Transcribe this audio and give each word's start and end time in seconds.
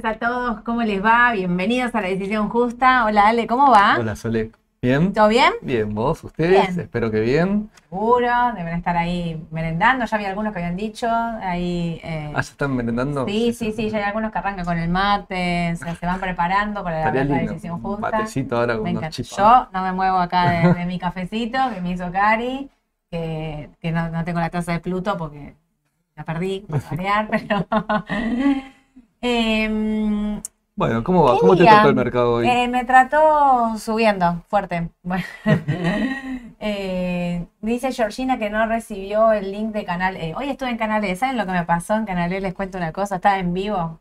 tardes 0.00 0.04
a 0.04 0.18
todos. 0.18 0.60
¿Cómo 0.62 0.82
les 0.82 1.02
va? 1.04 1.32
Bienvenidos 1.32 1.94
a 1.94 2.00
la 2.00 2.08
decisión 2.08 2.48
justa. 2.48 3.04
Hola 3.04 3.28
Ale, 3.28 3.46
¿cómo 3.46 3.70
va? 3.70 3.96
Hola 3.98 4.16
Sole. 4.16 4.50
¿Bien? 4.82 5.12
¿Todo 5.12 5.28
bien? 5.28 5.52
Bien, 5.62 5.92
vos, 5.94 6.22
ustedes, 6.22 6.50
Bien. 6.68 6.80
espero 6.80 7.10
que 7.10 7.20
bien. 7.20 7.70
Seguro, 7.88 8.28
deben 8.54 8.74
estar 8.74 8.96
ahí 8.96 9.42
merendando. 9.50 10.04
Ya 10.04 10.16
había 10.16 10.28
algunos 10.28 10.52
que 10.52 10.58
habían 10.58 10.76
dicho. 10.76 11.08
Ahí, 11.10 11.98
eh, 12.04 12.28
Ah, 12.34 12.34
¿ya 12.34 12.40
están 12.40 12.76
merendando? 12.76 13.26
sí, 13.26 13.52
sí, 13.54 13.72
sí, 13.72 13.88
ya 13.90 13.98
hay 13.98 14.04
algunos 14.04 14.30
que 14.32 14.38
arrancan 14.38 14.64
con 14.66 14.78
el 14.78 14.88
mate, 14.90 15.74
se, 15.76 15.94
se 15.96 16.06
van 16.06 16.20
preparando 16.20 16.84
para 16.84 17.10
la, 17.12 17.24
decisión 17.24 17.80
justa. 17.80 18.10
matecito 18.10 18.58
ahora 18.58 18.76
con 18.76 18.88
unos 18.88 19.08
chips. 19.10 19.36
Yo 19.36 19.68
no 19.72 19.82
me 19.82 19.92
muevo 19.92 20.18
acá 20.18 20.50
de, 20.50 20.74
de 20.74 20.84
mi 20.86 20.98
cafecito 20.98 21.58
que 21.74 21.80
me 21.80 21.92
hizo 21.92 22.12
Cari, 22.12 22.68
que, 23.10 23.70
que 23.80 23.92
no, 23.92 24.10
no 24.10 24.24
tengo 24.24 24.40
la 24.40 24.50
taza 24.50 24.72
de 24.72 24.80
Pluto 24.80 25.16
porque 25.16 25.54
la 26.14 26.24
perdí, 26.24 26.60
para 26.68 26.82
variar, 26.90 27.28
pero... 27.30 27.66
Em, 29.20 30.40
Bueno, 30.76 31.02
¿cómo 31.04 31.24
va? 31.24 31.34
¿Qué 31.34 31.40
¿Cómo 31.40 31.56
te 31.56 31.64
trató 31.64 31.88
el 31.88 31.94
mercado 31.94 32.32
hoy? 32.34 32.48
Eh, 32.48 32.68
me 32.68 32.84
trató 32.84 33.76
subiendo, 33.78 34.42
fuerte. 34.48 34.88
Bueno. 35.02 35.24
Eh, 36.58 37.46
dice 37.60 37.92
Georgina 37.92 38.38
que 38.38 38.48
no 38.48 38.66
recibió 38.66 39.30
el 39.32 39.52
link 39.52 39.72
de 39.74 39.84
Canal 39.84 40.16
E. 40.16 40.34
Hoy 40.34 40.48
estuve 40.48 40.70
en 40.70 40.78
Canal 40.78 41.04
E. 41.04 41.14
¿Saben 41.14 41.36
lo 41.36 41.44
que 41.44 41.52
me 41.52 41.64
pasó 41.64 41.94
en 41.96 42.06
Canal 42.06 42.32
E? 42.32 42.40
Les 42.40 42.54
cuento 42.54 42.78
una 42.78 42.92
cosa. 42.92 43.16
Estaba 43.16 43.38
en 43.38 43.52
vivo 43.52 44.00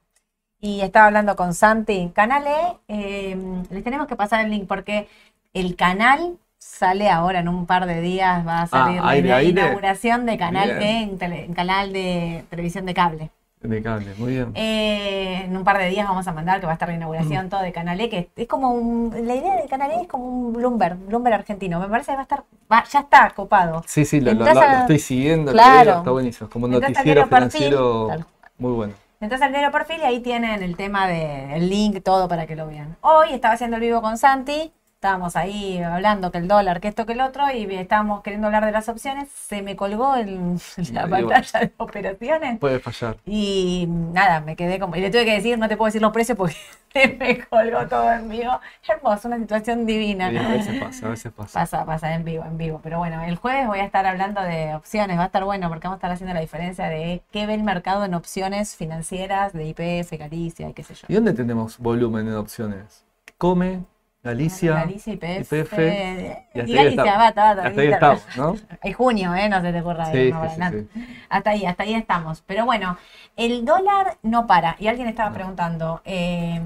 y 0.62 0.80
estaba 0.82 1.08
hablando 1.08 1.36
con 1.36 1.54
Santi. 1.54 2.12
Canal 2.16 2.46
E, 2.48 2.78
eh, 2.88 3.38
les 3.70 3.84
tenemos 3.84 4.08
que 4.08 4.16
pasar 4.16 4.46
el 4.46 4.52
link 4.52 4.68
porque 4.68 5.10
el 5.54 5.76
canal 5.76 6.38
sale 6.58 7.10
ahora 7.10 7.40
en 7.40 7.50
un 7.50 7.66
par 7.66 7.86
de 7.88 8.00
días. 8.00 8.48
Va 8.48 8.62
a 8.62 8.68
salir 8.68 9.02
la 9.02 9.10
aire, 9.10 9.28
ina- 9.28 9.38
aire. 9.38 9.62
inauguración 9.62 10.26
de 10.26 10.38
Canal 10.38 10.70
Bien. 10.78 10.82
E 10.82 11.02
en, 11.04 11.18
tele- 11.20 11.46
en 11.46 11.54
canal 11.54 11.92
de 11.92 12.46
televisión 12.50 12.86
de 12.86 12.94
cable. 12.94 13.32
De 13.66 13.82
cable, 13.82 14.14
muy 14.18 14.34
bien. 14.34 14.52
Eh, 14.54 15.44
en 15.46 15.56
un 15.58 15.64
par 15.64 15.78
de 15.78 15.88
días 15.90 16.08
vamos 16.08 16.28
a 16.28 16.32
mandar 16.34 16.60
que 16.60 16.66
va 16.66 16.74
a 16.74 16.76
estar 16.76 16.88
la 16.90 16.96
inauguración 16.96 17.50
todo 17.50 17.62
de 17.62 17.72
Canal 17.72 18.00
E, 18.00 18.10
que 18.10 18.30
es 18.36 18.48
como 18.48 18.72
un, 18.72 19.14
la 19.26 19.36
idea 19.36 19.56
de 19.62 19.68
Canal 19.68 19.92
E 19.92 20.02
es 20.02 20.08
como 20.08 20.26
un 20.26 20.54
Bloomberg, 20.54 20.98
Bloomberg 21.08 21.36
argentino. 21.36 21.80
Me 21.80 21.88
parece 21.88 22.12
que 22.12 22.16
va 22.16 22.22
a 22.22 22.24
estar, 22.24 22.44
va- 22.72 22.84
ya 22.92 23.00
está 23.00 23.32
copado. 23.36 23.84
Sí, 23.88 24.06
sí, 24.06 24.20
lo, 24.22 24.34
lo- 24.34 24.46
Entras 24.48 24.72
lo- 24.74 24.80
estoy 24.82 25.00
siguiendo, 25.00 25.52
Claro. 25.52 25.98
está 25.98 26.12
buenísimo. 26.12 26.50
Como 26.50 26.66
un 26.68 26.74
Entras 26.74 26.92
noticiero 26.92 27.22
Perfil, 27.22 27.38
financiero 27.38 28.06
claro. 28.08 28.26
muy 28.58 28.72
bueno. 28.74 28.94
Entonces 29.22 29.46
al 29.46 29.52
diario 29.54 29.72
perfil 29.72 29.98
y 30.02 30.04
ahí 30.04 30.20
tienen 30.20 30.62
el 30.62 30.76
tema 30.76 31.08
del 31.08 31.70
link, 31.70 32.04
todo 32.04 32.28
para 32.28 32.46
que 32.46 32.56
lo 32.56 32.68
vean. 32.68 32.98
Hoy 33.02 33.30
estaba 33.32 33.54
haciendo 33.56 33.78
el 33.78 33.82
vivo 33.82 34.02
con 34.02 34.18
Santi, 34.18 34.72
estábamos 35.06 35.36
ahí 35.36 35.84
hablando 35.84 36.32
que 36.32 36.40
el 36.40 36.48
dólar, 36.48 36.82
que 36.82 36.88
esto, 36.88 37.06
que 37.06 37.14
el 37.14 37.22
otro, 37.22 37.44
y 37.52 37.72
estábamos 37.76 38.24
queriendo 38.24 38.48
hablar 38.48 38.66
de 38.66 38.72
las 38.72 38.90
opciones. 38.90 39.30
Se 39.30 39.62
me 39.62 39.76
colgó 39.76 40.16
la 40.94 41.06
Y 41.06 41.08
pantalla 41.08 41.60
de 41.60 41.72
operaciones. 41.78 42.60
Puede 42.60 42.80
fallar. 42.80 43.18
Y 43.24 43.86
nada, 43.88 44.40
me 44.40 44.56
quedé 44.56 44.80
como. 44.80 44.96
Y 44.96 45.02
le 45.02 45.12
tuve 45.12 45.26
que 45.26 45.34
decir, 45.34 45.60
no 45.60 45.68
te 45.68 45.78
puedo 45.78 45.86
decir 45.86 46.02
los 46.02 46.12
precios 46.12 46.36
porque 46.36 46.56
se 46.94 47.08
me 47.20 47.46
colgó 47.46 47.88
todo 47.88 48.12
en 48.14 48.30
vivo. 48.30 48.60
Hermoso, 48.88 49.28
una 49.28 49.38
situación 49.38 49.86
divina. 49.86 50.32
Sí, 50.32 50.38
a 50.38 50.48
veces 50.48 50.82
pasa, 50.82 51.06
a 51.06 51.10
veces 51.10 51.32
pasa. 51.32 51.60
Pasa, 51.60 51.86
pasa 51.86 52.16
en 52.16 52.24
vivo, 52.24 52.44
en 52.44 52.58
vivo. 52.58 52.80
Pero 52.82 52.98
bueno, 52.98 53.22
el 53.22 53.36
jueves 53.36 53.68
voy 53.68 53.82
a 53.82 53.86
estar 53.86 54.08
hablando 54.08 54.42
de 54.42 54.74
opciones, 54.74 55.20
va 55.20 55.24
a 55.24 55.28
estar 55.28 55.44
bueno 55.44 55.70
porque 55.70 55.88
vamos 55.88 55.98
a 55.98 56.00
estar 56.00 56.12
haciendo 56.12 56.34
la 56.34 56.42
diferencia 56.42 56.86
de 56.86 57.22
qué 57.32 57.46
ve 57.46 57.54
el 57.54 57.64
mercado 57.64 58.06
en 58.06 58.16
opciones 58.16 58.76
financieras 58.76 59.54
de 59.54 59.66
IPF, 59.66 60.18
Galicia 60.18 60.68
y 60.68 60.74
qué 60.74 60.82
sé 60.82 60.96
yo. 60.96 61.06
¿Y 61.08 61.14
dónde 61.14 61.34
tenemos 61.34 61.78
volumen 61.78 62.28
en 62.28 62.34
opciones? 62.34 63.06
Come, 63.38 63.84
Galicia, 64.26 64.74
Galicia, 64.74 65.14
IPF, 65.14 65.52
YPF, 65.54 65.74
y, 65.78 65.82
y 65.84 66.62
hasta 66.62 66.62
ahí 66.62 66.74
Galicia, 66.74 67.18
bata, 67.18 67.44
bata, 67.56 67.68
hasta 67.68 67.82
ahí 67.82 67.88
estamos, 67.88 68.26
¿no? 68.36 68.56
Hay 68.82 68.92
junio, 68.94 69.36
¿eh? 69.36 69.48
No 69.50 69.62
se 69.62 69.72
te 69.72 69.82
ocurra 69.82 70.06
Sí, 70.08 70.32
sí. 70.32 70.88
Hasta 71.30 71.50
ahí, 71.52 71.66
hasta 71.66 71.84
ahí 71.84 71.94
estamos. 71.94 72.42
Pero 72.48 72.66
bueno, 72.66 72.98
el 73.38 73.64
dólar 73.66 74.18
no 74.24 74.48
para. 74.48 74.76
Y 74.80 74.88
alguien 74.88 75.08
estaba 75.08 75.32
preguntando 75.32 76.02
eh, 76.06 76.60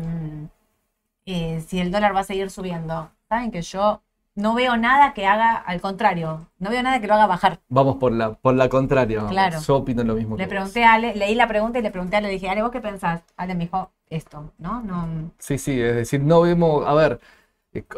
eh, 1.25 1.61
si 1.67 1.79
el 1.79 1.91
dólar 1.91 2.15
va 2.15 2.21
a 2.21 2.23
seguir 2.23 2.49
subiendo. 2.49 3.11
Saben 3.27 3.51
que 3.51 3.61
yo 3.61 4.01
no 4.35 4.53
veo 4.55 4.77
nada 4.77 5.13
que 5.13 5.25
haga 5.27 5.55
al 5.55 5.81
contrario. 5.81 6.47
No 6.59 6.69
veo 6.69 6.81
nada 6.81 6.99
que 7.01 7.07
lo 7.07 7.13
haga 7.15 7.27
bajar. 7.27 7.59
Vamos 7.67 7.97
por 7.97 8.11
la, 8.13 8.33
por 8.33 8.55
la 8.55 8.69
contraria. 8.69 9.25
Claro. 9.27 9.59
Yo 9.59 9.75
opino 9.75 10.03
lo 10.03 10.15
mismo 10.15 10.37
Le 10.37 10.43
que 10.43 10.45
vos. 10.45 10.49
pregunté 10.53 10.85
a 10.85 10.93
Ale, 10.93 11.13
leí 11.15 11.35
la 11.35 11.47
pregunta 11.47 11.79
y 11.79 11.81
le 11.81 11.91
pregunté 11.91 12.15
a 12.15 12.19
Ale, 12.19 12.27
le 12.29 12.33
dije, 12.35 12.49
Ale, 12.49 12.61
¿vos 12.61 12.71
qué 12.71 12.79
pensás? 12.79 13.21
Ale 13.35 13.53
me 13.53 13.65
dijo 13.65 13.91
esto, 14.09 14.51
¿no? 14.57 14.81
No. 14.81 15.31
Sí, 15.37 15.57
sí, 15.57 15.79
es 15.79 15.95
decir, 15.95 16.21
no 16.23 16.41
vemos, 16.41 16.87
a 16.87 16.93
ver, 16.93 17.19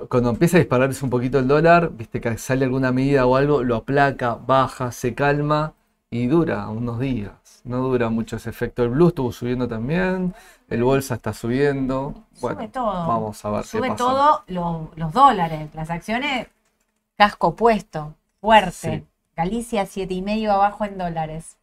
cuando 0.10 0.30
empieza 0.30 0.58
a 0.58 0.60
dispararse 0.60 1.04
un 1.04 1.10
poquito 1.10 1.40
el 1.40 1.48
dólar, 1.48 1.92
viste 1.94 2.20
que 2.22 2.38
sale 2.38 2.66
alguna 2.66 2.92
medida 2.92 3.26
o 3.26 3.36
algo, 3.36 3.64
lo 3.64 3.78
aplaca, 3.78 4.36
baja, 4.36 4.92
se 4.92 5.16
calma 5.16 5.74
y 6.10 6.28
dura 6.28 6.68
unos 6.70 7.00
días. 7.00 7.62
No 7.64 7.78
dura 7.80 8.10
mucho 8.10 8.36
ese 8.36 8.50
efecto. 8.50 8.84
El 8.84 8.90
blue 8.90 9.10
estuvo 9.10 9.32
subiendo 9.32 9.68
también, 9.68 10.34
el 10.70 10.84
bolsa 10.84 11.16
está 11.16 11.34
subiendo. 11.34 12.14
Sube 12.34 12.54
Bueno, 12.56 12.70
todo. 12.72 13.08
vamos 13.08 13.44
a 13.46 13.50
ver 13.52 13.62
qué 13.62 13.68
Sube 13.68 13.88
pasa. 13.90 13.98
todo 13.98 14.44
lo- 14.48 14.92
los 14.96 15.14
dólares, 15.14 15.70
las 15.74 15.90
acciones, 15.90 16.48
casco 17.18 17.56
puesto, 17.56 18.16
fuerte. 18.42 18.72
Sí. 19.00 19.08
Galicia 19.36 19.86
siete 19.86 20.14
y 20.16 20.22
medio 20.22 20.52
abajo 20.54 20.86
en 20.86 20.98
dólares. 20.98 21.58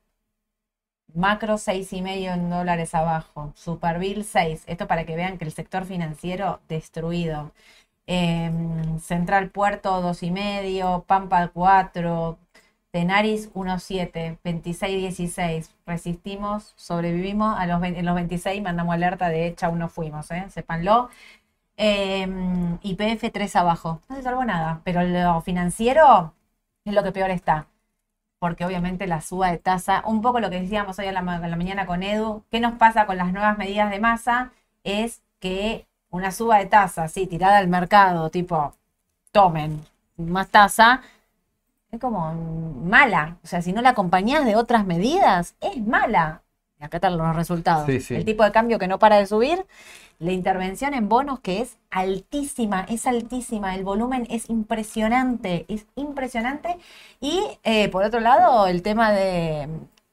Macro 1.14 1.58
seis 1.58 1.92
y 1.92 2.00
medio 2.02 2.32
en 2.32 2.48
dólares 2.50 2.94
abajo. 2.94 3.52
Superville 3.56 4.24
6. 4.24 4.62
Esto 4.66 4.86
para 4.86 5.04
que 5.04 5.16
vean 5.16 5.36
que 5.38 5.44
el 5.44 5.52
sector 5.52 5.84
financiero 5.84 6.60
destruido. 6.68 7.52
Em, 8.10 8.98
Central 9.00 9.50
Puerto 9.50 10.00
dos 10.00 10.22
y 10.22 10.30
medio, 10.30 11.04
Pampa 11.06 11.48
4, 11.48 12.38
Tenaris 12.90 13.52
1.7, 13.54 14.38
26.16. 14.42 15.74
Resistimos, 15.86 16.72
sobrevivimos 16.76 17.58
a 17.58 17.66
los, 17.66 17.82
en 17.84 18.04
los 18.06 18.14
26, 18.14 18.62
mandamos 18.62 18.94
alerta 18.94 19.28
de 19.28 19.46
hecha, 19.46 19.70
no 19.70 19.88
fuimos, 19.90 20.30
¿eh? 20.30 20.46
sépanlo. 20.48 21.10
Em, 21.76 22.78
YPF 22.82 23.30
3 23.32 23.56
abajo. 23.56 24.00
No 24.08 24.16
se 24.16 24.22
salvó 24.22 24.44
nada, 24.44 24.80
pero 24.84 25.02
lo 25.04 25.40
financiero 25.42 26.34
es 26.84 26.94
lo 26.94 27.02
que 27.04 27.12
peor 27.12 27.30
está. 27.30 27.68
Porque 28.38 28.64
obviamente 28.64 29.06
la 29.06 29.20
suba 29.20 29.50
de 29.50 29.58
tasa, 29.58 30.02
un 30.06 30.22
poco 30.22 30.40
lo 30.40 30.50
que 30.50 30.60
decíamos 30.60 30.98
hoy 30.98 31.06
a 31.06 31.12
la, 31.12 31.22
la 31.22 31.56
mañana 31.56 31.86
con 31.86 32.02
Edu, 32.02 32.44
¿qué 32.50 32.60
nos 32.60 32.74
pasa 32.78 33.06
con 33.06 33.16
las 33.16 33.32
nuevas 33.32 33.58
medidas 33.58 33.90
de 33.90 34.00
masa? 34.00 34.52
Es 34.84 35.22
que 35.40 35.86
una 36.10 36.32
suba 36.32 36.58
de 36.58 36.66
tasa, 36.66 37.04
así, 37.04 37.26
tirada 37.26 37.58
al 37.58 37.68
mercado, 37.68 38.30
tipo, 38.30 38.72
tomen 39.32 39.84
más 40.16 40.48
tasa, 40.48 41.02
es 41.90 42.00
como 42.00 42.32
mala. 42.84 43.36
O 43.44 43.46
sea, 43.46 43.62
si 43.62 43.72
no 43.72 43.82
la 43.82 43.90
acompañás 43.90 44.44
de 44.44 44.56
otras 44.56 44.84
medidas, 44.84 45.54
es 45.60 45.84
mala. 45.86 46.42
Y 46.80 46.84
acá 46.84 46.98
están 46.98 47.16
los 47.16 47.34
resultados. 47.34 47.86
Sí, 47.86 48.00
sí. 48.00 48.14
El 48.14 48.24
tipo 48.24 48.44
de 48.44 48.52
cambio 48.52 48.78
que 48.78 48.88
no 48.88 48.98
para 48.98 49.16
de 49.16 49.26
subir, 49.26 49.66
la 50.18 50.32
intervención 50.32 50.94
en 50.94 51.08
bonos 51.08 51.40
que 51.40 51.60
es 51.60 51.76
altísima, 51.90 52.84
es 52.88 53.06
altísima, 53.06 53.74
el 53.74 53.84
volumen 53.84 54.26
es 54.30 54.50
impresionante, 54.50 55.64
es 55.68 55.86
impresionante. 55.96 56.78
Y 57.20 57.40
eh, 57.64 57.88
por 57.88 58.04
otro 58.04 58.20
lado, 58.20 58.66
el 58.66 58.82
tema 58.82 59.12
de, 59.12 59.68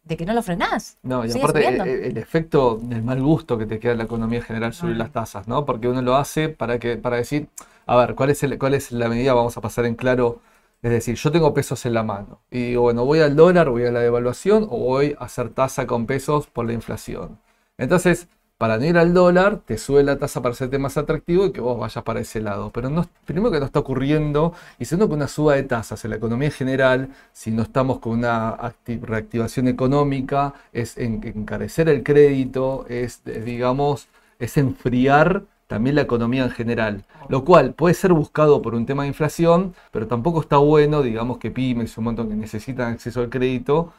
de 0.05 0.17
que 0.17 0.25
no 0.25 0.33
lo 0.33 0.43
frenás. 0.43 0.97
No, 1.03 1.25
y 1.25 1.31
aparte 1.31 1.67
el, 1.67 1.81
el 1.81 2.17
efecto 2.17 2.77
del 2.81 3.03
mal 3.03 3.21
gusto 3.21 3.57
que 3.57 3.65
te 3.65 3.79
queda 3.79 3.93
en 3.93 3.97
la 3.97 4.03
economía 4.05 4.41
general 4.41 4.73
subir 4.73 4.95
las 4.97 5.11
tasas, 5.11 5.47
¿no? 5.47 5.65
Porque 5.65 5.87
uno 5.87 6.01
lo 6.01 6.15
hace 6.15 6.47
para 6.47 6.79
que, 6.79 6.95
para 6.95 7.17
decir, 7.17 7.49
a 7.87 7.97
ver, 7.97 8.15
¿cuál 8.15 8.29
es 8.29 8.43
el, 8.43 8.57
cuál 8.57 8.75
es 8.75 8.91
la 8.91 9.09
medida? 9.09 9.33
Vamos 9.33 9.57
a 9.57 9.61
pasar 9.61 9.85
en 9.85 9.95
claro. 9.95 10.41
Es 10.83 10.91
decir, 10.91 11.15
yo 11.15 11.31
tengo 11.31 11.53
pesos 11.53 11.83
en 11.87 11.95
la 11.95 12.03
mano 12.03 12.41
y 12.51 12.67
digo, 12.69 12.83
bueno, 12.83 13.05
voy 13.05 13.19
al 13.19 13.35
dólar, 13.35 13.69
voy 13.69 13.85
a 13.85 13.91
la 13.91 14.01
devaluación 14.01 14.67
o 14.69 14.77
voy 14.77 15.15
a 15.19 15.25
hacer 15.25 15.49
tasa 15.49 15.87
con 15.87 16.05
pesos 16.05 16.45
por 16.45 16.65
la 16.67 16.73
inflación. 16.73 17.39
Entonces, 17.79 18.27
para 18.57 18.77
no 18.77 18.85
ir 18.85 18.97
al 18.97 19.13
dólar, 19.13 19.59
te 19.65 19.77
sube 19.77 20.03
la 20.03 20.17
tasa 20.17 20.41
para 20.41 20.53
hacerte 20.53 20.79
más 20.79 20.97
atractivo 20.97 21.45
y 21.45 21.51
que 21.51 21.59
vos 21.61 21.77
vayas 21.77 22.03
para 22.03 22.21
ese 22.21 22.39
lado. 22.41 22.71
Pero 22.71 22.89
no, 22.89 23.05
primero 23.25 23.51
que 23.51 23.59
no 23.59 23.65
está 23.65 23.79
ocurriendo, 23.79 24.53
y 24.79 24.85
segundo 24.85 25.09
que 25.09 25.15
una 25.15 25.27
suba 25.27 25.55
de 25.55 25.63
tasas 25.63 26.03
en 26.05 26.11
la 26.11 26.17
economía 26.17 26.51
general, 26.51 27.09
si 27.33 27.51
no 27.51 27.63
estamos 27.63 27.99
con 27.99 28.13
una 28.13 28.55
acti- 28.57 29.01
reactivación 29.01 29.67
económica, 29.67 30.53
es 30.73 30.97
en- 30.97 31.21
encarecer 31.25 31.89
el 31.89 32.03
crédito, 32.03 32.85
es, 32.89 33.21
eh, 33.25 33.41
digamos, 33.45 34.07
es 34.39 34.57
enfriar 34.57 35.43
también 35.67 35.95
la 35.95 36.01
economía 36.03 36.43
en 36.43 36.51
general. 36.51 37.03
Lo 37.27 37.43
cual 37.43 37.73
puede 37.73 37.95
ser 37.95 38.13
buscado 38.13 38.61
por 38.61 38.75
un 38.75 38.85
tema 38.85 39.03
de 39.03 39.07
inflación, 39.09 39.73
pero 39.91 40.07
tampoco 40.07 40.41
está 40.41 40.57
bueno, 40.57 41.01
digamos, 41.01 41.39
que 41.39 41.49
pymes 41.51 41.97
un 41.97 42.03
montón 42.05 42.29
que 42.29 42.35
necesitan 42.35 42.93
acceso 42.93 43.21
al 43.21 43.29
crédito 43.29 43.91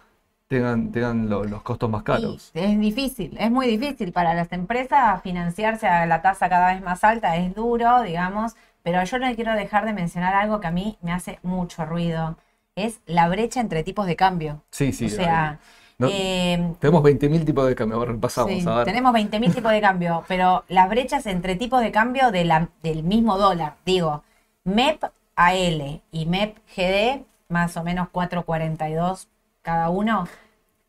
tengan, 0.49 0.93
tengan 0.93 1.29
lo- 1.29 1.45
los 1.45 1.63
costos 1.63 1.91
más 1.91 2.03
caros. 2.03 2.51
Es 2.55 2.79
difícil, 2.79 3.37
es 3.39 3.51
muy 3.51 3.67
difícil 3.67 4.13
para 4.13 4.35
las 4.35 4.53
empresas 4.53 5.21
financiarse 5.23 5.87
a 5.89 6.07
la 6.07 6.23
tasa 6.23 6.49
cada 6.49 6.73
vez 6.73 6.83
más 6.83 7.03
alta, 7.05 7.37
es 7.37 7.55
duro, 7.55 8.03
digamos, 8.03 8.55
pero 8.83 9.03
yo 9.05 9.19
no 9.19 9.35
quiero 9.35 9.55
dejar 9.55 9.85
de 9.85 9.93
mencionar 9.93 10.35
algo 10.35 10.61
que 10.61 10.69
a 10.69 10.71
mí 10.71 10.99
me 11.03 11.13
hace 11.13 11.39
mucho 11.43 11.85
ruido, 11.85 12.37
es 12.77 13.01
la 13.07 13.29
brecha 13.29 13.61
entre 13.61 13.83
tipos 13.83 14.07
de 14.07 14.17
cambio. 14.17 14.63
Sí, 14.71 14.93
sí. 14.93 15.07
o 15.07 15.09
sea, 15.09 15.59
no- 15.99 16.09
eh, 16.11 16.75
tenemos 16.79 17.03
20.000 17.03 17.45
tipos 17.45 17.67
de 17.67 17.75
cambio, 17.75 17.97
ahora 17.97 18.13
repasamos, 18.13 18.63
sí, 18.63 18.69
a 18.69 18.77
ver. 18.77 18.85
tenemos 18.85 19.13
20.000 19.13 19.53
tipos 19.53 19.73
de 19.73 19.81
cambio, 19.81 20.25
pero 20.29 20.65
las 20.69 20.89
brechas 20.89 21.27
entre 21.27 21.57
tipos 21.57 21.81
de 21.81 21.91
cambio 21.91 22.31
de 22.31 22.45
la- 22.45 22.69
del 22.83 23.03
mismo 23.03 23.39
dólar, 23.39 23.75
digo, 23.85 24.23
MEP 24.65 25.01
AL 25.35 26.01
y 26.13 26.27
MEP 26.27 26.57
GD, 26.77 27.25
más 27.49 27.77
o 27.77 27.83
menos 27.83 28.09
4.42 28.13 29.27
cada 29.67 29.91
uno. 29.91 30.29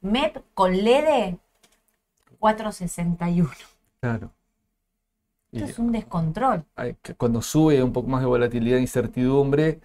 MEP 0.01 0.37
con 0.53 0.71
LEDE, 0.71 1.39
4.61. 2.39 3.49
Claro. 3.99 4.29
Y 5.51 5.57
Esto 5.57 5.71
es 5.71 5.79
un 5.79 5.91
descontrol. 5.91 6.63
cuando 7.17 7.41
sube 7.41 7.81
un 7.81 7.91
poco 7.91 8.07
más 8.07 8.21
de 8.21 8.27
volatilidad 8.27 8.77
e 8.77 8.81
incertidumbre, 8.81 9.79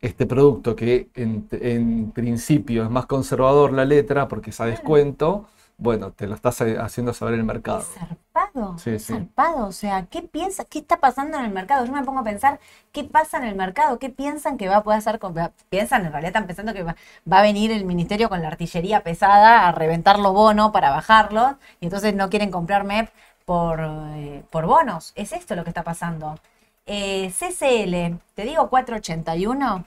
este 0.00 0.24
producto 0.24 0.74
que 0.74 1.10
en, 1.14 1.46
en 1.50 2.10
principio 2.12 2.84
es 2.84 2.90
más 2.90 3.04
conservador 3.04 3.74
la 3.74 3.84
letra 3.84 4.28
porque 4.28 4.48
es 4.48 4.60
a 4.62 4.64
descuento, 4.64 5.46
bueno, 5.76 6.12
te 6.12 6.26
lo 6.26 6.34
estás 6.34 6.62
haciendo 6.62 7.12
saber 7.12 7.34
el 7.34 7.44
mercado. 7.44 7.84
Zarpado, 8.58 8.78
Sí, 8.78 8.90
es 8.90 9.04
sí. 9.04 9.12
zarpado. 9.12 9.66
O 9.66 9.72
sea, 9.72 10.06
¿qué 10.06 10.22
piensa? 10.22 10.64
¿Qué 10.64 10.78
está 10.80 10.98
pasando 11.00 11.38
en 11.38 11.44
el 11.44 11.50
mercado? 11.52 11.84
Yo 11.84 11.92
me 11.92 12.02
pongo 12.04 12.20
a 12.20 12.24
pensar, 12.24 12.60
¿qué 12.92 13.04
pasa 13.04 13.38
en 13.38 13.44
el 13.44 13.54
mercado? 13.56 13.98
¿Qué 13.98 14.10
piensan 14.10 14.56
que 14.58 14.68
va 14.68 14.76
a 14.78 14.82
poder 14.82 14.98
hacer? 14.98 15.18
con- 15.18 15.34
Piensan, 15.68 16.04
en 16.06 16.12
realidad 16.12 16.28
están 16.30 16.46
pensando 16.46 16.72
que 16.74 16.82
va, 16.82 16.96
va 17.30 17.38
a 17.40 17.42
venir 17.42 17.70
el 17.72 17.84
ministerio 17.84 18.28
con 18.28 18.42
la 18.42 18.48
artillería 18.48 19.02
pesada 19.02 19.68
a 19.68 19.72
reventar 19.72 20.18
los 20.18 20.32
bonos 20.32 20.70
para 20.72 20.90
bajarlos 20.90 21.54
y 21.80 21.86
entonces 21.86 22.14
no 22.14 22.30
quieren 22.30 22.50
comprar 22.50 22.82
MEP 22.84 23.10
por, 23.44 23.80
eh, 24.14 24.42
por 24.50 24.66
bonos. 24.66 25.12
Es 25.16 25.32
esto 25.32 25.54
lo 25.54 25.64
que 25.64 25.70
está 25.70 25.82
pasando. 25.84 26.36
Eh, 26.86 27.30
CCL, 27.30 28.18
te 28.34 28.42
digo 28.44 28.68
481. 28.70 29.84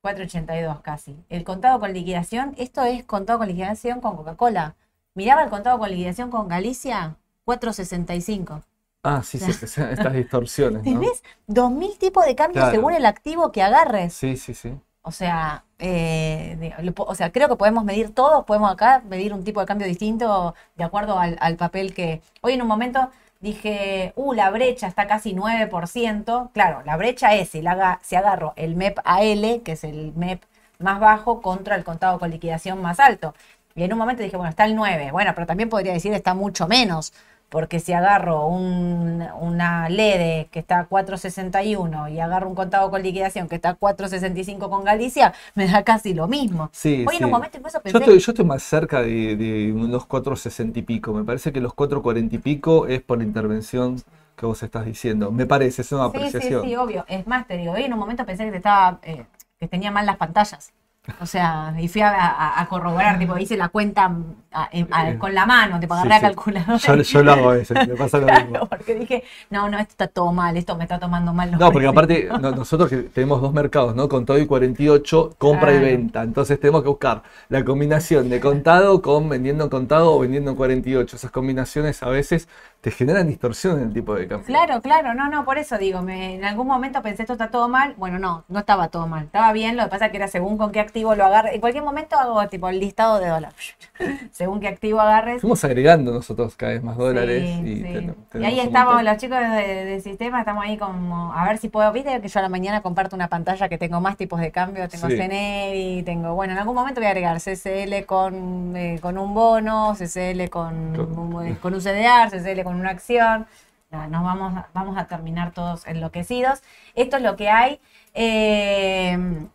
482 0.00 0.80
casi. 0.80 1.16
El 1.28 1.44
contado 1.44 1.80
con 1.80 1.92
liquidación, 1.92 2.54
esto 2.58 2.82
es 2.84 3.04
contado 3.04 3.38
con 3.40 3.48
liquidación 3.48 4.00
con 4.00 4.16
Coca-Cola. 4.16 4.74
Miraba 5.14 5.42
el 5.42 5.50
contado 5.50 5.78
con 5.78 5.90
liquidación 5.90 6.30
con 6.30 6.48
Galicia, 6.48 7.16
465. 7.46 8.62
Ah, 9.04 9.22
sí, 9.22 9.38
sí, 9.38 9.52
estas 9.52 10.12
distorsiones, 10.12 10.78
¿no? 10.78 10.82
¿Tenés 10.82 11.22
2.000 11.46 11.96
tipos 11.96 12.24
de 12.26 12.34
cambio 12.34 12.60
Claro. 12.60 12.72
según 12.74 12.92
el 12.92 13.06
activo 13.06 13.52
que 13.52 13.62
agarres? 13.62 14.12
Sí, 14.14 14.36
sí, 14.36 14.52
sí. 14.52 14.74
O 15.02 15.12
sea, 15.12 15.64
eh, 15.78 16.74
o 16.96 17.14
sea, 17.14 17.30
creo 17.30 17.48
que 17.48 17.54
podemos 17.54 17.84
medir 17.84 18.12
todo, 18.12 18.44
podemos 18.44 18.72
acá 18.72 19.02
medir 19.08 19.32
un 19.32 19.44
tipo 19.44 19.60
de 19.60 19.66
cambio 19.66 19.86
distinto 19.86 20.56
de 20.74 20.82
acuerdo 20.82 21.20
al, 21.20 21.36
al 21.40 21.54
papel 21.56 21.94
que... 21.94 22.20
Hoy 22.40 22.54
en 22.54 22.62
un 22.62 22.66
momento 22.68 23.10
dije, 23.40 24.12
uh, 24.16 24.32
la 24.32 24.50
brecha 24.50 24.88
está 24.88 25.06
casi 25.06 25.32
9%. 25.32 26.50
Claro, 26.52 26.82
la 26.84 26.96
brecha 26.96 27.36
es 27.36 27.50
si, 27.50 27.62
la 27.62 28.00
si 28.02 28.16
agarro 28.16 28.54
el 28.56 28.74
MEP 28.74 28.98
AL, 29.04 29.62
que 29.64 29.72
es 29.72 29.84
el 29.84 30.12
MEP 30.16 30.42
más 30.80 30.98
bajo, 30.98 31.40
contra 31.40 31.76
el 31.76 31.84
contado 31.84 32.18
con 32.18 32.30
liquidación 32.32 32.82
más 32.82 32.98
alto. 32.98 33.34
Y 33.76 33.84
en 33.84 33.92
un 33.92 33.98
momento 34.00 34.24
dije, 34.24 34.36
bueno, 34.36 34.50
está 34.50 34.64
el 34.64 34.74
9. 34.74 35.12
Bueno, 35.12 35.30
pero 35.34 35.46
también 35.46 35.68
podría 35.68 35.92
decir 35.92 36.12
está 36.14 36.34
mucho 36.34 36.66
menos. 36.66 37.12
Porque 37.48 37.78
si 37.80 37.92
agarro 37.92 38.46
un- 38.48 39.22
una 39.40 39.88
LED 39.88 40.46
que 40.50 40.58
está 40.58 40.80
a 40.80 40.86
461 40.86 42.08
y 42.08 42.20
agarro 42.20 42.48
un 42.48 42.54
contado 42.54 42.90
con 42.90 43.02
liquidación 43.02 43.48
que 43.48 43.56
está 43.56 43.70
a 43.70 43.74
465 43.74 44.68
con 44.70 44.84
Galicia, 44.84 45.32
me 45.54 45.66
da 45.68 45.84
casi 45.84 46.12
lo 46.14 46.26
mismo. 46.28 46.70
Sí, 46.72 47.08
Hoy 47.08 47.16
en 47.16 47.24
sí. 47.24 47.24
un 47.24 47.30
momento 47.30 47.56
incluso 47.58 47.80
Yo 47.84 47.98
estoy, 47.98 48.18
yo 48.18 48.32
estoy 48.32 48.44
más 48.44 48.62
cerca 48.62 49.00
de, 49.02 49.36
de 49.36 49.72
unos 49.72 50.06
460 50.06 50.78
y 50.80 50.82
pico. 50.82 51.12
Me 51.14 51.24
parece 51.24 51.52
que 51.52 51.60
los 51.60 51.72
440 51.74 52.36
y 52.36 52.38
pico 52.38 52.86
es 52.86 53.02
por 53.02 53.18
la 53.18 53.24
intervención 53.24 54.02
que 54.36 54.46
vos 54.46 54.62
estás 54.62 54.84
diciendo. 54.84 55.30
Me 55.32 55.46
parece, 55.46 55.82
es 55.82 55.92
una 55.92 56.04
sí, 56.12 56.32
sí, 56.32 56.52
apreciación. 56.52 56.60
sí, 56.60 56.76
obvio. 56.76 57.04
Es 57.08 57.26
más, 57.26 57.46
te 57.46 57.56
digo, 57.56 57.72
hoy 57.72 57.84
en 57.84 57.92
un 57.92 57.98
momento 57.98 58.24
pensé 58.26 58.44
que 58.44 58.50
te 58.50 58.56
estaba, 58.58 58.98
eh, 59.02 59.26
que 59.58 59.68
tenía 59.68 59.90
mal 59.90 60.06
las 60.06 60.16
pantallas. 60.16 60.72
O 61.20 61.26
sea, 61.26 61.74
y 61.78 61.88
fui 61.88 62.00
a, 62.02 62.10
a- 62.10 62.60
a 62.60 62.66
corroborar, 62.68 63.18
tipo, 63.18 63.36
hice 63.38 63.56
la 63.56 63.68
cuenta 63.68 64.08
mm, 64.08 64.24
a- 64.52 64.68
a- 64.90 65.10
Eh, 65.10 65.18
con 65.18 65.34
la 65.34 65.46
mano, 65.46 65.78
sí, 65.94 65.94
agarré 65.94 66.08
la 66.10 66.16
sí. 66.16 66.22
calculadora. 66.22 66.78
Yo, 66.78 66.94
yo 66.96 67.22
lo 67.22 67.32
hago 67.32 67.48
veces, 67.50 67.88
me 67.88 67.94
pasa 67.96 68.18
lo 68.18 68.26
mismo. 68.26 68.66
Porque 68.68 68.94
dije, 68.94 69.24
no, 69.50 69.68
no, 69.68 69.78
esto 69.78 69.90
está 69.92 70.08
todo 70.08 70.32
mal, 70.32 70.56
esto 70.56 70.76
me 70.76 70.84
está 70.84 70.98
tomando 70.98 71.32
mal 71.32 71.50
los 71.50 71.60
No, 71.60 71.70
porque 71.72 71.86
aparte 71.86 72.28
no- 72.40 72.50
nosotros 72.52 72.88
que 72.90 72.96
tenemos 72.98 73.40
dos 73.40 73.52
mercados, 73.52 73.94
¿no? 73.94 74.08
Contado 74.08 74.38
y 74.38 74.46
48, 74.46 75.34
compra 75.38 75.72
y 75.74 75.78
venta. 75.78 76.22
Entonces 76.22 76.58
tenemos 76.58 76.82
que 76.82 76.88
buscar 76.88 77.22
la 77.48 77.64
combinación 77.64 78.28
de 78.28 78.40
contado 78.40 79.00
con 79.02 79.28
vendiendo 79.28 79.64
en 79.64 79.70
contado 79.70 80.12
o 80.14 80.18
vendiendo 80.20 80.50
en 80.50 80.56
48. 80.56 81.16
Esas 81.16 81.30
combinaciones 81.30 82.02
a 82.02 82.08
veces 82.08 82.48
te 82.86 82.92
generan 82.92 83.26
distorsión 83.26 83.80
en 83.80 83.88
el 83.88 83.92
tipo 83.92 84.14
de 84.14 84.28
cambio. 84.28 84.46
Claro, 84.46 84.80
claro, 84.80 85.12
no, 85.12 85.28
no, 85.28 85.44
por 85.44 85.58
eso 85.58 85.76
digo, 85.76 86.02
me, 86.02 86.36
en 86.36 86.44
algún 86.44 86.68
momento 86.68 87.02
pensé 87.02 87.22
esto 87.22 87.32
está 87.32 87.50
todo 87.50 87.68
mal, 87.68 87.94
bueno, 87.96 88.20
no, 88.20 88.44
no 88.46 88.60
estaba 88.60 88.86
todo 88.90 89.08
mal, 89.08 89.24
estaba 89.24 89.52
bien, 89.52 89.76
lo 89.76 89.82
que 89.82 89.88
pasa 89.90 90.10
que 90.12 90.18
era 90.18 90.28
según 90.28 90.56
con 90.56 90.70
qué 90.70 90.78
activo 90.78 91.16
lo 91.16 91.24
agarre, 91.24 91.56
en 91.56 91.60
cualquier 91.60 91.82
momento 91.82 92.14
hago 92.16 92.46
tipo 92.46 92.68
el 92.68 92.78
listado 92.78 93.18
de 93.18 93.26
dólares, 93.28 93.74
según 94.30 94.60
qué 94.60 94.68
activo 94.68 95.00
agarres. 95.00 95.40
Fuimos 95.40 95.64
agregando 95.64 96.12
nosotros 96.12 96.54
cada 96.54 96.74
vez 96.74 96.84
más 96.84 96.96
dólares 96.96 97.42
Sí, 97.60 97.70
y 97.72 97.76
sí. 97.78 97.82
ten- 97.82 98.14
Y 98.40 98.44
ahí 98.44 98.60
un 98.60 98.66
estamos, 98.66 99.02
los 99.02 99.16
chicos 99.16 99.40
de, 99.40 99.84
de 99.84 100.00
sistema, 100.00 100.38
estamos 100.38 100.62
ahí 100.64 100.78
como, 100.78 101.32
a 101.32 101.44
ver 101.44 101.58
si 101.58 101.68
puedo, 101.68 101.90
viste 101.90 102.20
que 102.20 102.28
yo 102.28 102.38
a 102.38 102.42
la 102.44 102.48
mañana 102.48 102.82
comparto 102.82 103.16
una 103.16 103.26
pantalla 103.26 103.68
que 103.68 103.78
tengo 103.78 104.00
más 104.00 104.16
tipos 104.16 104.38
de 104.38 104.52
cambio, 104.52 104.88
tengo 104.88 105.08
Sí. 105.08 105.16
CNEVI, 105.16 106.04
tengo, 106.04 106.34
bueno, 106.36 106.52
en 106.52 106.60
algún 106.60 106.76
momento 106.76 107.00
voy 107.00 107.06
a 107.08 107.10
agregar 107.10 107.40
CCL 107.40 108.04
con, 108.06 108.76
eh, 108.76 109.00
con 109.02 109.18
un 109.18 109.34
bono, 109.34 109.94
CCL 109.96 110.48
con, 110.50 110.94
Con- 110.94 111.54
con 111.56 111.74
un 111.74 111.80
CDR, 111.80 112.30
CCL 112.30 112.62
con 112.62 112.75
una 112.80 112.90
acción. 112.90 113.46
Nos 113.90 114.24
vamos, 114.24 114.56
a- 114.56 114.68
vamos 114.74 114.98
a 114.98 115.06
terminar 115.06 115.52
todos 115.52 115.86
enloquecidos. 115.86 116.62
Esto 116.94 117.16
es 117.16 117.22
lo 117.22 117.36
que 117.36 117.48
hay. 117.50 117.80
Eh, 118.14 119.46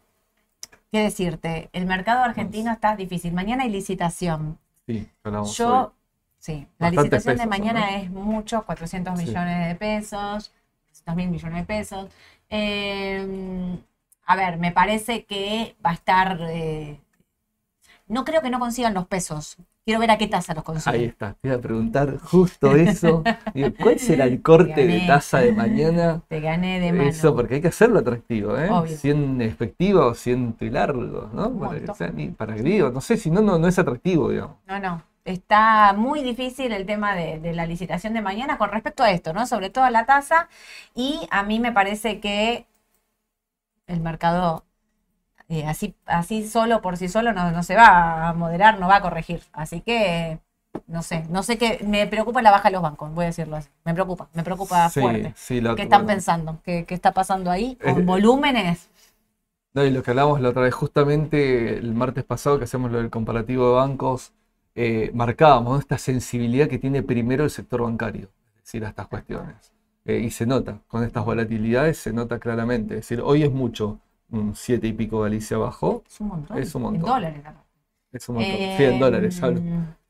¿Qué 0.92 1.00
decirte? 1.00 1.70
El 1.74 1.86
mercado 1.86 2.24
argentino 2.24 2.72
está 2.72 2.96
difícil. 2.96 3.34
Mañana 3.34 3.64
hay 3.64 3.70
licitación. 3.70 4.60
Sí, 4.88 5.10
hablamos 5.24 5.56
Yo, 5.58 5.86
hoy. 5.86 5.92
sí, 6.40 6.68
la 6.80 6.90
licitación 6.92 7.38
de 7.38 7.46
mañana 7.46 7.80
¿no? 7.92 7.98
es 7.98 8.10
mucho, 8.10 8.66
400 8.66 9.18
Sí. 9.20 9.26
millones 9.26 9.68
de 9.68 9.76
pesos, 9.76 10.54
200 10.90 11.16
mil 11.16 11.30
millones 11.30 11.60
de 11.60 11.66
pesos. 11.66 12.10
Eh, 12.50 13.78
a 14.26 14.36
ver, 14.36 14.58
me 14.58 14.72
parece 14.72 15.26
que 15.26 15.76
va 15.86 15.92
a 15.92 15.94
estar... 15.94 16.38
eh, 16.50 17.00
no 18.08 18.26
creo 18.26 18.42
que 18.42 18.50
no 18.50 18.60
consigan 18.60 18.94
los 18.94 19.08
pesos. 19.08 19.58
Quiero 19.86 20.00
ver 20.00 20.12
a 20.12 20.18
qué 20.18 20.28
tasa 20.28 20.54
los 20.54 20.64
Ahí 20.64 20.66
consiguen. 20.66 21.10
está, 21.10 21.34
te 21.34 21.48
iba 21.48 21.58
a 21.58 21.62
preguntar 21.62 22.18
justo 22.20 22.76
eso. 22.76 23.24
Digo, 23.54 23.70
¿Cuál 23.82 24.00
será 24.00 24.26
el 24.26 24.42
corte 24.44 24.86
de 24.86 25.00
tasa 25.08 25.40
de 25.40 25.54
mañana? 25.54 26.22
Te 26.28 26.40
gané 26.40 26.80
de 26.80 26.92
mano. 26.92 27.10
Eso, 27.10 27.36
porque 27.36 27.56
hay 27.56 27.62
que 27.62 27.70
hacerlo 27.70 28.00
atractivo, 28.00 28.58
¿eh? 28.58 28.70
Obvio. 28.70 28.96
100 28.96 29.42
efectivos, 29.42 30.20
100 30.20 30.56
y 30.60 30.70
largos, 30.70 31.34
¿no? 31.34 31.52
Para 31.60 31.80
que 31.80 31.94
sea 31.94 32.14
para 32.38 32.56
que 32.56 32.62
digo, 32.62 32.90
no 32.92 33.02
sé, 33.02 33.18
si 33.18 33.32
no, 33.32 33.42
no, 33.42 33.58
no 33.58 33.68
es 33.68 33.80
atractivo, 33.80 34.30
digamos. 34.30 34.58
No, 34.68 34.80
no. 34.80 35.04
Está 35.24 35.94
muy 35.94 36.24
difícil 36.24 36.72
el 36.74 36.86
tema 36.88 37.16
de, 37.16 37.40
de 37.40 37.54
la 37.54 37.68
licitación 37.68 38.14
de 38.14 38.22
mañana 38.22 38.58
con 38.58 38.72
respecto 38.72 39.04
a 39.04 39.12
esto, 39.12 39.34
¿no? 39.34 39.46
Sobre 39.46 39.70
todo 39.70 39.84
a 39.84 39.92
la 39.92 40.06
tasa. 40.06 40.50
Y 40.96 41.28
a 41.30 41.44
mí 41.44 41.60
me 41.60 41.72
parece 41.72 42.20
que 42.20 42.66
el 43.88 44.00
mercado 44.02 44.66
eh, 45.52 45.66
así, 45.68 45.96
así 46.06 46.48
solo 46.48 46.82
por 46.82 46.98
sí 46.98 47.10
solo 47.10 47.34
no, 47.34 47.52
no 47.52 47.64
se 47.64 47.76
va 47.76 48.30
a 48.30 48.34
moderar, 48.34 48.80
no 48.80 48.88
va 48.88 48.98
a 48.98 49.02
corregir. 49.02 49.44
Así 49.54 49.82
que 49.82 50.40
no 50.88 51.02
sé, 51.04 51.26
no 51.30 51.44
sé 51.44 51.58
qué, 51.58 51.80
me 51.86 52.08
preocupa 52.08 52.42
la 52.42 52.52
baja 52.52 52.70
de 52.70 52.74
los 52.74 52.82
bancos, 52.82 53.14
voy 53.14 53.26
a 53.26 53.28
decirlo 53.28 53.58
así. 53.58 53.70
Me 53.86 53.94
preocupa, 53.94 54.30
me 54.34 54.44
preocupa 54.44 54.90
Sí, 54.90 55.02
fuerte. 55.02 55.34
sí, 55.36 55.60
¿Qué 55.76 55.84
están 55.84 56.02
bueno. 56.02 56.08
pensando? 56.08 56.62
¿Qué, 56.64 56.86
qué 56.86 56.94
está 56.96 57.14
pasando 57.14 57.52
ahí? 57.52 57.78
Eh, 57.80 57.94
Con 57.94 58.06
volúmenes. 58.06 58.90
No, 59.74 59.86
y 59.86 59.92
lo 59.92 60.04
que 60.04 60.12
hablamos 60.12 60.42
la 60.42 60.50
otra 60.50 60.64
vez, 60.64 60.74
justamente 60.74 61.78
el 61.78 61.94
martes 61.94 62.26
pasado 62.26 62.58
que 62.58 62.66
hacemos 62.66 62.92
lo 62.92 62.98
del 62.98 63.10
comparativo 63.10 63.68
de 63.70 63.76
bancos, 63.76 64.34
eh, 64.76 65.12
marcábamos 65.14 65.74
¿no? 65.74 65.80
esta 65.80 65.98
sensibilidad 65.98 66.68
que 66.68 66.78
tiene 66.80 67.04
primero 67.04 67.46
el 67.46 67.50
sector 67.50 67.82
bancario, 67.84 68.30
es 68.58 68.64
decir, 68.66 68.84
a 68.86 68.90
estas 68.90 69.08
cuestiones. 69.08 69.72
Eh, 70.06 70.18
y 70.20 70.32
se 70.32 70.46
nota, 70.46 70.82
con 70.88 71.04
estas 71.04 71.24
volatilidades 71.24 71.98
se 71.98 72.12
nota 72.12 72.40
claramente. 72.40 72.96
Es 72.96 73.02
decir, 73.02 73.22
hoy 73.24 73.44
es 73.44 73.52
mucho, 73.52 74.00
un 74.32 74.56
7 74.56 74.88
y 74.88 74.94
pico 74.94 75.22
Galicia 75.22 75.58
abajo, 75.58 76.04
Es 76.08 76.20
un 76.22 76.28
montón. 76.30 76.58
es 76.58 76.74
un 76.76 76.82
En 76.82 76.84
montón. 76.92 77.10
dólares. 77.10 77.40
acá. 77.40 77.64
es 78.12 78.30
un 78.30 78.36
montón. 78.36 78.54
Sí, 78.54 78.84
en 78.84 79.00
dólares, 79.00 79.44
hablo. 79.44 79.60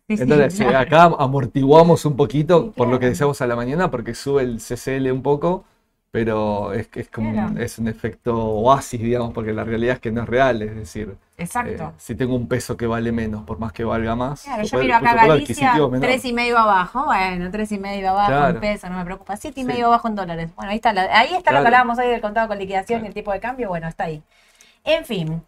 Sí, 0.07 0.15
En 0.21 0.27
dólares, 0.27 0.55
claro. 0.55 0.77
acá 0.77 1.03
amortiguamos 1.19 2.05
un 2.05 2.15
poquito 2.15 2.71
por 2.71 2.87
lo 2.87 2.99
que 2.99 3.07
decíamos 3.07 3.41
a 3.41 3.47
la 3.47 3.55
mañana, 3.55 3.89
porque 3.91 4.13
sube 4.13 4.43
el 4.43 4.57
CCL 4.59 5.11
un 5.11 5.21
poco, 5.21 5.63
pero 6.11 6.73
es, 6.73 6.87
que 6.89 6.99
es 6.99 7.09
como 7.09 7.29
un- 7.29 7.57
es 7.57 7.79
un 7.79 7.87
efecto 7.87 8.37
oasis, 8.37 8.99
digamos, 9.01 9.33
porque 9.33 9.53
la 9.53 9.63
realidad 9.63 9.95
es 9.95 10.01
que 10.01 10.11
no 10.11 10.23
es 10.23 10.27
real, 10.29 10.61
es 10.61 10.75
decir, 10.75 11.15
Exacto. 11.37 11.83
eh, 11.85 11.91
si 11.97 12.15
tengo 12.15 12.35
un 12.35 12.49
peso 12.49 12.75
que 12.75 12.85
vale 12.85 13.13
menos, 13.13 13.43
por 13.45 13.59
más 13.59 13.71
que 13.71 13.85
valga 13.85 14.13
más, 14.13 14.43
Claro, 14.43 14.63
yo 14.63 14.79
miro 14.79 14.95
acá 14.97 15.13
Galicia, 15.25 15.73
tres 16.01 16.25
y 16.25 16.33
medio 16.33 16.57
abajo, 16.57 17.05
bueno, 17.05 17.49
tres 17.49 17.71
y 17.71 17.79
medio 17.79 18.09
abajo 18.09 18.27
Claro. 18.29 18.55
en 18.55 18.59
pesos, 18.59 18.89
no 18.89 18.97
me 18.97 19.05
preocupa, 19.05 19.37
siete 19.37 19.61
y 19.61 19.63
Sí. 19.63 19.67
medio 19.67 19.87
abajo 19.87 20.09
en 20.09 20.15
dólares. 20.15 20.49
Bueno, 20.57 20.71
ahí 20.71 20.75
está, 20.77 20.91
la- 20.91 21.17
ahí 21.17 21.33
está 21.33 21.51
lo 21.53 21.61
que 21.61 21.67
hablábamos 21.67 21.97
hoy 21.97 22.07
del 22.07 22.19
contado 22.19 22.49
con 22.49 22.59
liquidación 22.59 22.99
Claro. 22.99 23.05
y 23.05 23.07
el 23.07 23.13
tipo 23.13 23.31
de 23.31 23.39
cambio, 23.39 23.69
bueno, 23.69 23.87
está 23.87 24.03
ahí. 24.03 24.21
En 24.83 25.05
fin, 25.05 25.41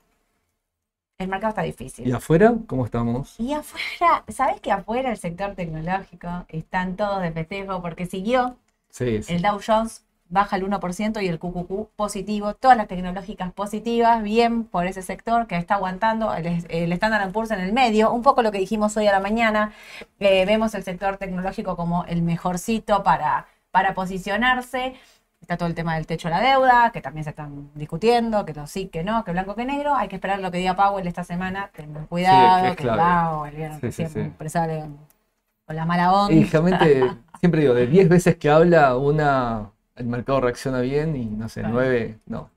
el 1.18 1.28
mercado 1.28 1.50
está 1.50 1.62
difícil. 1.64 2.08
¿Y 2.08 2.12
afuera 2.14 2.54
cómo 2.68 2.86
estamos? 2.86 3.38
Y 3.38 3.52
afuera, 3.54 4.24
¿sabes 4.30 4.62
que 4.62 4.72
afuera 4.72 5.12
el 5.12 5.18
sector 5.18 5.56
tecnológico 5.56 6.46
están 6.48 6.96
todos 6.96 7.22
de 7.22 7.32
festejo 7.34 7.82
porque 7.82 8.06
siguió 8.06 8.56
Sí, 8.90 9.22
sí. 9.24 9.34
el 9.34 9.42
Dow 9.42 9.60
Jones 9.66 10.04
baja 10.34 10.56
el 10.56 10.68
1% 10.68 11.24
y 11.24 11.28
el 11.28 11.38
QQQ 11.38 11.96
positivo, 11.96 12.56
todas 12.56 12.76
las 12.76 12.88
tecnológicas 12.88 13.54
positivas, 13.54 14.24
bien 14.24 14.64
por 14.64 14.88
ese 14.88 15.04
sector 15.04 15.46
que 15.46 15.56
está 15.56 15.76
aguantando, 15.76 16.34
el, 16.34 16.92
Standard 16.94 17.32
Poor's 17.32 17.52
en 17.52 17.62
el 17.62 17.72
medio, 17.72 18.12
un 18.12 18.24
poco 18.24 18.42
lo 18.42 18.52
que 18.52 18.58
dijimos 18.58 18.98
hoy 18.98 19.08
a 19.08 19.12
la 19.12 19.20
mañana, 19.20 19.74
eh, 20.20 20.46
vemos 20.46 20.74
el 20.74 20.84
sector 20.84 21.18
tecnológico 21.18 21.76
como 21.78 22.04
el 22.06 22.24
mejorcito 22.24 23.04
para, 23.04 23.46
para 23.70 23.94
posicionarse, 23.94 24.96
está 25.40 25.56
todo 25.56 25.70
el 25.70 25.76
tema 25.76 25.96
del 25.96 26.08
techo 26.08 26.30
de 26.30 26.34
la 26.34 26.42
deuda, 26.42 26.92
que 26.92 27.02
también 27.02 27.26
se 27.26 27.30
están 27.30 27.70
discutiendo, 27.76 28.44
que 28.44 28.54
no 28.54 28.66
sí, 28.66 28.88
que 28.88 29.04
no, 29.04 29.24
que 29.24 29.32
blanco, 29.34 29.54
que 29.56 29.66
negro, 29.66 29.94
hay 29.94 30.08
que 30.08 30.16
esperar 30.16 30.40
lo 30.40 30.50
que 30.50 30.58
diga 30.58 30.76
Powell 30.76 31.06
esta 31.06 31.24
semana, 31.24 31.70
tengan 31.76 32.08
cuidado, 32.08 32.66
es 32.66 32.76
que. 32.76 32.88
Powell, 32.88 33.72
Sí, 33.82 33.92
sí, 33.92 34.08
siempre 34.08 34.50
sí. 34.50 34.54
sale 34.54 34.86
con 35.66 35.76
la 35.76 35.86
mala 35.86 36.12
onda. 36.12 36.34
Y 36.34 36.46
Siempre 37.40 37.60
digo, 37.60 37.74
de 37.74 37.88
10 37.88 38.08
veces 38.08 38.38
que 38.38 38.50
habla, 38.50 38.96
una, 38.96 39.73
el 39.96 40.08
mercado 40.08 40.42
reacciona 40.42 40.82
bien 40.82 41.16
y 41.16 41.26
no 41.26 41.50
sé, 41.50 41.62
Claro. 41.62 41.76
9, 41.76 42.20
no. 42.26 42.50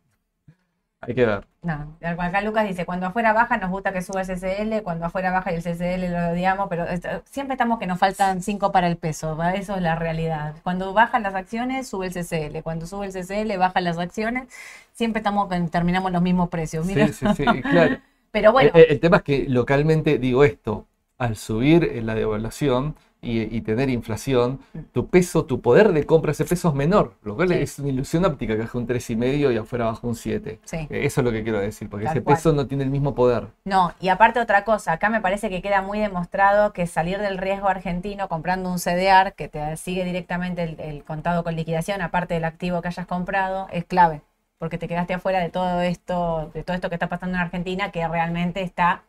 Hay 1.00 1.14
que 1.14 1.26
ver. 1.26 1.46
No, 1.62 1.96
acá 2.00 2.40
Lucas 2.42 2.66
dice, 2.66 2.86
cuando 2.86 3.06
afuera 3.06 3.32
baja 3.32 3.58
nos 3.58 3.70
gusta 3.70 3.92
que 3.92 4.00
suba 4.02 4.22
el 4.22 4.26
CCL, 4.26 4.82
cuando 4.82 5.04
afuera 5.06 5.30
baja 5.30 5.52
y 5.52 5.56
el 5.56 5.62
CCL 5.62 6.10
lo 6.12 6.30
odiamos, 6.32 6.68
pero 6.68 6.86
siempre 7.24 7.54
estamos 7.54 7.78
que 7.78 7.86
nos 7.86 7.98
faltan 7.98 8.40
5 8.40 8.72
para 8.72 8.86
el 8.86 8.96
peso, 8.96 9.36
¿va? 9.36 9.54
eso 9.54 9.74
es 9.76 9.82
la 9.82 9.96
realidad. 9.96 10.54
Cuando 10.62 10.92
bajan 10.94 11.22
las 11.22 11.34
acciones, 11.34 11.88
sube 11.88 12.06
el 12.06 12.12
CCL, 12.12 12.62
cuando 12.62 12.86
sube 12.86 13.06
el 13.06 13.12
CCL, 13.12 13.58
bajan 13.58 13.84
las 13.84 13.98
acciones, 13.98 14.48
siempre 14.92 15.20
estamos 15.20 15.48
que 15.48 15.60
terminamos 15.62 16.12
los 16.12 16.22
mismos 16.22 16.48
precios. 16.48 16.86
Mira. 16.86 17.08
Sí, 17.08 17.12
sí, 17.12 17.26
sí, 17.36 17.44
claro. 17.62 17.98
Pero 18.30 18.52
bueno, 18.52 18.70
El, 18.74 18.86
el 18.90 19.00
tema 19.00 19.18
es 19.18 19.22
que 19.22 19.46
localmente, 19.48 20.18
digo 20.18 20.44
esto, 20.44 20.86
al 21.18 21.36
subir 21.36 21.84
en 21.94 22.06
la 22.06 22.14
devaluación 22.14 22.96
y, 23.26 23.56
y 23.56 23.60
tener 23.62 23.90
inflación, 23.90 24.60
tu 24.92 25.08
peso, 25.08 25.44
tu 25.44 25.60
poder 25.60 25.92
de 25.92 26.04
compra 26.06 26.32
ese 26.32 26.44
peso 26.44 26.68
es 26.68 26.74
menor, 26.74 27.14
lo 27.22 27.34
cual 27.36 27.48
Sí. 27.48 27.54
es 27.54 27.78
una 27.78 27.88
ilusión 27.88 28.24
óptica 28.24 28.54
que 28.54 28.60
baja 28.62 28.78
un 28.78 28.86
3,5 28.86 29.50
y 29.52 29.56
afuera 29.56 29.86
baja 29.86 30.06
un 30.06 30.14
7. 30.14 30.60
sí. 30.64 30.76
Eh, 30.90 31.04
Eso 31.06 31.20
es 31.20 31.24
lo 31.24 31.32
que 31.32 31.42
quiero 31.42 31.58
decir, 31.58 31.88
porque 31.90 32.06
Tal 32.06 32.16
ese 32.16 32.24
cual. 32.24 32.36
peso 32.36 32.52
no 32.52 32.66
tiene 32.66 32.84
el 32.84 32.90
mismo 32.90 33.14
poder. 33.14 33.48
No, 33.64 33.92
y 34.00 34.08
aparte 34.08 34.40
otra 34.40 34.64
cosa, 34.64 34.92
acá 34.92 35.10
me 35.10 35.20
parece 35.20 35.50
que 35.50 35.62
queda 35.62 35.82
muy 35.82 35.98
demostrado 35.98 36.72
que 36.72 36.86
salir 36.86 37.18
del 37.18 37.38
riesgo 37.38 37.68
argentino 37.68 38.28
comprando 38.28 38.70
un 38.70 38.78
CDR 38.78 39.32
que 39.34 39.48
te 39.48 39.76
sigue 39.76 40.04
directamente 40.04 40.62
el, 40.62 40.80
el 40.80 41.04
contado 41.04 41.42
con 41.44 41.56
liquidación, 41.56 42.00
aparte 42.02 42.34
del 42.34 42.44
activo 42.44 42.80
que 42.82 42.88
hayas 42.88 43.06
comprado, 43.06 43.68
es 43.72 43.84
clave, 43.84 44.22
porque 44.58 44.78
te 44.78 44.88
quedaste 44.88 45.14
afuera 45.14 45.40
de 45.40 45.50
todo 45.50 45.80
esto, 45.80 46.50
de 46.54 46.62
todo 46.62 46.74
esto 46.74 46.88
que 46.88 46.94
está 46.94 47.08
pasando 47.08 47.36
en 47.36 47.42
Argentina, 47.42 47.90
que 47.90 48.06
realmente 48.08 48.62
está 48.62 49.02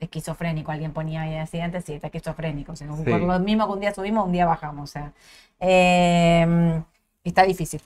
esquizofrénico. 0.00 0.72
Alguien 0.72 0.92
ponía 0.92 1.22
ahí 1.22 1.36
antes, 1.60 1.84
sí, 1.84 1.92
está 1.92 2.08
esquizofrénico. 2.08 2.72
O 2.72 2.76
sea, 2.76 2.88
Sí. 2.96 3.04
Por 3.10 3.20
lo 3.20 3.38
mismo 3.38 3.66
que 3.66 3.72
un 3.72 3.80
día 3.80 3.94
subimos, 3.94 4.26
un 4.26 4.32
día 4.32 4.46
bajamos. 4.46 4.90
O 4.90 4.92
sea, 4.92 5.12
eh, 5.60 6.82
está 7.22 7.44
difícil. 7.44 7.80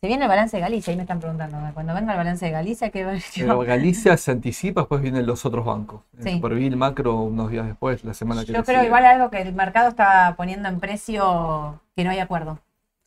Se 0.00 0.08
viene 0.08 0.24
el 0.24 0.28
balance 0.28 0.56
de 0.56 0.60
Galicia, 0.60 0.90
ahí 0.90 0.96
me 0.96 1.04
están 1.04 1.20
preguntando, 1.20 1.56
cuando 1.72 1.94
venga 1.94 2.12
el 2.12 2.18
balance 2.18 2.44
de 2.44 2.50
Galicia, 2.50 2.90
¿qué 2.90 3.04
va 3.04 3.14
Pero 3.34 3.58
Galicia 3.64 4.16
se 4.18 4.30
anticipa, 4.30 4.82
después 4.82 5.00
vienen 5.00 5.26
los 5.26 5.46
otros 5.46 5.64
bancos. 5.64 6.02
Sí. 6.22 6.28
El 6.28 6.34
Superville, 6.36 6.76
Macro, 6.76 7.14
unos 7.22 7.50
días 7.50 7.66
después, 7.66 8.04
la 8.04 8.12
semana 8.12 8.42
que 8.42 8.48
Yo 8.52 8.58
le 8.58 8.64
creo 8.64 8.76
sigue. 8.76 8.86
igual 8.88 9.06
algo 9.06 9.30
que 9.30 9.40
el 9.40 9.54
mercado 9.54 9.88
está 9.88 10.34
poniendo 10.36 10.68
en 10.68 10.80
precio 10.80 11.80
que 11.96 12.04
no 12.04 12.10
hay 12.10 12.18
acuerdo, 12.18 12.58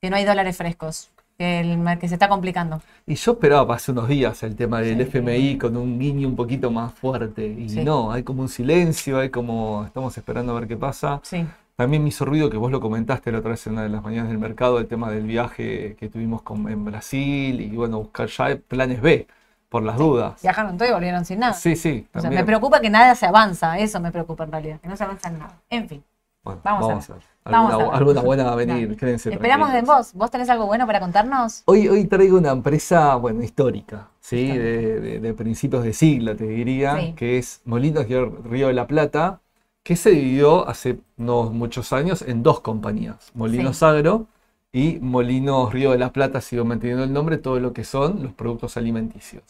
que 0.02 0.10
no 0.10 0.16
hay 0.16 0.26
dólares 0.26 0.58
frescos, 0.58 1.12
el, 1.40 1.98
que 2.00 2.08
se 2.08 2.16
está 2.16 2.28
complicando. 2.30 2.82
Y 3.08 3.16
yo 3.16 3.32
esperaba 3.32 3.76
hace 3.76 3.92
unos 3.92 4.08
días 4.08 4.44
el 4.44 4.56
tema 4.56 4.82
del 4.82 4.98
Sí. 4.98 5.02
FMI 5.04 5.58
con 5.58 5.76
un 5.78 5.98
guiño 5.98 6.28
un 6.28 6.36
poquito 6.36 6.70
más 6.70 6.94
fuerte. 6.94 7.46
Y 7.48 7.70
Sí. 7.70 7.84
no, 7.84 8.12
hay 8.12 8.24
como 8.24 8.42
un 8.42 8.50
silencio, 8.50 9.18
hay 9.20 9.30
como, 9.30 9.84
estamos 9.86 10.18
esperando 10.18 10.56
a 10.56 10.60
ver 10.60 10.68
qué 10.68 10.78
pasa. 10.78 11.20
Sí, 11.24 11.46
También 11.76 12.04
me 12.04 12.10
hizo 12.10 12.26
ruido 12.26 12.50
que 12.50 12.58
vos 12.58 12.72
lo 12.74 12.82
comentaste 12.82 13.32
la 13.32 13.40
otra 13.40 13.52
vez 13.52 13.66
en 13.66 13.72
una 13.74 13.84
de 13.84 13.90
las 13.90 14.04
mañanas 14.04 14.28
del 14.28 14.38
mercado, 14.38 14.80
el 14.80 14.88
tema 14.88 15.10
del 15.10 15.24
viaje 15.26 15.96
que 15.98 16.10
tuvimos 16.10 16.42
con- 16.42 16.68
en 16.70 16.84
Brasil 16.84 17.62
y 17.62 17.70
bueno, 17.70 18.00
buscar 18.00 18.28
ya 18.28 18.58
planes 18.68 19.02
B, 19.02 19.28
por 19.70 19.84
las 19.84 19.98
dudas. 19.98 20.42
viajaron 20.42 20.78
todo 20.78 20.90
y 20.90 20.92
volvieron 20.92 21.24
sin 21.24 21.40
nada. 21.40 21.54
Sí, 21.54 21.78
sí, 21.78 22.06
o 22.14 22.20
sea, 22.20 22.30
me 22.30 22.44
preocupa 22.44 22.82
que 22.82 22.90
nada 22.90 23.16
se 23.16 23.26
avanza, 23.28 23.80
eso 23.80 24.02
me 24.02 24.12
preocupa 24.12 24.44
en 24.44 24.52
realidad, 24.52 24.80
que 24.82 24.90
no 24.90 24.98
se 24.98 25.06
avanza 25.06 25.30
en 25.30 25.40
nada. 25.40 25.58
En 25.70 25.88
fin, 25.88 26.04
Bueno, 26.44 26.60
Vamos 26.66 26.84
a 26.84 26.88
vamos, 26.88 27.10
a 27.10 27.14
ver. 27.14 27.22
ver. 27.22 27.29
Vamos 27.46 27.72
Alguna, 27.72 27.86
a 27.86 27.90
ver. 27.92 27.98
alguna 27.98 28.22
buena 28.22 28.44
va 28.44 28.52
a 28.52 28.56
venir, 28.56 28.84
Dale. 28.90 28.98
quédense 28.98 29.30
esperamos 29.32 29.72
de 29.74 29.82
vos. 29.82 30.14
¿Vos 30.14 30.30
tenés 30.30 30.50
algo 30.50 30.66
bueno 30.68 30.86
para 30.86 31.00
contarnos? 31.00 31.64
Hoy, 31.66 31.88
hoy 31.88 32.06
traigo 32.06 32.38
una 32.38 32.52
empresa, 32.52 33.16
bueno, 33.16 33.42
histórica, 33.42 34.10
¿sí? 34.20 34.38
Histórica. 34.38 34.64
De, 34.64 35.00
de- 35.00 35.20
de 35.20 35.34
principios 35.34 35.84
de 35.84 35.94
siglo, 35.94 36.36
te 36.36 36.44
diría, 36.46 36.98
Sí. 37.00 37.14
que 37.14 37.38
es 37.40 37.62
Molinos 37.66 38.06
Río 38.08 38.30
Río 38.44 38.68
de 38.68 38.74
la 38.74 38.86
Plata, 38.88 39.40
que 39.84 39.96
se 39.96 40.12
dividió 40.12 40.68
hace 40.68 41.00
no 41.18 41.50
muchos 41.50 41.92
años 41.94 42.22
en 42.22 42.44
dos 42.44 42.60
compañías, 42.60 43.32
Molinos 43.34 43.78
Sí. 43.78 43.86
Agro 43.86 44.28
y 44.72 45.00
Molinos 45.02 45.74
Río 45.74 45.92
de 45.92 45.98
la 45.98 46.12
Plata, 46.12 46.42
sigo 46.42 46.66
manteniendo 46.66 47.04
el 47.04 47.14
nombre, 47.14 47.38
todo 47.38 47.60
lo 47.60 47.74
que 47.74 47.84
son 47.84 48.22
los 48.22 48.34
productos 48.34 48.78
alimenticios. 48.78 49.44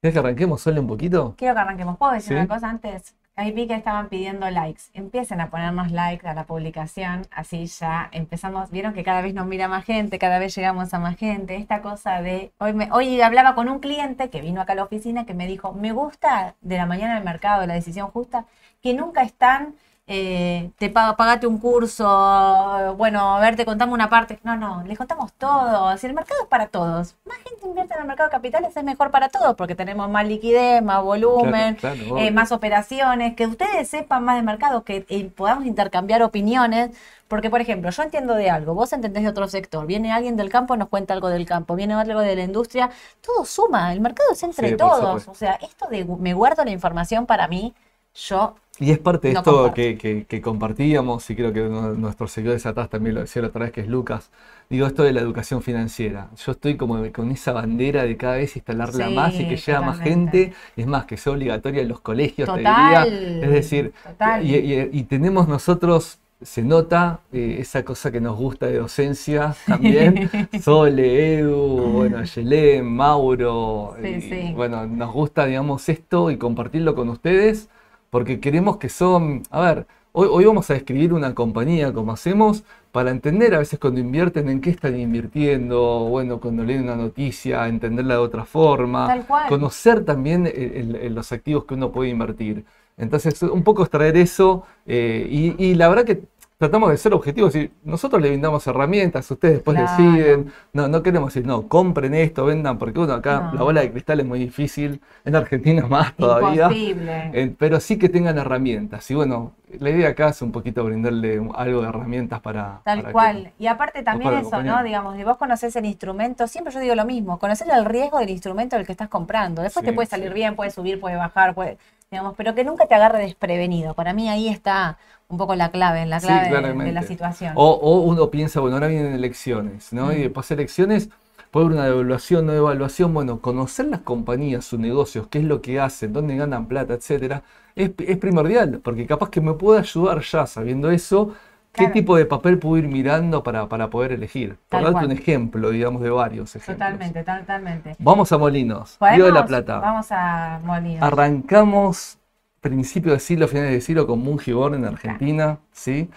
¿Quieres 0.00 0.14
que 0.14 0.18
arranquemos 0.20 0.62
solo 0.62 0.80
un 0.80 0.86
poquito? 0.86 1.34
Quiero 1.36 1.54
que 1.54 1.60
arranquemos. 1.60 1.98
¿Puedo 1.98 2.12
decir 2.12 2.28
Sí. 2.28 2.34
una 2.34 2.46
cosa 2.48 2.70
antes? 2.70 3.14
Ahí 3.38 3.52
vi 3.52 3.68
que 3.68 3.74
estaban 3.74 4.08
pidiendo 4.08 4.50
likes. 4.50 4.90
Empiecen 4.94 5.40
a 5.40 5.48
ponernos 5.48 5.92
likes 5.92 6.26
a 6.26 6.34
la 6.34 6.42
publicación, 6.44 7.28
así 7.30 7.66
ya 7.66 8.08
empezamos. 8.10 8.72
Vieron 8.72 8.94
que 8.94 9.04
cada 9.04 9.22
vez 9.22 9.32
nos 9.32 9.46
mira 9.46 9.68
más 9.68 9.84
gente, 9.84 10.18
cada 10.18 10.40
vez 10.40 10.56
llegamos 10.56 10.92
a 10.92 10.98
más 10.98 11.16
gente. 11.16 11.54
Esta 11.54 11.80
cosa 11.80 12.20
de. 12.20 12.50
Hoy, 12.58 12.74
hoy 12.90 13.20
hablaba 13.20 13.54
con 13.54 13.68
un 13.68 13.78
cliente 13.78 14.28
que 14.28 14.40
vino 14.40 14.60
acá 14.60 14.72
a 14.72 14.76
la 14.76 14.82
oficina 14.82 15.24
que 15.24 15.34
me 15.34 15.46
dijo: 15.46 15.72
Me 15.72 15.92
gusta 15.92 16.56
de 16.62 16.78
la 16.78 16.86
mañana 16.86 17.14
del 17.14 17.22
mercado, 17.22 17.64
la 17.64 17.74
decisión 17.74 18.10
justa, 18.10 18.44
que 18.82 18.92
nunca 18.92 19.22
están. 19.22 19.76
Eh, 20.10 20.70
te 20.78 20.88
paga, 20.88 21.16
pagate 21.16 21.46
un 21.46 21.58
curso, 21.58 22.94
bueno, 22.96 23.36
a 23.36 23.40
ver, 23.40 23.56
te 23.56 23.66
contamos 23.66 23.92
una 23.94 24.08
parte. 24.08 24.40
No, 24.42 24.56
no, 24.56 24.82
les 24.84 24.96
contamos 24.96 25.34
todo. 25.34 25.96
Si 25.98 26.06
el 26.06 26.14
mercado 26.14 26.40
es 26.42 26.48
para 26.48 26.68
todos, 26.68 27.14
más 27.26 27.36
gente 27.38 27.66
invierte 27.66 27.92
en 27.94 28.00
el 28.00 28.06
mercado 28.06 28.28
de 28.28 28.32
capitales, 28.32 28.74
es 28.74 28.84
mejor 28.84 29.10
para 29.10 29.28
todos 29.28 29.54
porque 29.54 29.74
tenemos 29.74 30.08
más 30.08 30.26
liquidez, 30.26 30.82
más 30.82 31.02
volumen, 31.02 31.74
Claro, 31.76 31.96
claro, 31.98 32.18
eh, 32.18 32.30
más 32.30 32.52
operaciones, 32.52 33.36
que 33.36 33.46
ustedes 33.46 33.88
sepan 33.88 34.24
más 34.24 34.36
de 34.36 34.42
mercado, 34.42 34.82
que 34.82 35.04
eh, 35.10 35.30
podamos 35.34 35.66
intercambiar 35.66 36.22
opiniones. 36.22 36.90
Porque, 37.28 37.50
por 37.50 37.60
ejemplo, 37.60 37.90
yo 37.90 38.02
entiendo 38.02 38.34
de 38.34 38.48
algo, 38.48 38.72
vos 38.72 38.90
entendés 38.94 39.22
de 39.22 39.28
otro 39.28 39.46
sector, 39.48 39.86
viene 39.86 40.12
alguien 40.12 40.36
del 40.36 40.48
campo, 40.48 40.76
nos 40.78 40.88
cuenta 40.88 41.12
algo 41.12 41.28
del 41.28 41.44
campo, 41.44 41.74
viene 41.76 41.92
algo 41.92 42.20
de 42.20 42.34
la 42.34 42.42
industria, 42.42 42.88
todo 43.20 43.44
suma, 43.44 43.92
el 43.92 44.00
mercado 44.00 44.32
es 44.32 44.42
entre 44.42 44.70
Sí, 44.70 44.76
todos. 44.76 45.28
O 45.28 45.34
sea, 45.34 45.54
esto 45.56 45.86
de 45.88 46.06
me 46.06 46.32
guardo 46.32 46.64
la 46.64 46.70
información 46.70 47.26
para 47.26 47.46
mí, 47.46 47.74
yo 48.18 48.54
Y 48.80 48.92
es 48.92 48.98
parte 49.00 49.26
de 49.28 49.34
No 49.34 49.40
esto 49.40 49.74
que, 49.74 49.98
que- 49.98 50.24
que 50.26 50.40
compartíamos, 50.40 51.28
y 51.30 51.34
creo 51.36 51.52
que 51.52 51.62
uno 51.62 51.92
de 51.92 51.98
nuestros 51.98 52.30
seguidores 52.30 52.64
atrás 52.64 52.88
también 52.88 53.16
lo 53.16 53.20
decía 53.22 53.42
la 53.42 53.48
otra 53.48 53.62
vez, 53.64 53.72
que 53.72 53.80
es 53.80 53.88
Lucas. 53.88 54.30
Digo, 54.70 54.86
esto 54.86 55.02
de 55.02 55.12
la 55.12 55.20
educación 55.20 55.62
financiera. 55.62 56.30
Yo 56.44 56.52
estoy 56.52 56.76
como 56.76 57.02
con 57.12 57.30
esa 57.32 57.52
bandera 57.52 58.04
de 58.04 58.16
cada 58.16 58.36
vez 58.36 58.54
instalarla 58.56 59.06
Sí, 59.06 59.14
más 59.14 59.34
y 59.40 59.46
que 59.46 59.56
llegue 59.56 59.80
más 59.80 59.98
gente. 59.98 60.52
Es 60.76 60.86
más, 60.86 61.06
que 61.06 61.16
sea 61.16 61.32
obligatoria 61.32 61.82
en 61.82 61.88
los 61.88 62.00
colegios, 62.00 62.52
te 62.52 62.60
Total, 62.60 62.68
diría. 62.76 63.04
Es 63.40 63.50
decir, 63.50 63.92
total. 64.04 64.44
y, 64.44 64.54
y- 64.56 64.90
y 64.92 65.02
tenemos 65.04 65.48
nosotros, 65.48 66.18
se 66.40 66.62
nota 66.62 67.20
eh, 67.32 67.56
esa 67.58 67.84
cosa 67.84 68.12
que 68.12 68.20
nos 68.20 68.36
gusta 68.36 68.66
de 68.66 68.78
docencia 68.78 69.56
también. 69.66 70.30
Sole, 70.62 71.38
Edu, 71.40 71.56
bueno, 71.92 72.22
Yelén, 72.22 72.84
Mauro. 72.86 73.96
Sí, 74.02 74.14
y, 74.16 74.20
sí. 74.20 74.52
Bueno, 74.54 74.86
nos 74.86 75.12
gusta, 75.12 75.46
digamos, 75.46 75.88
esto 75.88 76.30
y 76.30 76.36
compartirlo 76.38 76.94
con 76.94 77.08
ustedes 77.08 77.68
porque 78.10 78.40
queremos 78.40 78.76
que 78.78 78.88
son, 78.88 79.42
a 79.50 79.60
ver, 79.60 79.86
hoy, 80.12 80.28
hoy 80.30 80.44
vamos 80.46 80.70
a 80.70 80.74
describir 80.74 81.12
una 81.12 81.34
compañía 81.34 81.92
como 81.92 82.12
hacemos 82.12 82.64
para 82.92 83.10
entender 83.10 83.54
a 83.54 83.58
veces 83.58 83.78
cuando 83.78 84.00
invierten 84.00 84.48
en 84.48 84.60
qué 84.60 84.70
están 84.70 84.98
invirtiendo, 84.98 86.06
bueno, 86.08 86.40
cuando 86.40 86.64
leen 86.64 86.84
una 86.84 86.96
noticia, 86.96 87.68
entenderla 87.68 88.14
de 88.14 88.20
otra 88.20 88.44
forma, 88.44 89.06
Tal 89.06 89.26
cual. 89.26 89.48
conocer 89.48 90.04
también 90.04 90.46
el- 90.46 90.54
el- 90.56 90.96
el- 90.96 91.14
los 91.14 91.30
activos 91.32 91.64
que 91.64 91.74
uno 91.74 91.92
puede 91.92 92.10
invertir. 92.10 92.64
Entonces, 92.96 93.40
un 93.42 93.62
poco 93.62 93.82
extraer 93.82 94.16
eso 94.16 94.64
eh, 94.86 95.26
y, 95.30 95.62
y 95.64 95.74
la 95.74 95.88
verdad 95.88 96.04
que 96.04 96.22
tratamos 96.58 96.90
de 96.90 96.96
ser 96.96 97.14
objetivos 97.14 97.54
y 97.54 97.70
nosotros 97.84 98.20
le 98.20 98.30
brindamos 98.30 98.66
herramientas, 98.66 99.30
ustedes 99.30 99.54
después 99.54 99.76
Claro. 99.78 99.90
deciden, 99.96 100.52
no, 100.72 100.88
no 100.88 101.02
queremos 101.04 101.32
decir, 101.32 101.46
no, 101.46 101.68
compren 101.68 102.14
esto, 102.14 102.44
vendan, 102.44 102.78
porque 102.78 102.98
uno 102.98 103.12
acá 103.12 103.50
No. 103.52 103.54
la 103.54 103.62
bola 103.62 103.80
de 103.82 103.92
cristal 103.92 104.18
es 104.18 104.26
muy 104.26 104.40
difícil, 104.40 105.00
en 105.24 105.36
Argentina 105.36 105.86
más 105.88 106.16
todavía. 106.16 106.64
imposible. 106.64 107.30
Eh, 107.32 107.54
pero 107.56 107.78
sí 107.78 107.96
que 107.96 108.08
tengan 108.08 108.38
herramientas. 108.38 109.08
Y 109.10 109.14
bueno, 109.14 109.52
la 109.78 109.90
idea 109.90 110.08
acá 110.08 110.30
es 110.30 110.42
un 110.42 110.50
poquito 110.50 110.82
brindarle 110.84 111.40
algo 111.54 111.82
de 111.82 111.88
herramientas 111.88 112.40
para. 112.40 112.80
Tal 112.84 112.98
para 113.02 113.08
que- 113.08 113.12
cual. 113.12 113.52
Y 113.58 113.68
aparte 113.68 114.02
también 114.02 114.30
eso, 114.32 114.38
acompañar. 114.48 114.78
¿no? 114.78 114.82
Digamos, 114.82 115.16
si 115.16 115.22
vos 115.22 115.36
conocés 115.36 115.76
el 115.76 115.84
instrumento, 115.84 116.48
siempre 116.48 116.74
yo 116.74 116.80
digo 116.80 116.96
lo 116.96 117.04
mismo, 117.04 117.38
conocer 117.38 117.68
el 117.72 117.84
riesgo 117.84 118.18
del 118.18 118.30
instrumento 118.30 118.74
del 118.76 118.84
que 118.84 118.92
estás 118.92 119.08
comprando. 119.08 119.62
Después 119.62 119.84
Sí, 119.84 119.90
te 119.90 119.94
puede 119.94 120.08
salir 120.08 120.28
sí. 120.28 120.34
bien, 120.34 120.56
puede 120.56 120.70
subir, 120.72 120.98
puede 120.98 121.14
bajar, 121.16 121.54
puede, 121.54 121.78
digamos, 122.10 122.34
pero 122.36 122.54
que 122.56 122.64
nunca 122.64 122.86
te 122.86 122.96
agarre 122.96 123.20
desprevenido. 123.20 123.94
Para 123.94 124.12
mí 124.12 124.28
ahí 124.28 124.48
está 124.48 124.96
un 125.28 125.36
poco 125.38 125.54
la 125.54 125.70
clave, 125.70 126.06
la 126.06 126.20
clave 126.20 126.50
de- 126.84 126.92
la 126.92 127.02
situación. 127.02 127.52
O, 127.54 127.70
o 127.70 128.00
uno 128.00 128.30
piensa, 128.30 128.60
bueno, 128.60 128.76
ahora 128.76 128.88
vienen 128.88 129.12
elecciones, 129.12 129.92
¿no? 129.92 130.12
Y 130.12 130.16
Mm. 130.16 130.22
después 130.22 130.48
de 130.48 130.54
elecciones 130.54 131.10
puede 131.50 131.66
haber 131.66 131.78
una 131.78 131.86
devaluación, 131.86 132.46
no 132.46 132.52
devaluación. 132.52 133.12
Bueno, 133.12 133.40
conocer 133.40 133.86
las 133.86 134.00
compañías, 134.00 134.64
sus 134.64 134.78
negocios, 134.80 135.26
qué 135.28 135.38
es 135.38 135.44
lo 135.44 135.60
que 135.60 135.80
hacen, 135.80 136.12
dónde 136.12 136.36
ganan 136.36 136.66
plata, 136.66 136.94
etcétera, 136.94 137.42
es, 137.76 137.90
es 137.98 138.16
primordial, 138.18 138.80
porque 138.82 139.06
capaz 139.06 139.30
que 139.30 139.40
me 139.40 139.52
puede 139.52 139.80
ayudar 139.80 140.20
ya 140.22 140.46
sabiendo 140.46 140.90
eso. 140.90 141.34
¿Qué 141.70 141.86
tipo 141.88 142.16
de 142.16 142.24
papel 142.26 142.58
puedo 142.58 142.76
ir 142.78 142.88
mirando 142.88 143.44
para, 143.44 143.68
para 143.68 143.88
poder 143.88 144.10
elegir? 144.12 144.56
Por 144.68 144.82
darte 144.82 145.04
un 145.04 145.12
ejemplo, 145.12 145.70
digamos, 145.70 146.02
de 146.02 146.10
varios 146.10 146.56
ejemplos. 146.56 146.76
Totalmente, 146.88 147.22
totalmente. 147.22 147.96
Vamos 148.00 148.32
a 148.32 148.38
Molinos, 148.38 148.96
Río 149.00 149.26
de 149.26 149.32
la. 149.32 149.46
Plata. 149.46 149.78
Vamos 149.78 150.06
a 150.10 150.58
Molinos. 150.64 151.02
Arrancamos 151.02 152.18
principio 152.60 153.12
de 153.12 153.20
siglo, 153.20 153.48
finales 153.48 153.72
de 153.72 153.80
siglo 153.80 154.06
con 154.06 154.20
Mungibor 154.20 154.74
en 154.74 154.84
Argentina, 154.84 155.60
¿sí? 155.72 156.08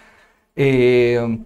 Eh, 0.56 1.38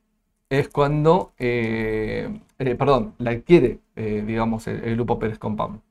es 0.52 0.70
cuando, 0.70 1.34
eh, 1.40 2.30
eh, 2.60 2.76
perdón, 2.76 3.16
la 3.18 3.32
adquiere, 3.32 3.80
digamos, 3.96 4.68
el, 4.68 4.96
grupo 4.96 5.18
Pérez 5.20 5.40
Compán. 5.40 5.82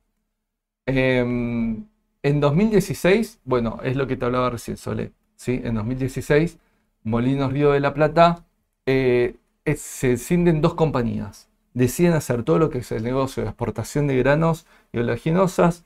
Em, 0.87 1.87
en 2.23 2.41
2016, 2.41 3.41
bueno, 3.45 3.81
es 3.83 3.97
lo 3.97 4.07
que 4.07 4.17
te 4.17 4.25
hablaba 4.27 4.51
recién, 4.51 4.77
Sole. 4.77 5.13
¿sí? 5.37 5.61
En 5.65 5.75
2016, 5.75 6.59
Molinos 7.05 7.53
Río 7.53 7.73
de 7.73 7.81
la 7.81 7.95
Plata 7.95 8.45
eh, 8.87 9.37
se 9.77 10.17
cinden 10.19 10.61
dos 10.61 10.75
compañías. 10.75 11.49
Deciden 11.75 12.13
hacer 12.15 12.43
todo 12.43 12.59
lo 12.59 12.71
que 12.71 12.79
es 12.79 12.93
el 12.93 13.05
negocio 13.05 13.43
de 13.43 13.49
exportación 13.51 14.07
de 14.07 14.17
granos 14.19 14.67
y 14.93 14.99
oleaginosas. 14.99 15.85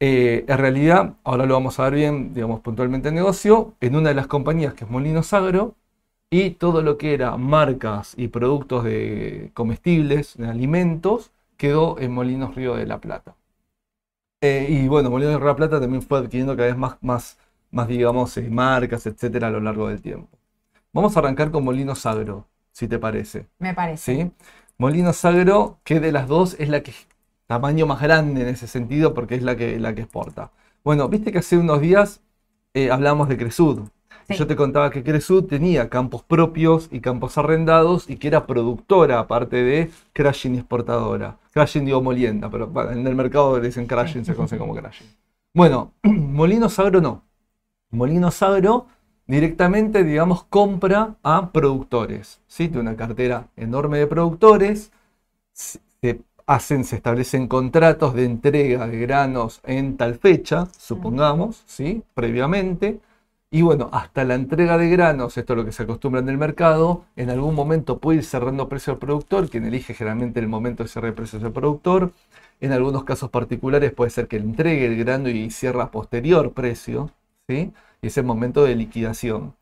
Eh, 0.00 0.44
en 0.48 0.58
realidad, 0.58 1.16
ahora 1.24 1.46
lo 1.46 1.54
vamos 1.54 1.78
a 1.80 1.84
ver 1.84 1.94
bien, 1.94 2.34
digamos, 2.34 2.60
puntualmente 2.60 3.08
el 3.08 3.14
negocio, 3.14 3.74
en 3.80 3.96
una 3.96 4.10
de 4.10 4.14
las 4.16 4.26
compañías 4.26 4.74
que 4.74 4.84
es 4.84 4.90
Molinos 4.90 5.32
Agro, 5.32 5.76
y 6.32 6.52
todo 6.52 6.80
lo 6.80 6.96
que 6.96 7.12
era 7.12 7.36
marcas 7.36 8.14
y 8.16 8.28
productos 8.28 8.84
de 8.84 9.50
comestibles, 9.52 10.34
de 10.38 10.48
alimentos, 10.48 11.30
quedó 11.58 11.98
en 12.00 12.10
Molinos 12.12 12.54
Río 12.54 12.74
de 12.74 12.86
la 12.86 13.02
Plata. 13.02 13.36
Eh, 14.40 14.66
y 14.70 14.88
bueno, 14.88 15.10
Molinos 15.10 15.38
de 15.38 15.46
la 15.46 15.54
Plata 15.54 15.78
también 15.78 16.00
fue 16.00 16.20
adquiriendo 16.20 16.56
cada 16.56 16.68
vez 16.68 16.76
más, 16.78 16.96
más, 17.02 17.38
más 17.70 17.86
digamos, 17.86 18.34
eh, 18.38 18.48
marcas, 18.48 19.04
etcétera, 19.04 19.48
a 19.48 19.50
lo 19.50 19.60
largo 19.60 19.88
del 19.88 20.00
tiempo. 20.00 20.38
Vamos 20.94 21.14
a 21.14 21.20
arrancar 21.20 21.50
con 21.50 21.64
Molinos 21.64 22.06
Agro, 22.06 22.46
si 22.72 22.88
te 22.88 22.98
parece. 22.98 23.46
Me 23.58 23.74
parece. 23.74 24.24
¿Sí? 24.24 24.32
Molinos 24.78 25.22
Agro, 25.26 25.80
que 25.84 26.00
de 26.00 26.12
las 26.12 26.28
dos 26.28 26.56
es 26.58 26.70
la 26.70 26.82
que 26.82 26.94
tamaño 27.46 27.84
más 27.86 28.00
grande 28.00 28.40
en 28.40 28.48
ese 28.48 28.66
sentido, 28.66 29.12
porque 29.12 29.34
es 29.34 29.42
la 29.42 29.54
que, 29.54 29.78
la 29.78 29.94
que 29.94 30.00
exporta. 30.00 30.50
Bueno, 30.82 31.10
viste 31.10 31.30
que 31.30 31.40
hace 31.40 31.58
unos 31.58 31.82
días 31.82 32.22
eh, 32.72 32.90
hablamos 32.90 33.28
de 33.28 33.36
Cresud. 33.36 33.80
Yo 34.28 34.46
te 34.46 34.56
contaba 34.56 34.90
que 34.90 35.02
Cresud 35.02 35.44
tenía 35.44 35.88
campos 35.88 36.22
propios 36.22 36.88
y 36.90 37.00
campos 37.00 37.38
arrendados 37.38 38.08
y 38.08 38.16
que 38.16 38.28
era 38.28 38.46
productora, 38.46 39.18
aparte 39.18 39.56
de 39.62 39.90
crashing 40.12 40.54
exportadora. 40.54 41.38
Crashing 41.52 41.84
digo 41.84 42.02
molienda, 42.02 42.50
pero 42.50 42.70
en 42.90 43.06
el 43.06 43.14
mercado 43.14 43.58
le 43.58 43.66
dicen 43.66 43.86
crashing, 43.86 44.24
se 44.24 44.34
conoce 44.34 44.58
como 44.58 44.74
crashing. 44.74 45.06
Bueno, 45.54 45.92
Molinos 46.02 46.78
Agro 46.78 47.00
no. 47.00 47.22
Molinos 47.90 48.42
Agro 48.42 48.86
directamente, 49.26 50.02
digamos, 50.04 50.44
compra 50.44 51.16
a 51.22 51.50
productores. 51.52 52.40
¿sí? 52.46 52.68
Tiene 52.68 52.80
una 52.80 52.96
cartera 52.96 53.48
enorme 53.56 53.98
de 53.98 54.06
productores. 54.06 54.92
Se 55.52 55.80
hacen, 56.46 56.84
se 56.84 56.96
establecen 56.96 57.48
contratos 57.48 58.14
de 58.14 58.24
entrega 58.24 58.86
de 58.86 58.98
granos 58.98 59.60
en 59.64 59.96
tal 59.96 60.16
fecha, 60.16 60.66
supongamos, 60.76 61.62
¿sí? 61.66 62.02
previamente 62.14 63.00
y 63.54 63.60
bueno, 63.60 63.90
hasta 63.92 64.24
la 64.24 64.34
entrega 64.34 64.78
de 64.78 64.88
granos, 64.88 65.36
esto 65.36 65.52
es 65.52 65.56
lo 65.58 65.64
que 65.66 65.72
se 65.72 65.82
acostumbra 65.82 66.22
en 66.22 66.28
el 66.30 66.38
mercado, 66.38 67.04
en 67.16 67.28
algún 67.28 67.54
momento 67.54 67.98
puede 67.98 68.20
ir 68.20 68.24
cerrando 68.24 68.66
precio 68.66 68.94
al 68.94 68.98
productor, 68.98 69.50
quien 69.50 69.66
elige 69.66 69.92
generalmente 69.92 70.40
el 70.40 70.48
momento 70.48 70.82
de 70.82 70.88
cerrar 70.88 71.14
precios 71.14 71.44
al 71.44 71.52
productor. 71.52 72.14
En 72.60 72.72
algunos 72.72 73.04
casos 73.04 73.28
particulares 73.30 73.92
puede 73.92 74.10
ser 74.10 74.26
que 74.26 74.38
entregue 74.38 74.86
el 74.86 74.96
grano 74.96 75.28
y 75.28 75.50
cierra 75.50 75.90
posterior 75.90 76.52
precio, 76.54 77.10
¿sí? 77.46 77.72
Y 78.00 78.06
es 78.06 78.16
el 78.16 78.24
momento 78.24 78.64
de 78.64 78.74
liquidación. 78.74 79.54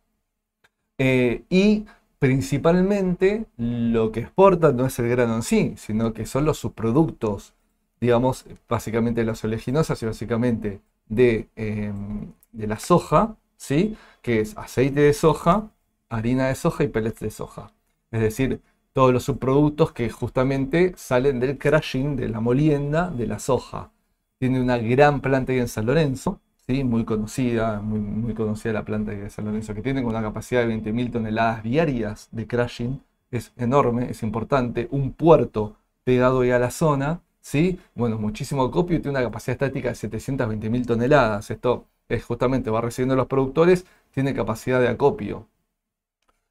Eh, 0.98 1.42
y 1.50 1.86
principalmente 2.20 3.46
lo 3.56 4.12
que 4.12 4.20
exporta 4.20 4.72
no 4.72 4.86
es 4.86 4.98
el 5.00 5.08
grano 5.08 5.34
en 5.36 5.42
sí, 5.42 5.74
sino 5.76 6.12
que 6.12 6.26
son 6.26 6.44
los 6.44 6.58
subproductos, 6.58 7.54
digamos, 8.00 8.46
básicamente 8.68 9.24
las 9.24 9.42
oleaginosas 9.44 10.00
y 10.02 10.06
básicamente 10.06 10.80
de, 11.08 11.48
em, 11.56 12.32
de 12.52 12.66
la 12.68 12.78
soja, 12.78 13.36
¿sí? 13.60 13.96
que 14.22 14.40
es 14.40 14.56
aceite 14.56 15.00
de 15.00 15.12
soja, 15.12 15.70
harina 16.08 16.48
de 16.48 16.54
soja 16.54 16.84
y 16.84 16.88
pellets 16.88 17.20
de 17.20 17.30
soja. 17.30 17.72
Es 18.10 18.20
decir, 18.20 18.62
todos 18.92 19.12
los 19.12 19.24
subproductos 19.24 19.92
que 19.92 20.10
justamente 20.10 20.94
salen 20.96 21.40
del 21.40 21.58
crushing, 21.58 22.16
de 22.16 22.28
la 22.28 22.40
molienda 22.40 23.10
de 23.10 23.26
la 23.26 23.38
soja. 23.38 23.92
Tiene 24.38 24.60
una 24.60 24.78
gran 24.78 25.20
planta 25.20 25.52
en 25.52 25.68
San 25.68 25.86
Lorenzo, 25.86 26.40
¿sí? 26.66 26.84
muy 26.84 27.04
conocida, 27.04 27.80
muy, 27.82 28.00
muy 28.00 28.34
conocida 28.34 28.72
la 28.72 28.84
planta 28.84 29.12
de 29.12 29.28
San 29.30 29.44
Lorenzo, 29.44 29.74
que 29.74 29.82
tiene 29.82 30.02
una 30.04 30.22
capacidad 30.22 30.66
de 30.66 30.74
20.000 30.74 31.12
toneladas 31.12 31.62
diarias 31.62 32.28
de 32.32 32.46
crushing. 32.46 33.02
Es 33.30 33.52
enorme, 33.56 34.10
es 34.10 34.22
importante. 34.22 34.88
Un 34.90 35.12
puerto 35.12 35.76
pegado 36.04 36.40
a 36.40 36.58
la 36.58 36.70
zona, 36.70 37.20
¿sí? 37.40 37.78
Bueno, 37.94 38.18
muchísimo 38.18 38.70
copio 38.70 38.96
y 38.96 39.00
tiene 39.00 39.18
una 39.18 39.26
capacidad 39.26 39.52
estática 39.54 39.90
de 39.90 39.94
720.000 39.94 40.86
toneladas. 40.86 41.50
Esto 41.50 41.86
es 42.10 42.24
justamente 42.24 42.70
va 42.70 42.80
recibiendo 42.80 43.16
los 43.16 43.26
productores, 43.26 43.86
tiene 44.12 44.34
capacidad 44.34 44.80
de 44.80 44.88
acopio. 44.88 45.46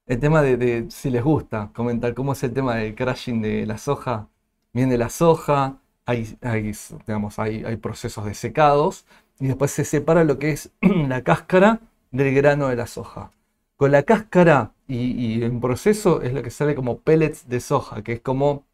El 0.08 0.20
tema 0.20 0.42
de, 0.42 0.88
si 0.90 1.12
les 1.12 1.24
gusta 1.24 1.70
comentar 1.74 2.14
cómo 2.16 2.34
es 2.34 2.44
el 2.44 2.54
tema 2.54 2.76
del 2.76 2.96
crashing 2.96 3.42
de 3.42 3.66
la 3.68 3.78
soja. 3.78 4.28
Viene 4.74 4.98
la 4.98 5.10
soja, 5.10 5.78
hay, 6.06 6.36
hay, 6.42 6.72
digamos, 7.06 7.38
hay, 7.38 7.64
hay 7.64 7.78
procesos 7.78 8.26
de 8.26 8.34
secados 8.34 9.06
y 9.40 9.48
después 9.48 9.72
se 9.72 9.86
separa 9.86 10.24
lo 10.24 10.40
que 10.40 10.52
es 10.52 10.72
la 10.82 11.24
cáscara 11.24 11.82
del 12.12 12.34
grano 12.34 12.70
de 12.70 12.76
la 12.76 12.88
soja. 12.88 13.32
Con 13.78 13.92
la 13.92 14.04
cáscara 14.04 14.74
y, 14.88 15.44
en 15.44 15.62
proceso 15.62 16.22
es 16.22 16.34
lo 16.34 16.42
que 16.44 16.50
sale 16.50 16.76
como 16.76 17.00
pellets 17.00 17.48
de 17.48 17.60
soja, 17.60 18.02
que 18.04 18.14
es 18.14 18.22
como 18.22 18.66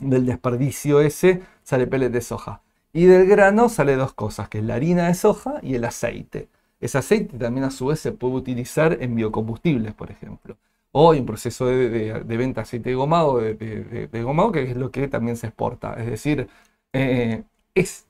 del 0.00 0.26
desperdicio 0.26 1.00
ese 1.00 1.42
sale 1.62 1.86
pellets 1.86 2.12
de 2.12 2.20
soja. 2.22 2.62
Y 2.98 3.06
del 3.06 3.28
grano 3.28 3.68
sale 3.68 3.94
dos 3.94 4.12
cosas, 4.12 4.48
que 4.48 4.58
es 4.58 4.64
la 4.64 4.74
harina 4.74 5.06
de 5.06 5.14
soja 5.14 5.60
y 5.62 5.76
el 5.76 5.84
aceite. 5.84 6.48
Ese 6.80 6.98
aceite 6.98 7.38
también 7.38 7.62
a 7.62 7.70
su 7.70 7.86
vez 7.86 8.00
se 8.00 8.10
puede 8.10 8.34
utilizar 8.34 8.96
en 9.00 9.14
biocombustibles, 9.14 9.94
por 9.94 10.10
ejemplo. 10.10 10.56
O 10.90 11.14
en 11.14 11.24
proceso 11.24 11.66
de, 11.66 12.24
venta 12.26 12.60
de 12.60 12.62
aceite 12.62 12.90
de 12.90 12.96
gomado, 12.96 13.38
de, 13.38 14.22
gomado, 14.24 14.50
que 14.50 14.64
es 14.64 14.76
lo 14.76 14.90
que 14.90 15.06
también 15.06 15.36
se 15.36 15.46
exporta. 15.46 15.94
Es 15.94 16.06
decir, 16.06 16.48
eh, 16.92 17.44
es, 17.76 18.08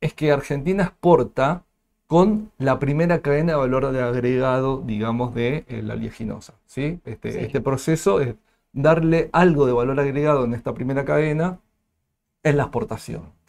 es 0.00 0.14
que 0.14 0.32
Argentina 0.32 0.82
exporta 0.82 1.62
con 2.08 2.50
la 2.58 2.80
primera 2.80 3.20
cadena 3.20 3.52
de 3.52 3.58
valor 3.58 3.92
de 3.92 4.02
agregado, 4.02 4.82
digamos, 4.84 5.32
de 5.36 5.64
eh, 5.68 5.80
la 5.80 5.94
oleaginosa. 5.94 6.54
¿sí? 6.66 6.98
Este, 7.04 7.44
este 7.44 7.60
proceso 7.60 8.20
es 8.20 8.34
darle 8.72 9.30
algo 9.32 9.64
de 9.66 9.72
valor 9.74 10.00
agregado 10.00 10.44
en 10.44 10.54
esta 10.54 10.74
primera 10.74 11.04
cadena 11.04 11.60
en 12.42 12.56
la 12.56 12.64
exportación. 12.64 13.43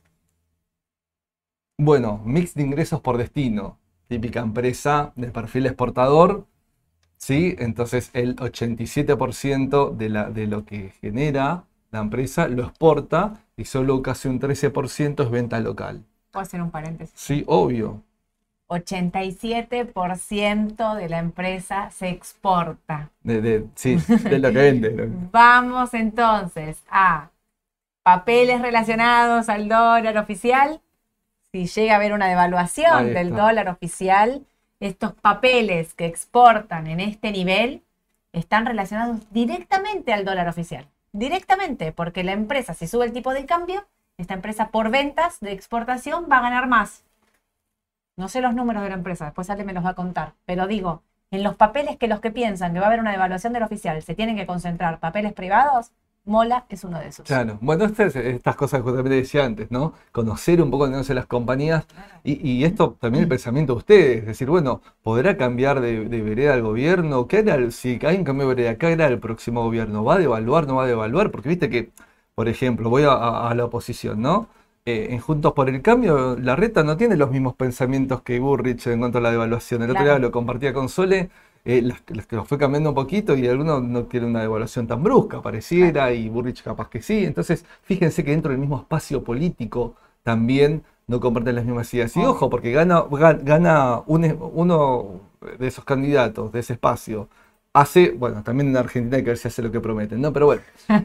Bueno, 1.78 2.22
mix 2.24 2.54
de 2.54 2.64
ingresos 2.64 3.02
por 3.02 3.18
destino, 3.18 3.78
típica 4.08 4.40
empresa 4.40 5.12
de 5.16 5.28
perfil 5.28 5.66
exportador, 5.66 6.46
¿sí? 7.18 7.56
Entonces 7.60 8.12
el 8.14 8.38
87% 8.38 9.92
de, 9.92 10.10
la, 10.10 10.30
de 10.30 10.48
lo 10.48 10.66
que 10.66 10.92
genera 11.02 11.66
la 11.92 12.00
empresa 12.00 12.48
lo 12.48 12.64
exporta 12.64 13.44
y 13.58 13.66
solo 13.66 14.02
casi 14.02 14.30
un 14.30 14.40
13% 14.40 15.24
es 15.24 15.30
venta 15.30 15.60
local. 15.60 16.06
¿Puedo 16.32 16.44
hacer 16.44 16.62
un 16.62 16.72
paréntesis? 16.72 17.20
Sí, 17.20 17.44
obvio. 17.48 18.02
87% 18.68 20.96
de 20.96 21.10
la 21.10 21.20
empresa 21.20 21.92
se 21.92 22.10
exporta. 22.10 23.12
De, 23.22 23.68
sí, 23.76 23.96
de 24.24 24.40
lo 24.40 24.52
que 24.52 24.58
vende. 24.58 25.10
Vamos 25.32 25.94
entonces 25.94 26.84
a 26.90 27.30
papeles 28.04 28.62
relacionados 28.62 29.50
al 29.50 29.70
dólar 29.70 30.18
oficial 30.18 30.82
si 31.56 31.68
llega 31.68 31.94
a 31.94 31.96
haber 31.96 32.12
una 32.12 32.28
devaluación 32.28 33.14
del 33.14 33.30
dólar 33.30 33.70
oficial, 33.70 34.46
estos 34.82 35.14
papeles 35.14 35.94
que 35.94 36.06
exportan 36.06 36.88
en 36.88 37.00
este 37.00 37.32
nivel 37.32 37.82
están 38.34 38.66
relacionados 38.66 39.22
directamente 39.32 40.12
al 40.12 40.26
dólar 40.26 40.50
oficial. 40.50 40.90
Directamente, 41.14 41.94
porque 41.94 42.26
la 42.26 42.34
empresa, 42.34 42.74
si 42.74 42.88
sube 42.88 43.06
el 43.06 43.14
tipo 43.14 43.34
de 43.34 43.46
cambio, 43.46 43.88
esta 44.18 44.34
empresa 44.34 44.68
por 44.68 44.90
ventas 44.90 45.40
de 45.40 45.54
exportación 45.54 46.28
va 46.30 46.40
a 46.40 46.42
ganar 46.42 46.68
más. 46.68 47.06
No 48.18 48.28
sé 48.28 48.42
los 48.42 48.54
números 48.54 48.84
de 48.84 48.90
la 48.90 48.96
empresa, 48.96 49.24
después 49.24 49.50
Ale 49.50 49.64
me 49.64 49.72
los 49.72 49.86
va 49.86 49.92
a 49.92 49.96
contar, 49.96 50.34
pero 50.46 50.68
digo, 50.68 51.04
en 51.32 51.42
los 51.42 51.56
papeles 51.56 51.96
que 51.96 52.10
los 52.10 52.20
que 52.20 52.32
piensan 52.32 52.74
que 52.74 52.80
va 52.80 52.86
a 52.86 52.90
haber 52.90 53.00
una 53.00 53.12
devaluación 53.12 53.54
del 53.54 53.64
oficial 53.64 54.02
se 54.02 54.14
tienen 54.14 54.36
que 54.36 54.46
concentrar 54.46 55.00
papeles 55.00 55.32
privados, 55.32 55.92
Mola 56.26 56.66
es 56.70 56.84
uno 56.84 57.00
de 57.00 57.08
esos. 57.08 57.26
Claro, 57.28 57.58
bueno, 57.62 57.86
estas, 57.86 58.16
estas 58.16 58.56
cosas 58.56 58.80
que 58.80 58.84
justamente 58.84 59.16
decía 59.16 59.46
antes, 59.46 59.72
¿no? 59.72 59.94
Conocer 60.12 60.62
un 60.62 60.70
poco 60.70 60.88
de 60.88 61.14
las 61.16 61.26
compañías 61.26 61.88
y, 62.24 62.34
y 62.48 62.64
esto 62.66 62.98
también 63.00 63.24
el 63.24 63.30
pensamiento 63.30 63.74
de 63.74 63.78
ustedes, 63.80 64.18
es 64.20 64.26
decir, 64.28 64.48
bueno, 64.48 64.82
¿podrá 65.02 65.36
cambiar 65.36 65.82
de, 65.82 66.06
de 66.08 66.22
vereda 66.22 66.54
el 66.54 66.62
gobierno? 66.62 67.28
¿Qué 67.28 67.40
era 67.40 67.56
el- 67.56 67.72
si 67.72 68.00
hay 68.06 68.18
un 68.18 68.24
cambio 68.26 68.48
de 68.48 68.54
vereda, 68.56 68.78
qué 68.78 68.92
era 68.92 69.08
el 69.08 69.20
próximo 69.20 69.64
gobierno? 69.64 70.04
¿Va 70.04 70.16
a 70.16 70.18
devaluar, 70.20 70.68
no 70.68 70.76
va 70.76 70.84
a 70.84 70.88
devaluar? 70.88 71.32
Porque 71.32 71.50
viste 71.50 71.68
que, 71.70 71.92
por 72.36 72.48
ejemplo, 72.48 72.90
voy 72.90 73.04
a, 73.04 73.14
a- 73.14 73.50
a 73.50 73.56
la 73.56 73.66
oposición, 73.66 74.22
¿no? 74.22 74.48
Eh, 74.86 75.08
en 75.12 75.20
Juntos 75.20 75.54
por 75.54 75.68
el 75.70 75.82
Cambio, 75.82 76.38
la 76.40 76.56
reta 76.56 76.84
no 76.84 76.96
tiene 76.96 77.16
los 77.16 77.32
mismos 77.32 77.56
pensamientos 77.56 78.22
que 78.22 78.40
Burrich 78.40 78.86
en 78.88 79.00
cuanto 79.00 79.18
a 79.18 79.22
la 79.22 79.32
devaluación. 79.32 79.82
El 79.82 79.90
otro 79.92 80.06
día 80.06 80.20
lo 80.20 80.32
compartía 80.32 80.74
con 80.74 80.90
Sole, 80.90 81.30
eh, 81.66 81.82
las, 81.82 82.02
las 82.08 82.28
que 82.28 82.36
lo 82.36 82.46
fue 82.46 82.58
cambiando 82.58 82.90
un 82.90 82.96
poquito 82.96 83.36
y 83.36 83.48
algunos 83.48 83.84
no 83.84 84.08
quieren 84.08 84.30
una 84.30 84.42
devaluación 84.42 84.88
tan 84.88 85.04
brusca, 85.04 85.42
pareciera, 85.42 86.14
y 86.14 86.30
Burrich 86.30 86.64
capaz 86.64 86.90
que 86.90 87.02
sí. 87.02 87.26
Entonces, 87.26 87.66
fíjense 87.84 88.24
que 88.24 88.32
dentro 88.32 88.52
del 88.52 88.60
mismo 88.60 88.78
espacio 88.80 89.24
político 89.24 89.96
también 90.24 90.84
no 91.08 91.20
comparten 91.20 91.56
las 91.56 91.66
mismas 91.66 91.94
ideas. 91.94 92.16
Y 92.18 92.26
Obvio. 92.26 92.32
ojo, 92.32 92.50
porque 92.50 92.72
gana, 92.72 93.04
ga- 93.06 93.40
gana 93.44 94.02
un- 94.08 94.38
uno 94.54 95.22
de 95.60 95.68
esos 95.68 95.86
candidatos 95.86 96.52
de 96.52 96.60
ese 96.60 96.74
espacio. 96.74 97.30
Hace, 97.76 98.12
bueno, 98.12 98.42
también 98.42 98.70
en 98.70 98.78
Argentina 98.78 99.18
hay 99.18 99.24
que 99.24 99.32
ver 99.32 99.38
si 99.38 99.50
hace 99.50 99.62
lo 99.62 99.70
que 99.70 99.82
prometen, 99.82 100.22
¿no? 100.22 100.32
Pero 100.32 100.46
bueno, 100.46 100.62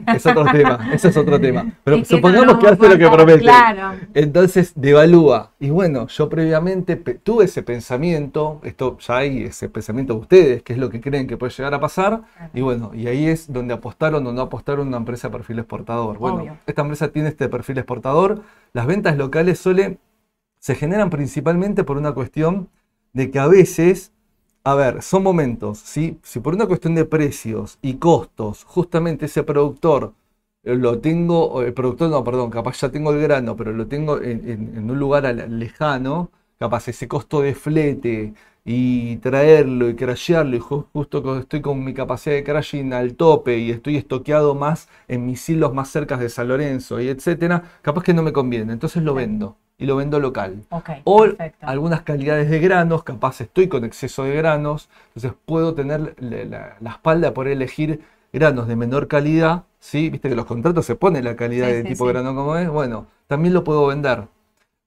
es 0.07 0.25
otro 0.25 0.45
tema, 0.53 0.89
ese 0.93 1.09
es 1.09 1.17
otro 1.17 1.37
tema. 1.37 1.69
Pero 1.83 1.97
Es 1.97 2.07
que 2.07 2.15
no 2.15 2.17
supongamos 2.17 2.57
que 2.59 2.67
hace 2.69 2.87
lo 2.87 2.97
que 2.97 3.09
promete. 3.09 3.39
Claro. 3.41 3.99
Entonces 4.13 4.71
devalúa. 4.75 5.51
Y 5.59 5.69
bueno, 5.69 6.07
yo 6.07 6.29
previamente 6.29 6.95
tuve 6.95 7.43
ese 7.43 7.61
pensamiento, 7.61 8.61
esto 8.63 8.97
ya 8.99 9.17
hay 9.17 9.43
ese 9.43 9.67
pensamiento 9.67 10.13
de 10.13 10.19
ustedes, 10.21 10.63
que 10.63 10.71
es 10.71 10.79
lo 10.79 10.89
que 10.89 11.01
creen 11.01 11.27
que 11.27 11.35
puede 11.35 11.51
llegar 11.51 11.73
a 11.73 11.81
pasar. 11.81 12.21
Y 12.53 12.61
bueno, 12.61 12.91
y 12.93 13.07
ahí 13.07 13.27
es 13.27 13.51
donde 13.51 13.73
apostaron 13.73 14.25
o 14.25 14.31
no 14.31 14.41
apostaron 14.41 14.87
una 14.87 14.97
empresa 14.97 15.27
de 15.27 15.33
perfil 15.33 15.59
exportador. 15.59 16.19
Bueno, 16.19 16.37
Obvio. 16.37 16.57
esta 16.65 16.83
empresa 16.83 17.09
tiene 17.09 17.27
este 17.27 17.49
perfil 17.49 17.79
exportador. 17.79 18.43
Las 18.71 18.85
ventas 18.87 19.17
locales 19.17 19.59
suele, 19.59 19.97
se 20.59 20.75
generan 20.75 21.09
principalmente 21.09 21.83
por 21.83 21.97
una 21.97 22.13
cuestión 22.13 22.69
de 23.11 23.29
que 23.29 23.39
a 23.39 23.47
veces, 23.47 24.13
a 24.63 24.75
ver, 24.75 25.01
son 25.01 25.23
momentos, 25.23 25.79
¿sí? 25.79 26.19
Si 26.23 26.39
por 26.39 26.53
una 26.53 26.67
cuestión 26.67 26.93
de 26.95 27.05
precios 27.05 27.79
y 27.81 27.95
costos, 27.95 28.63
justamente 28.63 29.25
ese 29.25 29.43
productor 29.43 30.13
eh, 30.63 30.75
lo 30.75 30.99
tengo, 30.99 31.61
el 31.63 31.73
productor 31.73 32.09
no, 32.11 32.23
perdón, 32.23 32.51
capaz 32.51 32.79
ya 32.81 32.89
tengo 32.91 33.11
el 33.11 33.21
grano, 33.21 33.55
pero 33.55 33.71
lo 33.73 33.87
tengo 33.87 34.21
en, 34.21 34.47
en- 34.49 34.77
en 34.77 34.91
un 34.91 34.99
lugar 34.99 35.23
lejano, 35.49 36.31
capaz 36.59 36.87
ese 36.89 37.07
costo 37.07 37.41
de 37.41 37.55
flete 37.55 38.33
y 38.63 39.17
traerlo 39.17 39.89
y 39.89 39.95
crashearlo 39.95 40.55
y 40.55 40.59
ju- 40.59 40.85
justo 40.93 41.23
cuando 41.23 41.41
estoy 41.41 41.61
con 41.61 41.83
mi 41.83 41.93
capacidad 41.95 42.35
de 42.35 42.43
crashing 42.43 42.93
al 42.93 43.15
tope 43.15 43.57
y 43.57 43.71
estoy 43.71 43.97
estoqueado 43.97 44.53
más 44.55 44.87
en 45.07 45.25
mis 45.25 45.47
hilos 45.49 45.73
más 45.73 45.89
cercas 45.89 46.19
de 46.19 46.29
San 46.29 46.47
Lorenzo 46.49 47.01
y 47.01 47.07
etcétera, 47.09 47.63
capaz 47.81 48.03
que 48.03 48.13
no 48.13 48.21
me 48.23 48.31
conviene, 48.33 48.73
entonces 48.73 49.01
lo 49.03 49.15
vendo 49.15 49.57
y 49.81 49.85
lo 49.87 49.97
vendo 49.97 50.19
local. 50.19 50.63
O 51.03 51.25
perfecto. 51.25 51.65
algunas 51.67 52.03
calidades 52.03 52.49
de 52.49 52.59
granos, 52.59 53.03
capaz 53.03 53.41
estoy 53.41 53.67
con 53.67 53.83
exceso 53.85 54.23
de 54.23 54.35
granos, 54.35 54.89
entonces 55.07 55.33
puedo 55.45 55.73
tener 55.75 56.15
la, 56.19 56.45
la- 56.45 56.77
la 56.79 56.89
espalda 56.91 57.33
poder 57.33 57.53
elegir 57.53 58.01
granos 58.33 58.67
de 58.67 58.75
menor 58.77 59.07
calidad, 59.09 59.63
¿sí? 59.79 60.09
Viste 60.09 60.29
que 60.29 60.35
los 60.35 60.45
contratos 60.45 60.85
se 60.85 60.95
pone 60.95 61.21
la 61.23 61.35
calidad 61.35 61.67
Sí, 61.67 61.73
de 61.73 61.83
sí, 61.83 61.87
tipo 61.89 62.05
sí. 62.05 62.09
grano 62.09 62.35
como 62.35 62.55
es, 62.57 62.69
bueno, 62.69 63.07
también 63.27 63.53
lo 63.53 63.63
puedo 63.63 63.87
vender. 63.87 64.27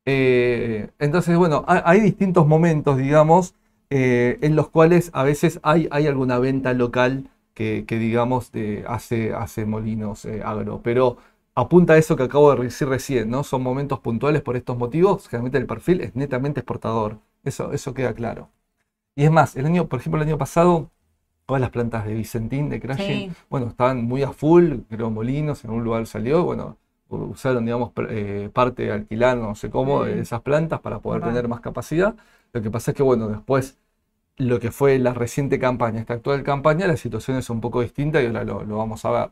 Eh, 0.06 0.88
entonces, 0.98 1.36
bueno, 1.36 1.64
ha- 1.66 1.82
hay, 1.90 2.00
distintos 2.00 2.46
momentos, 2.46 2.98
digamos, 2.98 3.54
eh, 3.90 4.38
en 4.42 4.56
los 4.56 4.68
cuales 4.68 5.10
a 5.14 5.22
veces 5.24 5.60
hay, 5.62 5.88
hay 5.90 6.06
alguna 6.06 6.38
venta 6.38 6.72
local 6.74 7.28
que, 7.54 7.84
que, 7.86 7.98
digamos, 7.98 8.50
hace, 8.86 9.34
hace 9.34 9.64
Molinos 9.66 10.24
eh, 10.26 10.42
Agro, 10.44 10.80
pero 10.82 11.16
apunta 11.54 11.94
a 11.94 11.98
eso 11.98 12.16
que 12.16 12.24
acabo 12.24 12.54
de 12.54 12.64
decir 12.64 12.88
recién, 12.88 13.30
¿no? 13.30 13.44
Son 13.44 13.62
momentos 13.62 14.00
puntuales 14.00 14.42
por 14.42 14.56
estos 14.56 14.76
motivos, 14.76 15.28
generalmente 15.28 15.58
el 15.58 15.66
perfil 15.66 16.00
es 16.00 16.14
netamente 16.16 16.60
exportador, 16.60 17.18
eso, 17.44 17.72
eso 17.72 17.94
queda 17.94 18.14
claro. 18.14 18.50
Y 19.16 19.24
es 19.24 19.30
más, 19.30 19.56
el 19.56 19.66
año, 19.66 19.88
por 19.88 20.00
ejemplo, 20.00 20.20
el 20.22 20.28
año 20.28 20.38
pasado, 20.38 20.90
todas 21.46 21.60
las 21.60 21.70
plantas 21.70 22.06
de 22.06 22.14
Vicentín, 22.14 22.70
de 22.70 22.80
Crashing, 22.80 23.28
Sí. 23.28 23.32
bueno, 23.50 23.68
estaban 23.68 24.04
muy 24.04 24.22
a 24.22 24.32
full, 24.32 24.80
creo 24.88 25.10
Molinos, 25.10 25.64
en 25.64 25.70
un 25.72 25.84
lugar 25.84 26.06
salió, 26.06 26.44
bueno, 26.44 26.78
usaron, 27.08 27.64
digamos, 27.64 27.92
eh, 28.10 28.50
parte 28.52 28.90
alquilar, 28.92 29.36
no 29.38 29.54
sé 29.54 29.70
cómo, 29.70 30.04
de 30.04 30.18
Mm. 30.18 30.22
esas 30.22 30.42
plantas 30.42 30.80
para 30.80 31.00
poder 31.00 31.22
Ajá. 31.22 31.30
tener 31.30 31.48
más 31.48 31.60
capacidad. 31.60 32.16
Lo 32.52 32.62
que 32.62 32.70
pasa 32.70 32.90
es 32.92 32.96
que, 32.96 33.02
bueno, 33.04 33.28
después, 33.28 33.78
lo 34.38 34.60
que 34.60 34.70
fue 34.72 34.98
la 34.98 35.14
reciente 35.14 35.58
campaña, 35.58 36.00
esta 36.00 36.14
actual 36.14 36.42
campaña, 36.44 36.86
la 36.88 36.96
situación 36.96 37.38
es 37.38 37.50
un 37.50 37.60
poco 37.60 37.82
distinta 37.82 38.22
y 38.22 38.26
ahora 38.26 38.44
lo, 38.44 38.64
lo 38.64 38.78
vamos 38.78 39.04
a 39.04 39.10
ver. 39.12 39.30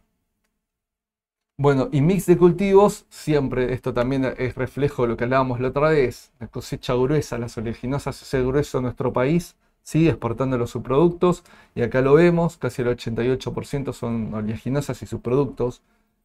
Bueno, 1.62 1.88
y 1.92 2.00
mix 2.00 2.26
de 2.26 2.36
cultivos, 2.36 3.06
siempre, 3.08 3.72
esto 3.72 3.94
también 3.94 4.24
es 4.36 4.56
reflejo 4.56 5.02
de 5.02 5.08
lo 5.10 5.16
que 5.16 5.22
hablábamos 5.22 5.60
la 5.60 5.68
otra 5.68 5.90
vez, 5.90 6.32
la 6.40 6.48
cosecha 6.48 6.92
gruesa, 6.94 7.38
las 7.38 7.56
oleaginosas, 7.56 8.20
ese 8.20 8.42
grueso 8.42 8.78
de 8.78 8.82
nuestro 8.82 9.12
país, 9.12 9.54
sigue 9.80 10.08
exportando 10.10 10.58
los 10.58 10.70
subproductos, 10.70 11.44
y 11.76 11.82
acá 11.82 12.00
lo 12.00 12.14
vemos, 12.14 12.56
casi 12.56 12.82
el 12.82 12.88
88% 12.88 13.92
son 13.92 14.34
oleaginosas 14.34 15.00
y 15.02 15.06
subproductos, 15.06 15.82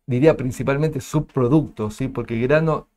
diría 0.07 0.35
principalmente 0.38 1.01
subproductos, 1.01 1.93
¿sí? 1.95 2.07
porque 2.07 2.39
grano 2.39 2.88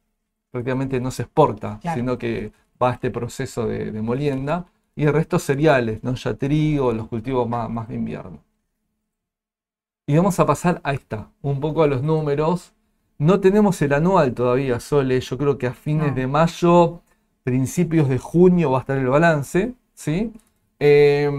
prácticamente 0.51 0.99
no 0.99 1.11
se 1.11 1.25
exporta, 1.25 1.79
Claro. 1.83 1.99
sino 1.99 2.17
que 2.17 2.53
va 2.83 2.93
a 2.93 2.95
este 2.95 3.11
proceso 3.11 3.67
de, 3.67 3.93
de 3.93 4.01
molienda, 4.01 4.65
y 4.97 5.05
el 5.05 5.13
resto 5.13 5.39
cereales, 5.39 6.03
¿no? 6.03 6.15
ya 6.15 6.33
trigo, 6.33 6.95
los 6.95 7.07
cultivos 7.09 7.47
más, 7.47 7.69
más 7.69 7.87
de 7.89 7.97
invierno. 7.97 8.39
Y 10.11 10.17
vamos 10.17 10.41
a 10.41 10.47
pasar 10.47 10.81
a 10.83 10.93
esta, 10.93 11.31
un 11.41 11.61
poco 11.61 11.83
a 11.85 11.87
los 11.87 12.03
números. 12.03 12.73
No 13.19 13.39
tenemos 13.39 13.81
el 13.83 13.93
anual 13.93 14.35
todavía, 14.35 14.81
Sole. 14.81 15.21
Yo 15.21 15.39
creo 15.39 15.57
que 15.57 15.69
a 15.69 15.73
fines 15.73 16.09
No. 16.09 16.15
de 16.15 16.27
mayo, 16.27 17.01
principios 17.45 18.09
de 18.09 18.19
junio 18.19 18.73
va 18.73 18.79
a 18.79 18.81
estar 18.81 18.99
el 18.99 19.07
balance, 19.07 19.75
¿sí? 19.95 20.33
Eh, 20.81 21.31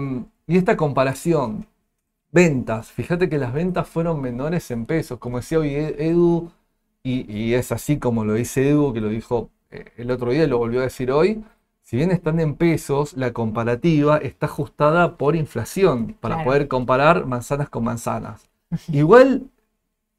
y 0.46 0.56
esta 0.56 0.76
comparación, 0.76 1.66
ventas. 2.32 2.92
Fíjate 2.92 3.28
que 3.28 3.38
las 3.38 3.52
ventas 3.54 3.88
fueron 3.88 4.20
menores 4.22 4.70
en 4.70 4.86
pesos, 4.86 5.18
como 5.18 5.38
decía 5.38 5.58
hoy 5.60 5.74
E- 5.74 6.08
Edu, 6.10 6.50
y, 7.02 7.30
y 7.32 7.54
es 7.54 7.72
así 7.72 7.98
como 7.98 8.24
lo 8.24 8.34
dice 8.34 8.70
Edu, 8.70 8.92
que 8.94 9.00
lo 9.02 9.08
dijo 9.10 9.50
eh, 9.70 9.86
el 9.98 10.10
otro 10.12 10.32
día 10.32 10.44
y 10.44 10.48
lo 10.48 10.58
volvió 10.58 10.80
a 10.80 10.84
decir 10.84 11.12
hoy. 11.12 11.44
Si 11.82 11.96
bien 11.96 12.10
están 12.12 12.40
en 12.40 12.54
pesos, 12.56 13.14
la 13.16 13.32
comparativa 13.32 14.18
está 14.18 14.46
ajustada 14.46 15.16
por 15.18 15.36
inflación, 15.36 16.16
para 16.20 16.36
Claro. 16.36 16.50
poder 16.50 16.68
comparar 16.68 17.26
manzanas 17.26 17.68
con 17.70 17.84
manzanas. 17.84 18.48
Igual 18.92 19.50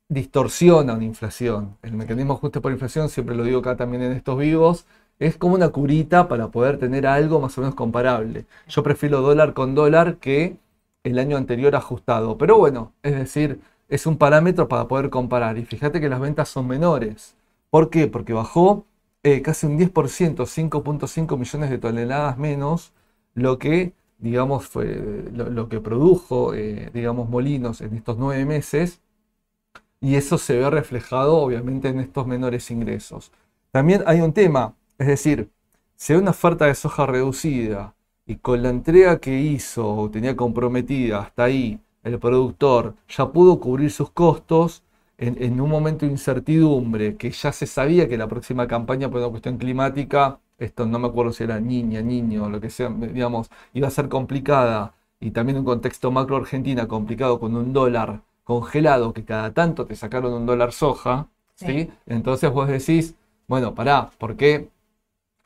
distorsiona 0.10 0.94
una 0.94 1.06
inflación. 1.06 1.78
El 1.82 1.94
mecanismo 1.94 2.34
ajuste 2.34 2.62
por 2.62 2.72
inflación, 2.72 3.10
siempre 3.10 3.36
lo 3.36 3.44
digo 3.44 3.60
acá 3.60 3.76
también 3.76 4.04
en 4.04 4.12
estos 4.14 4.38
vivos, 4.38 4.86
es 5.20 5.38
como 5.38 5.56
una 5.56 5.70
curita 5.70 6.28
para 6.28 6.50
poder 6.50 6.78
tener 6.80 7.08
algo 7.08 7.40
más 7.40 7.58
o 7.58 7.62
menos 7.62 7.76
comparable. 7.76 8.46
Yo 8.68 8.84
prefiero 8.84 9.22
dólar 9.22 9.54
con 9.54 9.76
dólar 9.76 10.18
que 10.18 10.58
el 11.04 11.20
año 11.20 11.38
anterior 11.38 11.76
ajustado. 11.76 12.38
Pero 12.38 12.58
bueno, 12.58 12.94
es 13.04 13.16
decir, 13.16 13.60
es 13.90 14.06
un 14.06 14.18
parámetro 14.18 14.68
para 14.68 14.88
poder 14.88 15.10
comparar. 15.10 15.58
Y 15.58 15.66
fíjate 15.66 16.00
que 16.02 16.10
las 16.10 16.20
ventas 16.20 16.50
son 16.50 16.68
menores. 16.68 17.36
¿Por 17.70 17.90
qué? 17.90 18.08
Porque 18.08 18.34
bajó 18.34 18.86
eh, 19.24 19.42
casi 19.42 19.66
un 19.68 19.78
10%, 19.78 20.46
5.5 20.46 21.38
millones 21.38 21.70
de 21.70 21.78
toneladas 21.78 22.38
menos, 22.38 22.94
lo 23.36 23.58
que, 23.60 23.94
digamos, 24.24 24.68
fue 24.68 25.26
lo, 25.34 25.68
que 25.68 25.82
produjo, 25.82 26.54
eh, 26.54 26.90
digamos, 26.94 27.30
Molinos 27.30 27.82
en 27.82 27.94
estos 27.96 28.18
nueve 28.18 28.46
meses. 28.46 29.02
Y 30.00 30.16
eso 30.16 30.38
se 30.38 30.58
ve 30.58 30.70
reflejado, 30.70 31.38
obviamente, 31.38 31.90
en 31.90 32.00
estos 32.00 32.26
menores 32.26 32.72
ingresos. 32.72 33.32
También 33.72 34.04
hay 34.08 34.22
un 34.22 34.34
tema, 34.34 34.76
es 34.98 35.08
decir, 35.08 35.50
si 35.98 36.14
hay 36.14 36.20
una 36.20 36.32
oferta 36.32 36.66
de 36.68 36.76
soja 36.76 37.06
reducida 37.06 37.96
y 38.26 38.38
con 38.38 38.64
la 38.64 38.70
entrega 38.70 39.20
que 39.20 39.42
hizo 39.42 39.94
o 39.94 40.10
tenía 40.10 40.36
comprometida 40.38 41.20
hasta 41.20 41.44
ahí 41.46 41.80
el 42.04 42.20
productor 42.20 42.96
ya 43.10 43.32
pudo 43.32 43.60
cubrir 43.60 43.92
sus 43.92 44.10
costos 44.12 44.84
en, 45.18 45.42
en 45.44 45.60
un 45.60 45.70
momento 45.70 46.06
de 46.06 46.12
incertidumbre, 46.14 47.18
que 47.18 47.32
ya 47.32 47.52
se 47.52 47.68
sabía 47.68 48.08
que 48.08 48.18
la 48.18 48.28
próxima 48.28 48.68
campaña 48.68 49.10
por 49.10 49.20
una 49.20 49.30
cuestión 49.30 49.58
climática, 49.58 50.40
esto 50.58 50.86
no 50.86 51.00
me 51.00 51.08
acuerdo 51.08 51.32
si 51.34 51.44
era 51.44 51.60
niña, 51.60 52.02
niño, 52.02 52.50
lo 52.50 52.62
que 52.62 52.70
sea, 52.70 52.90
digamos, 52.90 53.50
iba 53.74 53.88
a 53.88 53.92
ser 53.92 54.10
complicada 54.10 54.94
y 55.20 55.32
también 55.32 55.58
un 55.60 55.66
contexto 55.66 56.12
macro 56.12 56.38
Argentina 56.38 56.88
complicado 56.88 57.40
con 57.40 57.56
un 57.56 57.74
dólar 57.74 58.22
congelado 58.44 59.14
que 59.14 59.24
cada 59.26 59.54
tanto 59.54 59.86
te 59.86 59.96
sacaron 59.96 60.34
un 60.34 60.46
dólar 60.46 60.74
soja, 60.74 61.28
¿sí? 61.56 61.66
Sí. 61.66 61.90
Entonces 62.08 62.52
vos 62.52 62.68
decís, 62.68 63.16
bueno, 63.48 63.74
pará, 63.76 64.10
¿por 64.18 64.36
qué? 64.36 64.70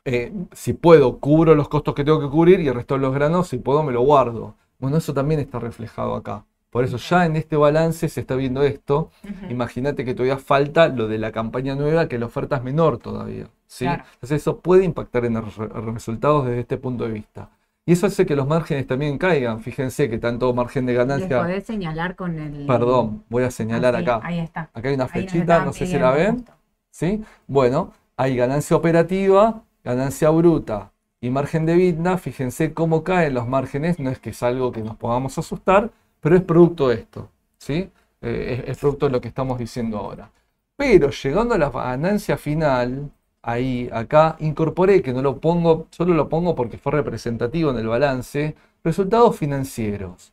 eh, 0.04 0.32
si 0.52 0.72
puedo, 0.72 1.18
cubro 1.18 1.54
los 1.54 1.68
costos 1.68 1.94
que 1.94 2.04
tengo 2.04 2.20
que 2.20 2.28
cubrir 2.28 2.60
y 2.60 2.68
el 2.68 2.74
resto 2.74 2.94
de 2.94 3.00
los 3.00 3.14
granos, 3.14 3.48
si 3.48 3.58
puedo, 3.58 3.82
me 3.82 3.92
lo 3.92 4.00
guardo. 4.02 4.54
Bueno, 4.78 4.96
eso 4.96 5.12
también 5.12 5.40
está 5.40 5.58
reflejado 5.58 6.14
acá. 6.14 6.44
Por 6.78 6.84
eso 6.84 6.96
ya 6.96 7.26
en 7.26 7.34
este 7.34 7.56
balance 7.56 8.08
se 8.08 8.20
está 8.20 8.36
viendo 8.36 8.62
esto. 8.62 9.10
Imagínate 9.50 10.04
que 10.04 10.14
todavía 10.14 10.38
falta 10.38 10.86
lo 10.86 11.08
de 11.08 11.18
la 11.18 11.32
campaña 11.32 11.74
nueva, 11.74 12.08
que 12.08 12.18
la 12.18 12.26
oferta 12.26 12.54
es 12.56 12.62
menor 12.62 12.98
todavía. 12.98 13.46
¿sí? 13.66 13.84
Claro. 13.84 14.04
Entonces 14.14 14.42
eso 14.42 14.60
puede 14.60 14.84
impactar 14.84 15.24
en 15.24 15.34
los 15.34 15.56
re- 15.56 15.66
resultados 15.92 16.46
desde 16.46 16.60
este 16.60 16.76
punto 16.76 17.02
de 17.04 17.10
vista. 17.10 17.50
Y 17.84 17.92
eso 17.92 18.06
hace 18.06 18.26
que 18.26 18.36
los 18.36 18.46
márgenes 18.46 18.86
también 18.86 19.18
caigan. 19.18 19.60
Fíjense 19.60 20.08
que 20.08 20.18
tanto 20.18 20.54
margen 20.54 20.86
de 20.86 20.94
ganancia. 20.94 21.40
podés 21.40 21.64
señalar 21.64 22.14
con 22.14 22.38
el. 22.38 22.64
Perdón, 22.66 23.24
voy 23.28 23.42
a 23.42 23.50
señalar 23.50 23.96
Ah, 23.96 23.98
sí, 23.98 24.04
acá. 24.04 24.20
Ahí 24.22 24.38
está. 24.38 24.70
Acá 24.72 24.88
hay 24.88 24.94
una 24.94 25.08
flechita, 25.08 25.64
no 25.64 25.72
sé 25.72 25.86
si 25.86 25.98
la 25.98 26.12
ven. 26.12 26.44
¿Sí? 26.92 27.24
Bueno, 27.48 27.92
hay 28.16 28.36
ganancia 28.36 28.76
operativa, 28.76 29.62
ganancia 29.82 30.30
bruta 30.30 30.92
y 31.20 31.30
margen 31.30 31.66
de 31.66 31.72
EBITDA. 31.74 32.18
Fíjense 32.18 32.72
cómo 32.72 33.02
caen 33.02 33.34
los 33.34 33.48
márgenes. 33.48 33.98
No 33.98 34.10
es 34.10 34.20
que 34.20 34.30
es 34.30 34.42
algo 34.44 34.70
que 34.70 34.82
nos 34.82 34.94
podamos 34.96 35.36
asustar, 35.38 35.90
pero 36.20 36.36
es 36.36 36.42
producto 36.42 36.88
de 36.88 36.96
esto. 36.96 37.30
¿Sí? 37.58 37.90
Eh, 38.20 38.64
es, 38.64 38.70
es 38.70 38.78
producto 38.78 39.06
de 39.06 39.12
lo 39.12 39.20
que 39.20 39.28
estamos 39.28 39.58
diciendo 39.58 39.98
ahora. 39.98 40.30
Pero 40.76 41.10
llegando 41.10 41.54
a 41.54 41.58
la 41.58 41.70
ganancia 41.70 42.36
final, 42.38 43.10
ahí, 43.42 43.88
acá, 43.92 44.36
incorporé, 44.40 45.02
que 45.02 45.12
no 45.12 45.22
lo 45.22 45.40
pongo, 45.40 45.86
solo 45.90 46.14
lo 46.14 46.28
pongo 46.28 46.54
porque 46.54 46.78
fue 46.78 46.92
representativo 46.92 47.70
en 47.70 47.78
el 47.78 47.88
balance, 47.88 48.54
resultados 48.84 49.36
financieros. 49.36 50.32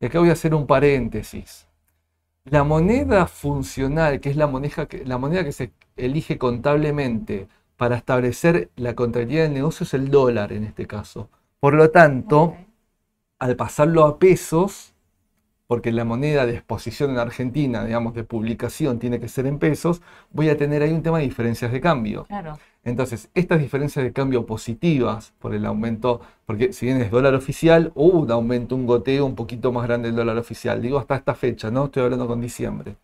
Y 0.00 0.06
acá 0.06 0.18
voy 0.18 0.30
a 0.30 0.32
hacer 0.34 0.54
un 0.54 0.66
paréntesis. 0.66 1.66
La 2.44 2.64
moneda 2.64 3.26
funcional, 3.26 4.20
que 4.20 4.30
es 4.30 4.36
la 4.36 4.46
moneda 4.46 4.86
que, 4.86 5.04
la 5.04 5.18
moneda 5.18 5.44
que 5.44 5.52
se 5.52 5.72
elige 5.96 6.38
contablemente 6.38 7.48
para 7.76 7.96
establecer 7.96 8.70
la 8.76 8.94
contabilidad 8.94 9.44
del 9.44 9.54
negocio, 9.54 9.84
es 9.84 9.94
el 9.94 10.10
dólar 10.10 10.52
en 10.52 10.64
este 10.64 10.86
caso. 10.86 11.28
Por 11.60 11.74
lo 11.74 11.90
tanto, 11.90 12.56
al 13.38 13.56
pasarlo 13.56 14.04
a 14.04 14.18
pesos, 14.18 14.94
porque 15.70 15.92
la 15.92 16.04
moneda 16.04 16.46
de 16.46 16.54
exposición 16.54 17.12
en 17.12 17.18
Argentina, 17.18 17.84
digamos, 17.84 18.12
de 18.14 18.24
publicación, 18.24 18.98
tiene 18.98 19.20
que 19.20 19.28
ser 19.28 19.46
en 19.46 19.60
pesos, 19.60 20.02
voy 20.32 20.48
a 20.48 20.56
tener 20.56 20.82
ahí 20.82 20.90
un 20.90 21.04
tema 21.04 21.18
de 21.18 21.24
diferencias 21.24 21.70
de 21.70 21.80
cambio. 21.80 22.24
Claro. 22.24 22.58
Entonces, 22.82 23.30
estas 23.34 23.60
diferencias 23.60 24.04
de 24.04 24.12
cambio 24.12 24.46
positivas 24.46 25.32
por 25.38 25.54
el 25.54 25.64
aumento, 25.64 26.22
porque 26.44 26.72
si 26.72 26.86
bien 26.86 27.00
es 27.00 27.12
dólar 27.12 27.36
oficial, 27.36 27.92
hubo 27.94 28.18
un 28.18 28.32
aumento, 28.32 28.74
un 28.74 28.84
goteo 28.84 29.24
un 29.24 29.36
poquito 29.36 29.70
más 29.70 29.86
grande 29.86 30.08
del 30.08 30.16
dólar 30.16 30.38
oficial. 30.38 30.82
Digo 30.82 30.98
hasta 30.98 31.14
esta 31.14 31.36
fecha, 31.36 31.70
¿no? 31.70 31.84
Estoy 31.84 32.02
hablando 32.02 32.26
con 32.26 32.40
diciembre. 32.40 32.96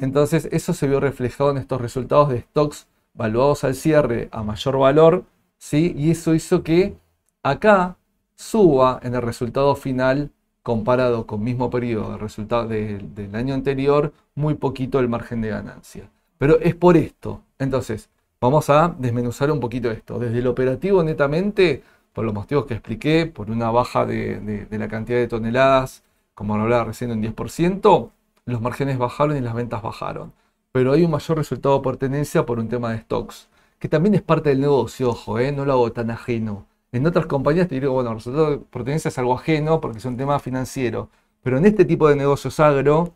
Entonces, 0.00 0.48
eso 0.50 0.72
se 0.72 0.88
vio 0.88 0.98
reflejado 0.98 1.52
en 1.52 1.58
estos 1.58 1.80
resultados 1.80 2.30
de 2.30 2.40
stocks 2.40 2.88
valuados 3.14 3.62
al 3.62 3.76
cierre 3.76 4.28
a 4.32 4.42
mayor 4.42 4.76
valor, 4.76 5.24
¿sí? 5.56 5.94
Y 5.96 6.10
eso 6.10 6.34
hizo 6.34 6.64
que 6.64 6.96
acá 7.44 7.96
suba 8.34 8.98
en 9.04 9.14
el 9.14 9.22
resultado 9.22 9.76
final 9.76 10.32
comparado 10.72 11.26
con 11.26 11.42
mismo 11.42 11.70
periodo 11.70 12.12
de 12.12 12.18
resultado 12.18 12.68
de- 12.68 12.98
del 13.18 13.34
año 13.34 13.54
anterior, 13.54 14.12
muy 14.34 14.54
poquito 14.54 14.98
el 15.00 15.08
margen 15.08 15.40
de 15.42 15.48
ganancia. 15.50 16.04
Pero 16.38 16.58
es 16.60 16.74
por 16.74 16.96
esto. 16.96 17.40
Entonces, 17.58 18.08
vamos 18.40 18.70
a 18.70 18.94
desmenuzar 18.98 19.50
un 19.50 19.60
poquito 19.60 19.90
esto. 19.90 20.18
Desde 20.18 20.38
el 20.38 20.46
operativo 20.46 21.02
netamente, 21.02 21.82
por 22.12 22.24
los 22.24 22.34
motivos 22.34 22.66
que 22.66 22.74
expliqué, 22.74 23.26
por 23.26 23.50
una 23.50 23.70
baja 23.70 24.04
de 24.06 24.66
la 24.70 24.88
cantidad 24.88 25.18
de 25.18 25.28
toneladas, 25.28 26.02
como 26.34 26.56
lo 26.56 26.64
hablaba 26.64 26.84
recién, 26.84 27.10
un 27.10 27.20
10%, 27.20 28.12
los 28.44 28.60
márgenes 28.60 28.98
bajaron 28.98 29.36
y 29.36 29.40
las 29.40 29.54
ventas 29.54 29.82
bajaron. 29.82 30.32
Pero 30.72 30.92
hay 30.92 31.04
un 31.04 31.10
mayor 31.10 31.36
resultado 31.38 31.82
por 31.82 31.96
tenencia 31.96 32.44
por 32.46 32.58
un 32.58 32.68
tema 32.68 32.92
de 32.92 32.98
stocks, 33.00 33.48
que 33.78 33.88
también 33.88 34.14
es 34.14 34.22
parte 34.22 34.50
del 34.50 34.60
negocio, 34.60 35.10
ojo, 35.10 35.38
¿eh? 35.38 35.50
no 35.52 35.64
lo 35.64 35.72
hago 35.72 35.92
tan 35.92 36.10
ajeno. 36.10 36.66
En 36.92 37.06
otras 37.06 37.26
compañías 37.26 37.68
te 37.68 37.78
digo, 37.80 37.92
bueno, 37.92 38.14
resultado 38.14 38.62
por 38.64 38.84
tenencia 38.84 39.08
es 39.08 39.18
algo 39.18 39.34
ajeno 39.34 39.80
porque 39.80 39.98
es 39.98 40.04
un 40.04 40.16
tema 40.16 40.38
financiero. 40.38 41.10
Pero 41.42 41.58
en 41.58 41.66
este 41.66 41.84
tipo 41.84 42.08
de 42.08 42.16
negocios 42.16 42.60
agro, 42.60 43.14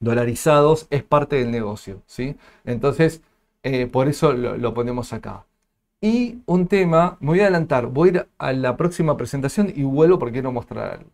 dolarizados, 0.00 0.86
es 0.90 1.02
parte 1.04 1.36
del 1.36 1.50
negocio, 1.50 2.02
¿sí? 2.06 2.36
Entonces, 2.64 3.22
eh, 3.62 3.86
por 3.86 4.08
eso 4.08 4.32
lo, 4.32 4.56
lo 4.56 4.74
ponemos 4.74 5.12
acá. 5.12 5.46
Y 6.00 6.40
un 6.46 6.68
tema, 6.68 7.16
me 7.20 7.28
voy 7.28 7.40
a 7.40 7.44
adelantar, 7.44 7.86
voy 7.88 8.10
a 8.10 8.12
ir 8.12 8.28
a 8.38 8.52
la 8.52 8.76
próxima 8.76 9.16
presentación 9.16 9.72
y 9.74 9.84
vuelvo 9.84 10.18
porque 10.18 10.34
quiero 10.34 10.52
mostrar 10.52 10.92
algo. 10.98 11.10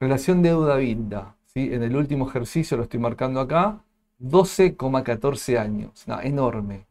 Relación 0.00 0.42
deuda-vinda, 0.42 1.36
¿sí? 1.46 1.70
En 1.72 1.82
el 1.82 1.96
último 1.96 2.28
ejercicio 2.28 2.76
lo 2.76 2.84
estoy 2.84 3.00
marcando 3.00 3.40
acá, 3.40 3.80
12,14 4.20 5.58
años, 5.58 6.04
no, 6.06 6.20
enorme. 6.20 6.87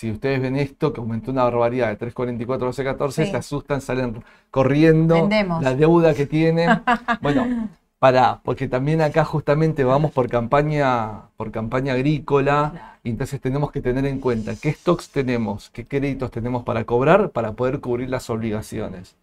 Si 0.00 0.10
ustedes 0.10 0.40
ven 0.40 0.56
esto, 0.56 0.94
que 0.94 1.00
aumentó 1.02 1.30
una 1.30 1.44
barbaridad 1.44 1.88
de 1.88 1.96
3,44 1.98 2.54
a 2.54 2.72
12,14, 2.72 3.24
Sí. 3.26 3.30
se 3.30 3.36
asustan, 3.36 3.82
salen 3.82 4.24
corriendo, 4.50 5.14
Vendemos. 5.16 5.62
la 5.62 5.74
deuda 5.74 6.14
que 6.14 6.24
tienen. 6.24 6.70
Bueno, 7.20 7.68
para, 7.98 8.40
porque 8.42 8.66
también 8.66 9.02
acá 9.02 9.26
justamente 9.26 9.84
vamos 9.84 10.10
por 10.12 10.30
campaña, 10.30 11.28
por 11.36 11.50
campaña 11.50 11.92
agrícola, 11.92 12.70
Claro. 12.72 12.86
y 13.02 13.10
entonces 13.10 13.42
tenemos 13.42 13.70
que 13.72 13.82
tener 13.82 14.06
en 14.06 14.20
cuenta 14.20 14.54
qué 14.56 14.72
stocks 14.72 15.10
tenemos, 15.10 15.68
qué 15.68 15.84
créditos 15.86 16.30
tenemos 16.30 16.62
para 16.64 16.84
cobrar 16.84 17.28
para 17.28 17.52
poder 17.52 17.80
cubrir 17.80 18.08
las 18.08 18.30
obligaciones. 18.30 19.16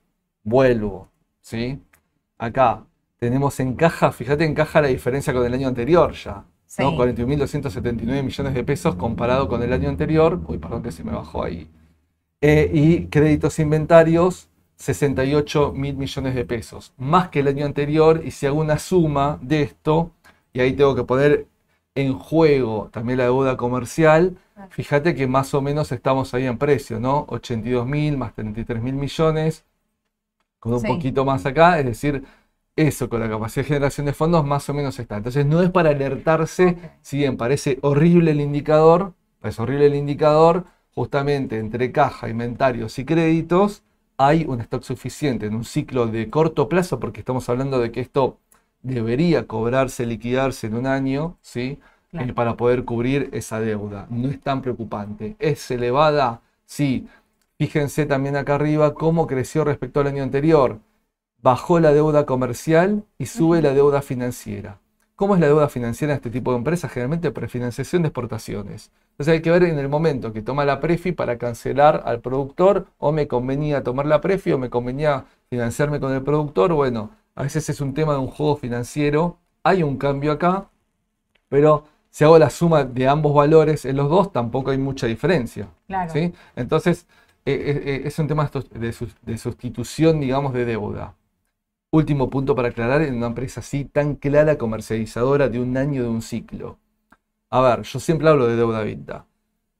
Vuelvo, 0.44 1.08
¿sí? 1.42 1.82
Acá 2.38 2.84
tenemos 3.18 3.60
en 3.60 3.74
caja, 3.74 4.12
fíjate 4.12 4.46
en 4.46 4.54
caja 4.54 4.80
la 4.82 4.90
diferencia 4.90 5.34
con 5.34 5.44
el 5.44 5.56
año 5.56 5.70
anterior 5.70 6.12
ya. 6.14 6.44
Sí. 6.68 6.84
¿no? 6.84 6.96
41.279 6.96 8.24
millones 8.24 8.54
de 8.54 8.64
pesos 8.64 8.96
comparado 8.96 9.48
con 9.48 9.64
el 9.64 9.74
año 9.74 9.90
anterior. 9.90 10.40
Uy, 10.48 10.58
perdón 10.60 10.84
que 10.84 10.92
se 10.92 11.04
me 11.04 11.12
bajó 11.14 11.44
ahí. 11.44 11.70
Eh, 12.42 12.70
y 12.74 13.06
créditos 13.08 13.58
inventarios, 13.60 14.50
68 14.76 15.74
mil 15.74 15.96
millones 15.98 16.36
de 16.36 16.46
pesos, 16.46 16.94
más 16.98 17.30
que 17.30 17.40
el 17.40 17.48
año 17.48 17.66
anterior. 17.66 18.22
Y 18.26 18.32
si 18.32 18.46
hago 18.46 18.60
una 18.60 18.78
suma 18.80 19.40
de 19.42 19.64
esto, 19.64 20.12
y 20.54 20.60
ahí 20.60 20.74
tengo 20.74 20.96
que 20.96 21.04
poner 21.04 21.48
en 21.96 22.14
juego 22.14 22.90
también 22.92 23.18
la 23.20 23.24
deuda 23.26 23.58
comercial, 23.58 24.38
fíjate 24.70 25.16
que 25.16 25.26
más 25.28 25.54
o 25.56 25.62
menos 25.64 25.92
estamos 25.92 26.34
ahí 26.36 26.46
en 26.46 26.58
precio, 26.60 27.00
¿no? 27.00 27.26
82 27.30 27.88
mil 27.88 28.18
más 28.18 28.34
33 28.36 28.84
mil 28.84 28.94
millones, 28.96 29.66
con 30.60 30.74
un 30.74 30.80
Sí. 30.82 30.88
poquito 30.88 31.26
más 31.26 31.46
acá, 31.46 31.80
es 31.80 31.86
decir, 31.86 32.24
eso 32.78 33.10
con 33.10 33.20
la 33.20 33.30
capacidad 33.30 33.66
de 33.66 33.68
generación 33.68 34.06
de 34.06 34.14
fondos 34.14 34.46
más 34.46 34.70
o 34.70 34.74
menos 34.74 34.98
está. 35.00 35.18
Entonces 35.18 35.46
no 35.46 35.62
es 35.62 35.70
para 35.70 35.90
alertarse, 35.90 36.78
si 37.02 37.18
bien 37.18 37.36
parece 37.36 37.80
horrible 37.82 38.32
el 38.32 38.40
indicador, 38.40 39.14
es 39.44 39.60
horrible 39.60 39.88
el 39.88 39.96
indicador, 39.96 40.66
justamente 40.94 41.60
entre 41.60 41.92
caja, 41.92 42.30
inventarios 42.30 42.98
y 43.00 43.06
créditos, 43.06 43.84
hay 44.18 44.46
un 44.48 44.62
stock 44.62 44.84
suficiente 44.84 45.46
en 45.46 45.56
un 45.56 45.64
ciclo 45.64 46.08
de 46.08 46.30
corto 46.30 46.70
plazo, 46.70 47.00
porque 47.00 47.20
estamos 47.20 47.48
hablando 47.50 47.80
de 47.80 47.92
que 47.92 48.00
esto 48.00 48.38
debería 48.82 49.48
cobrarse, 49.48 50.06
liquidarse 50.06 50.68
en 50.68 50.76
un 50.76 50.88
año, 50.88 51.38
¿sí? 51.42 51.80
Claro. 52.12 52.30
Eh, 52.30 52.34
para 52.34 52.56
poder 52.56 52.86
cubrir 52.86 53.30
esa 53.34 53.60
deuda. 53.60 54.08
No 54.10 54.30
es 54.30 54.40
tan 54.40 54.62
preocupante. 54.62 55.36
¿Es 55.40 55.70
elevada? 55.72 56.42
Sí. 56.66 57.08
Fíjense 57.58 58.06
también 58.06 58.36
acá 58.36 58.56
arriba 58.56 58.94
cómo 58.94 59.28
creció 59.28 59.64
respecto 59.64 60.00
al 60.00 60.08
año 60.08 60.24
anterior. 60.24 60.80
Bajó 61.42 61.80
la 61.80 61.94
deuda 61.94 62.26
comercial 62.26 63.04
y 63.18 63.28
sube 63.28 63.62
la 63.62 63.74
deuda 63.74 64.02
financiera. 64.02 64.80
¿Cómo 65.16 65.34
es 65.34 65.42
la 65.42 65.48
deuda 65.48 65.68
financiera 65.68 66.14
en 66.14 66.18
este 66.18 66.30
tipo 66.30 66.52
de 66.52 66.58
empresas? 66.58 66.92
Generalmente 66.92 67.32
prefinanciación 67.32 68.04
de 68.04 68.10
exportaciones. 68.10 68.92
Entonces 69.12 69.34
hay 69.34 69.42
que 69.42 69.50
ver 69.50 69.64
en 69.64 69.80
el 69.80 69.90
momento 69.90 70.32
que 70.32 70.44
toma 70.44 70.64
la 70.64 70.80
prefi 70.80 71.12
para 71.12 71.40
cancelar 71.40 72.04
al 72.06 72.22
productor 72.22 72.86
o 73.00 73.12
me 73.12 73.28
convenía 73.28 73.84
tomar 73.84 74.06
la 74.06 74.22
prefi 74.22 74.52
o 74.52 74.60
me 74.60 74.70
convenía 74.70 75.26
financiarme 75.50 76.00
con 76.00 76.14
el 76.14 76.22
productor. 76.22 76.74
Bueno, 76.74 77.12
a 77.34 77.44
veces 77.44 77.68
es 77.70 77.82
un 77.82 77.94
tema 77.94 78.14
de 78.14 78.20
un 78.20 78.28
juego 78.28 78.58
financiero. 78.58 79.38
Hay 79.64 79.82
un 79.82 79.98
cambio 79.98 80.32
acá, 80.32 80.70
pero 81.50 81.86
si 82.12 82.24
hago 82.24 82.38
la 82.38 82.50
suma 82.50 82.84
de 82.84 83.08
ambos 83.08 83.34
valores 83.34 83.86
en 83.86 83.96
los 83.96 84.10
dos, 84.10 84.32
tampoco 84.32 84.72
hay 84.72 84.78
mucha 84.78 85.08
diferencia. 85.08 85.68
Claro. 85.88 86.14
¿sí? 86.14 86.34
Entonces, 86.56 87.08
eh, 87.46 87.54
eh, 87.54 87.84
eh, 87.86 88.02
es 88.06 88.20
un 88.20 88.28
tema 88.28 88.50
de 88.54 88.80
de, 88.80 88.96
de 89.22 89.38
sustitución, 89.38 90.20
digamos, 90.20 90.54
de 90.54 90.66
deuda. 90.66 91.16
Último 91.90 92.30
punto 92.30 92.54
para 92.56 92.70
aclarar 92.70 93.02
en 93.02 93.16
una 93.16 93.28
empresa 93.28 93.62
así 93.62 93.86
tan 93.86 94.16
clara, 94.16 94.58
comercializadora 94.58 95.48
de 95.48 95.60
un 95.62 95.78
año 95.78 96.04
de 96.04 96.10
un 96.10 96.22
ciclo. 96.22 96.80
A 97.50 97.62
ver, 97.62 97.84
yo 97.84 98.00
siempre 98.00 98.28
hablo 98.28 98.48
de 98.48 98.58
deuda 98.58 98.82
EBITDA. 98.82 99.26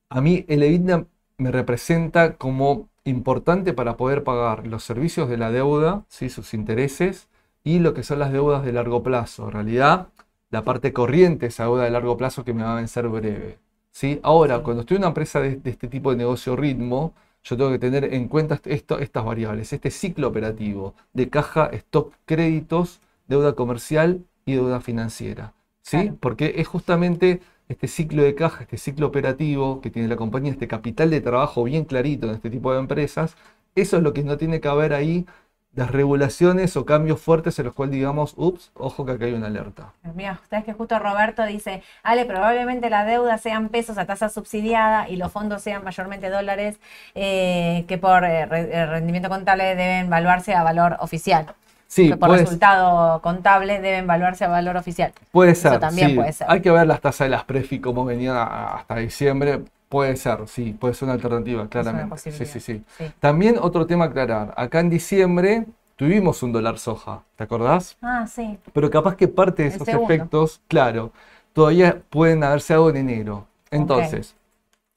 A 0.10 0.22
mí 0.22 0.46
el 0.48 0.64
EBITDA 0.64 1.06
me 1.38 1.52
representa 1.52 2.38
como 2.38 2.90
importante 3.04 3.74
para 3.74 3.98
poder 3.98 4.24
pagar 4.24 4.68
los 4.68 4.84
servicios 4.84 5.30
de 5.30 5.38
la 5.38 5.52
deuda, 5.52 6.06
¿sí? 6.08 6.30
sus 6.30 6.54
intereses, 6.54 7.28
y 7.64 7.80
lo 7.80 7.94
que 7.94 8.04
son 8.04 8.20
las 8.20 8.32
deudas 8.32 8.64
de 8.64 8.72
largo 8.72 9.04
plazo. 9.04 9.46
En 9.48 9.52
realidad, 9.52 10.08
la 10.50 10.64
parte 10.64 10.94
corriente, 10.94 11.48
esa 11.48 11.66
deuda 11.66 11.84
de 11.84 11.92
largo 11.92 12.16
plazo 12.18 12.46
que 12.46 12.54
me 12.54 12.64
va 12.64 12.74
a 12.74 12.78
vencer 12.78 13.10
breve. 13.10 13.60
¿sí? 13.92 14.20
Ahora, 14.24 14.60
cuando 14.64 14.82
estoy 14.82 14.96
en 14.96 15.02
una 15.02 15.10
empresa 15.10 15.42
de, 15.42 15.58
de 15.58 15.70
este 15.72 15.90
tipo 15.90 16.12
de 16.12 16.18
negocio 16.18 16.56
ritmo, 16.56 17.14
yo 17.48 17.56
tengo 17.56 17.72
que 17.72 17.80
tener 17.80 18.14
en 18.14 18.28
cuenta 18.28 18.60
esto, 18.66 19.00
estas 19.00 19.24
variables, 19.24 19.72
este 19.72 19.90
ciclo 19.90 20.28
operativo 20.28 20.96
de 21.14 21.30
caja, 21.30 21.70
stock, 21.72 22.14
créditos, 22.26 23.00
deuda 23.28 23.54
comercial 23.54 24.26
y 24.46 24.54
deuda 24.54 24.82
financiera. 24.82 25.54
¿sí? 25.82 25.98
Claro. 25.98 26.18
Porque 26.20 26.56
es 26.58 26.68
justamente 26.68 27.42
este 27.70 27.88
ciclo 27.88 28.24
de 28.24 28.36
caja, 28.36 28.64
este 28.64 28.78
ciclo 28.78 29.08
operativo 29.08 29.80
que 29.80 29.90
tiene 29.90 30.10
la 30.10 30.18
compañía, 30.18 30.52
este 30.52 30.68
capital 30.68 31.10
de 31.10 31.22
trabajo 31.22 31.64
bien 31.64 31.86
clarito 31.86 32.28
en 32.28 32.36
este 32.36 32.50
tipo 32.50 32.74
de 32.74 32.80
empresas, 32.80 33.38
eso 33.76 33.98
es 33.98 34.04
lo 34.04 34.14
que 34.14 34.24
no 34.24 34.38
tiene 34.38 34.60
que 34.60 34.68
haber 34.68 34.94
ahí 34.94 35.26
desregulaciones 35.72 36.76
o 36.76 36.86
cambios 36.86 37.22
fuertes 37.22 37.60
en 37.60 37.66
los 37.66 37.74
cuales 37.76 37.94
digamos, 37.94 38.34
ups, 38.36 38.72
ojo 38.74 39.06
que 39.06 39.12
acá 39.12 39.26
hay 39.26 39.34
una 39.34 39.48
alerta. 39.48 39.94
Mira, 40.16 40.40
ustedes 40.42 40.64
que 40.66 40.74
justo 40.74 40.98
Roberto 40.98 41.46
dice, 41.46 41.84
Ale, 42.04 42.26
probablemente 42.26 42.90
la 42.90 43.06
deuda 43.06 43.38
sean 43.38 43.70
pesos 43.70 43.98
a 43.98 44.06
tasa 44.06 44.30
subsidiada 44.30 45.08
y 45.08 45.18
los 45.18 45.32
fondos 45.32 45.62
sean 45.62 45.84
mayormente 45.84 46.30
dólares 46.30 46.80
eh, 47.14 47.86
que 47.88 47.98
por 47.98 48.24
eh, 48.24 48.42
eh, 48.52 48.86
rendimiento 48.88 49.30
contable 49.30 49.76
deben 49.76 50.10
valuarse 50.10 50.56
a 50.56 50.64
valor 50.64 50.98
oficial. 51.00 51.54
Sí, 51.90 52.10
que 52.10 52.18
por 52.18 52.32
resultado 52.32 53.22
contable 53.22 53.80
deben 53.80 54.08
valuarse 54.08 54.44
a 54.44 54.50
valor 54.50 54.76
oficial. 54.76 55.14
puede 55.32 55.52
Eso 55.52 55.70
ser. 55.70 55.80
también 55.80 56.10
sí. 56.10 56.16
puede 56.16 56.34
ser. 56.34 56.48
Hay 56.50 56.62
que 56.62 56.70
ver 56.72 56.86
las 56.86 57.00
tasas 57.00 57.28
de 57.28 57.30
las 57.30 57.46
prefi 57.46 57.80
cómo 57.80 58.04
venían 58.04 58.36
a- 58.36 58.76
hasta 58.76 58.96
diciembre. 58.98 59.62
Puede 59.90 60.18
ser, 60.18 60.48
sí, 60.48 60.74
puede 60.74 60.94
ser 60.94 61.06
una 61.06 61.14
alternativa, 61.14 61.68
claramente. 61.70 62.18
Sí, 62.18 62.32
sí, 62.46 62.60
sí. 62.60 62.84
Sí. 62.98 63.06
También 63.22 63.58
otro 63.60 63.88
tema 63.88 64.06
a 64.06 64.08
aclarar. 64.10 64.54
Acá 64.58 64.82
en 64.82 64.90
diciembre 64.90 65.66
tuvimos 65.96 66.44
un 66.44 66.52
dólar 66.52 66.78
soja, 66.78 67.24
¿te 67.38 67.44
acordás? 67.46 67.98
Ah, 68.02 68.28
sí. 68.28 68.58
Pero 68.74 68.90
capaz 68.92 69.16
que 69.16 69.28
parte 69.30 69.64
de 69.64 69.70
El 69.70 69.76
esos 69.76 69.88
segundo. 69.88 70.14
efectos, 70.14 70.62
claro, 70.68 71.12
todavía 71.54 72.02
pueden 72.10 72.44
haberse 72.44 72.74
dado 72.74 72.90
en 72.90 72.98
enero. 72.98 73.48
Entonces, 73.72 74.36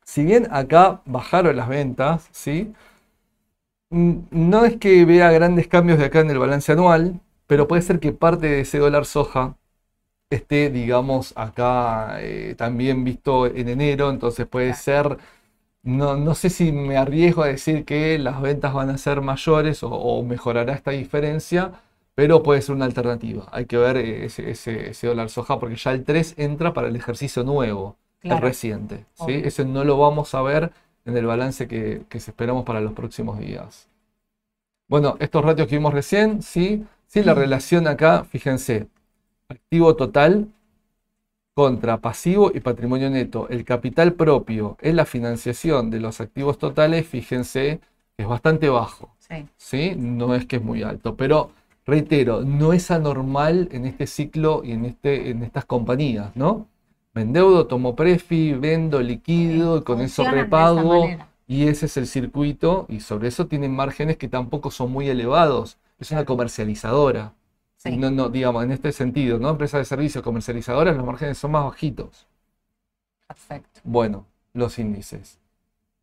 si 0.05 0.25
bien 0.25 0.49
acá 0.51 1.03
bajaron 1.07 1.57
las 1.57 1.69
ventas, 1.69 2.29
¿sí? 2.33 2.73
Mm, 3.91 4.21
No 4.31 4.65
es 4.65 4.77
que 4.77 5.05
vea 5.05 5.31
grandes 5.33 5.69
cambios 5.69 5.99
de 5.99 6.07
acá 6.07 6.21
en 6.21 6.31
el 6.31 6.39
balance 6.39 6.73
anual, 6.73 7.21
pero 7.47 7.67
puede 7.69 7.83
ser 7.83 8.01
que 8.01 8.13
parte 8.13 8.47
de 8.47 8.61
ese 8.61 8.79
dólar 8.79 9.05
soja 9.05 9.57
esté, 10.31 10.71
digamos, 10.71 11.33
acá 11.37 12.19
eh, 12.23 12.55
también 12.57 13.05
visto 13.05 13.47
en 13.47 13.69
enero, 13.69 14.11
entonces 14.11 14.47
puede 14.47 14.75
ser, 14.75 15.19
no, 15.83 16.17
no 16.17 16.35
sé 16.35 16.51
si 16.51 16.73
me 16.73 16.97
arriesgo 16.99 17.43
a 17.43 17.49
decir 17.49 17.85
que 17.85 18.19
las 18.19 18.41
ventas 18.43 18.75
van 18.75 18.91
a 18.91 18.99
ser 18.99 19.21
mayores 19.23 19.83
o, 19.83 19.91
o 19.91 20.23
mejorará 20.25 20.75
esta 20.75 20.91
diferencia, 20.93 21.73
pero 22.15 22.43
puede 22.43 22.63
ser 22.63 22.75
una 22.77 22.85
alternativa. 22.87 23.49
Hay 23.53 23.67
que 23.67 23.79
ver 23.79 23.97
eh, 23.97 24.27
ese, 24.27 24.51
ese- 24.51 24.91
ese 24.91 25.07
dólar 25.09 25.31
soja 25.31 25.59
porque 25.59 25.77
ya 25.77 25.93
el 25.93 26.05
3 26.05 26.35
entra 26.39 26.73
para 26.75 26.89
el 26.89 26.97
ejercicio 26.97 27.45
nuevo, 27.45 27.97
el 28.29 28.39
reciente, 28.39 29.07
¿sí? 29.15 29.33
Ese 29.45 29.65
no 29.65 29.85
lo 29.85 29.99
vamos 29.99 30.35
a 30.35 30.43
ver 30.43 30.73
en 31.07 31.17
el 31.17 31.27
balance 31.27 31.67
que, 31.69 32.03
que 32.09 32.19
esperamos 32.19 32.65
para 32.65 32.81
los 32.81 32.93
próximos 32.93 33.39
días. 33.39 33.89
Bueno, 34.89 35.17
estos 35.21 35.45
ratios 35.45 35.69
que 35.69 35.77
vimos 35.77 35.95
recién, 35.95 36.43
sí, 36.43 36.85
sí, 37.07 37.23
la 37.23 37.35
relación 37.35 37.87
acá, 37.87 38.25
fíjense, 38.25 38.89
activo 39.51 39.97
total 39.97 40.49
contra 41.55 41.99
pasivo 42.01 42.51
y 42.55 42.61
patrimonio 42.61 43.11
neto. 43.11 43.49
El 43.49 43.65
capital 43.65 44.15
propio 44.15 44.77
en 44.81 44.97
la 44.97 45.05
financiación 45.05 45.91
de 45.91 46.01
los 46.01 46.21
activos 46.21 46.59
totales, 46.59 47.07
fíjense, 47.07 47.81
es 48.17 48.27
bastante 48.27 48.69
bajo, 48.69 49.15
Sí. 49.19 49.47
¿sí? 49.57 49.95
No 49.97 50.35
es 50.35 50.47
que 50.47 50.57
es 50.57 50.63
muy 50.63 50.83
alto, 50.83 51.17
pero 51.17 51.51
reitero, 51.87 52.43
no 52.43 52.73
es 52.73 52.91
anormal 52.91 53.69
en 53.73 53.87
este 53.87 54.07
ciclo 54.07 54.63
y 54.65 54.73
en, 54.73 54.85
este, 54.87 55.31
en 55.31 55.43
estas 55.43 55.65
compañías, 55.65 56.35
¿no? 56.37 56.67
Me 57.15 57.23
endeudo, 57.23 57.67
tomo 57.67 57.97
prefi, 57.97 58.53
vendo, 58.53 59.01
liquido, 59.01 59.79
y 59.79 59.83
con 59.83 60.01
eso 60.01 60.25
repago. 60.31 61.09
Y 61.49 61.67
ese 61.67 61.87
es 61.87 61.97
el 61.97 62.07
circuito, 62.07 62.87
y 62.89 63.01
sobre 63.01 63.27
eso 63.29 63.49
tienen 63.49 63.75
márgenes 63.75 64.17
que 64.17 64.29
tampoco 64.29 64.71
son 64.71 64.93
muy 64.93 65.09
elevados. 65.09 65.79
Es 65.99 66.13
una 66.13 66.25
comercializadora. 66.25 67.33
Sí. 67.83 67.97
No, 67.97 68.11
no, 68.11 68.29
digamos, 68.29 68.63
en 68.63 68.73
este 68.73 68.93
sentido, 68.93 69.39
¿no? 69.39 69.49
Empresas 69.49 69.79
de 69.81 69.85
servicios 69.87 70.23
comercializadoras, 70.23 70.95
los 70.95 71.07
márgenes 71.07 71.39
son 71.39 71.53
más 71.53 71.65
bajitos. 71.65 72.27
Perfecto. 73.27 73.81
Bueno, 73.85 74.27
los 74.53 74.79
índices. 74.79 75.39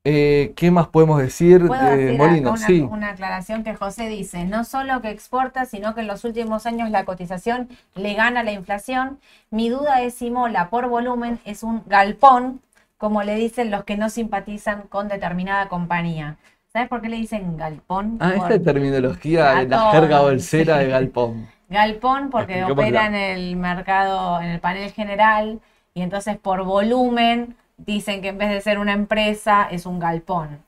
Eh, 0.03 0.53
¿qué 0.55 0.71
más 0.71 0.87
podemos 0.87 1.21
decir 1.21 1.61
de 1.63 2.15
Molino? 2.17 2.49
acá 2.51 2.57
una, 2.57 2.67
Sí, 2.67 2.81
una 2.81 3.09
aclaración 3.09 3.63
que 3.63 3.75
José 3.75 4.07
dice, 4.07 4.45
no 4.45 4.63
solo 4.63 5.01
que 5.01 5.09
exporta, 5.11 5.65
sino 5.65 5.93
que 5.93 6.01
en 6.01 6.07
los 6.07 6.23
últimos 6.23 6.65
años 6.65 6.89
la 6.89 7.03
cotización 7.05 7.67
le 7.93 8.13
gana 8.13 8.41
la 8.43 8.53
inflación. 8.53 9.19
Mi 9.51 9.69
duda 9.69 10.01
es 10.01 10.15
si 10.15 10.31
Mola 10.31 10.69
por 10.69 10.87
volumen 10.87 11.39
es 11.45 11.61
un 11.61 11.83
galpón, 11.85 12.61
como 12.97 13.21
le 13.21 13.35
dicen 13.35 13.69
los 13.69 13.83
que 13.83 13.97
no 13.97 14.09
simpatizan 14.09 14.83
con 14.83 15.09
determinada 15.09 15.67
compañía. 15.67 16.37
¿Sabes 16.73 16.89
por 16.89 17.01
qué 17.01 17.09
le 17.09 17.17
dicen 17.17 17.57
galpón? 17.57 18.17
Ah, 18.19 18.33
Por- 18.37 18.51
esta 18.51 18.63
terminología 18.71 19.55
de 19.55 19.67
la 19.67 19.91
jerga 19.91 20.21
bolsera 20.21 20.77
de 20.79 20.87
Galpón. 20.87 21.47
Galpón 21.69 22.29
porque 22.29 22.63
opera 22.63 23.05
en 23.07 23.15
el 23.15 23.55
mercado, 23.55 24.39
en 24.41 24.49
el 24.49 24.59
panel 24.59 24.91
general, 24.91 25.59
y 25.93 26.01
entonces 26.01 26.37
por 26.37 26.63
volumen 26.63 27.55
dicen 27.77 28.21
que 28.21 28.29
en 28.29 28.37
vez 28.37 28.49
de 28.49 28.61
ser 28.61 28.79
una 28.79 28.93
empresa 28.93 29.67
es 29.69 29.85
un 29.85 29.99
galpón. 29.99 30.59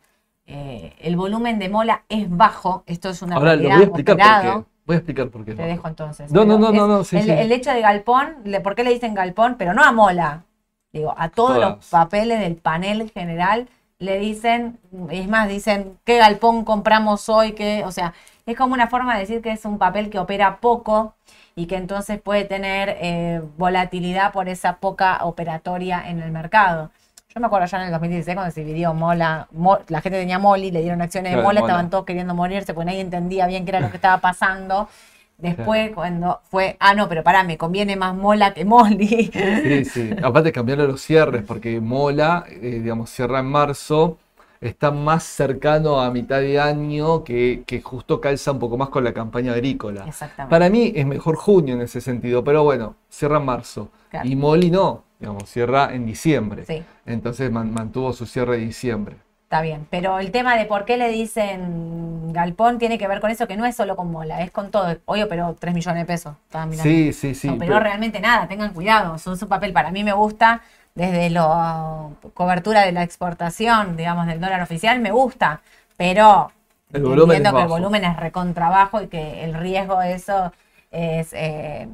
Eh, 0.45 0.93
el 1.00 1.16
volumen 1.16 1.60
de 1.60 1.70
Mola 1.70 2.04
es 2.10 2.30
bajo, 2.30 2.84
esto 2.88 3.10
es 3.10 3.22
una 3.22 3.36
Ahora 3.36 3.56
lo 3.56 3.70
realidad 3.70 3.76
voy 3.76 3.84
a 3.84 3.86
explicar 3.88 4.18
por 4.18 4.41
qué. 4.64 4.70
Voy 4.86 4.93
a 4.95 4.97
explicar 4.97 5.30
por 5.30 5.45
qué. 5.45 5.54
Te 5.54 5.62
dejo 5.64 5.88
entonces. 5.88 6.32
No, 6.32 6.43
no, 6.45 6.58
no, 6.58 6.72
no, 6.72 6.88
no, 6.88 7.04
sí, 7.04 7.18
el, 7.18 7.24
sí. 7.26 7.32
el 7.32 7.52
hecho 7.52 7.72
de 7.72 7.82
galpón, 7.82 8.38
le- 8.43 8.60
¿por 8.60 8.74
qué 8.76 8.84
le 8.84 8.89
dicen 8.91 9.14
galpón? 9.14 9.56
Pero 9.58 9.74
no 9.74 9.84
a 9.84 9.91
Mola. 9.91 10.43
Digo, 10.91 11.14
a 11.16 11.30
todos 11.30 11.60
los 11.60 11.86
papeles 11.86 12.39
del 12.39 12.56
panel 12.56 13.12
general 13.12 13.70
le 14.00 14.18
dicen, 14.18 14.80
es 15.12 15.28
más, 15.28 15.47
dicen, 15.47 16.00
¿qué 16.04 16.18
galpón 16.18 16.64
compramos 16.66 17.30
hoy? 17.30 17.52
¿Qué? 17.52 17.84
O 17.86 17.91
sea, 17.91 18.14
es 18.52 18.58
como 18.58 18.74
una 18.74 18.88
forma 18.88 19.14
de 19.16 19.22
decir 19.22 19.41
que 19.41 19.52
es 19.52 19.66
un 19.66 19.78
papel 19.78 20.10
que 20.10 20.20
opera 20.20 20.58
poco 20.60 21.14
y 21.56 21.66
que 21.68 21.76
entonces 21.76 22.20
puede 22.22 22.45
tener 22.45 22.95
eh, 23.00 23.41
volatilidad 23.58 24.32
por 24.32 24.50
esa 24.50 24.78
poca 24.78 25.20
operatoria 25.26 26.04
en 26.10 26.20
el 26.22 26.32
mercado. 26.32 26.91
Yo 27.34 27.39
me 27.39 27.47
acuerdo 27.47 27.68
ya 27.68 27.78
en 27.78 27.84
el 27.86 27.91
2016 27.91 28.36
cuando 28.36 28.52
se 28.54 28.64
dividió 28.64 28.93
Mola, 28.93 29.47
Mo- 29.52 29.80
la 29.89 30.02
gente 30.02 30.20
tenía 30.20 30.39
Moli, 30.39 30.72
le 30.72 30.82
dieron 30.82 31.02
acciones 31.02 31.32
de 31.32 31.38
Mola. 31.43 31.60
estaban 31.62 31.89
todos 31.89 32.06
queriendo 32.06 32.34
morirse 32.34 32.74
porque 32.74 32.86
nadie 32.88 33.02
entendía 33.02 33.45
bien 33.47 33.66
qué 33.66 33.72
era 33.72 33.82
lo 33.82 33.89
que 33.89 33.97
estaba 33.97 34.18
pasando. 34.20 34.89
Después 35.38 35.91
cuando 35.91 36.41
fue, 36.50 36.76
ah 36.82 36.93
no, 36.93 37.08
pero 37.08 37.24
pará, 37.24 37.43
me 37.43 37.58
conviene 37.58 37.95
más 37.95 38.14
Mola 38.16 38.54
que 38.54 38.66
Moli. 38.66 39.32
Sí, 39.64 39.86
sí. 39.86 40.10
Aparte 40.22 40.52
cambiaron 40.52 40.88
los 40.88 41.02
cierres, 41.02 41.43
porque 41.43 41.80
Mola, 41.80 42.43
eh, 42.50 42.80
digamos, 42.84 43.10
cierra 43.10 43.39
en 43.39 43.45
marzo, 43.45 44.18
está 44.62 44.91
más 44.91 45.24
cercano 45.24 46.01
a 46.01 46.12
mitad 46.12 46.39
de 46.41 46.60
año 46.60 47.24
que, 47.24 47.64
que 47.66 47.82
justo 47.82 48.20
calza 48.20 48.51
un 48.51 48.60
poco 48.60 48.78
más 48.78 48.89
con 48.89 49.03
la 49.03 49.14
campaña 49.14 49.53
agrícola. 49.53 50.05
Exactamente. 50.07 50.49
Para 50.49 50.70
mí 50.70 50.91
es 50.95 51.05
mejor 51.05 51.36
junio 51.36 51.76
en 51.76 51.82
ese 51.82 52.01
sentido, 52.01 52.43
pero 52.43 52.64
bueno, 52.64 52.95
cierra 53.10 53.38
en 53.38 53.45
marzo. 53.45 53.89
Claro. 54.10 54.28
Y 54.28 54.36
Moli 54.36 54.70
no, 54.72 55.03
digamos, 55.20 55.49
cierra 55.49 55.93
en 55.93 56.05
diciembre. 56.05 56.66
Sí. 56.66 56.84
Entonces 57.05 57.51
man- 57.51 57.74
mantuvo 57.74 58.12
su 58.14 58.26
cierre 58.26 58.57
de 58.57 58.66
diciembre. 58.66 59.16
Está 59.43 59.62
bien, 59.62 59.88
pero 59.89 60.20
el 60.20 60.30
tema 60.32 60.55
de 60.55 60.66
por 60.66 60.86
qué 60.86 60.95
le 60.97 61.10
dicen 61.10 62.32
galpón 62.34 62.78
tiene 62.78 62.99
que 62.99 63.07
ver 63.07 63.20
con 63.20 63.32
eso, 63.32 63.47
que 63.47 63.57
no 63.57 63.66
es 63.66 63.76
solo 63.76 63.95
con 63.95 64.12
Mola, 64.12 64.41
es 64.41 64.51
con 64.51 64.70
todo. 64.70 64.95
Hoy 65.05 65.24
operó 65.24 65.55
3 65.60 65.74
millones 65.74 66.03
de 66.03 66.05
pesos. 66.05 66.36
Mirando. 66.53 66.84
Sí, 66.84 67.14
sí, 67.14 67.34
sí. 67.34 67.47
no 67.47 67.53
operó 67.55 67.70
pero- 67.74 67.80
realmente 67.84 68.20
nada, 68.20 68.47
tengan 68.47 68.74
cuidado. 68.74 69.18
Son 69.18 69.38
su 69.38 69.47
papel, 69.47 69.74
para 69.74 69.89
mí 69.91 70.03
me 70.03 70.14
gusta, 70.14 70.62
desde 70.95 71.29
la 71.29 72.09
cobertura 72.33 72.85
de 72.85 72.91
la 72.91 73.03
exportación, 73.03 73.95
digamos, 73.97 74.27
del 74.27 74.39
dólar 74.41 74.61
oficial, 74.61 74.99
me 74.99 75.11
gusta, 75.11 75.61
pero 75.97 76.51
El 76.91 77.03
volumen 77.03 77.37
entiendo 77.37 77.57
que 77.57 77.63
el 77.63 77.67
volumen 77.69 78.03
es 78.03 78.17
recontrabajo 78.17 79.01
y 79.01 79.07
que 79.07 79.43
el 79.43 79.53
riesgo 79.53 79.99
de 79.99 80.13
eso 80.13 80.51
es, 80.91 81.33
eh, 81.33 81.87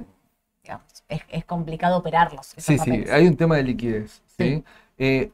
digamos, 0.64 1.04
es, 1.10 1.22
es 1.30 1.46
complicado 1.46 1.98
operarlos. 1.98 2.48
Sí, 2.58 2.78
sí, 2.78 3.04
hay 3.12 3.28
un 3.28 3.36
tema 3.38 3.58
de 3.58 3.64
liquidez. 3.64 4.22
¿sí? 4.38 4.44
Sí. 4.46 4.64
Eh, 4.98 5.32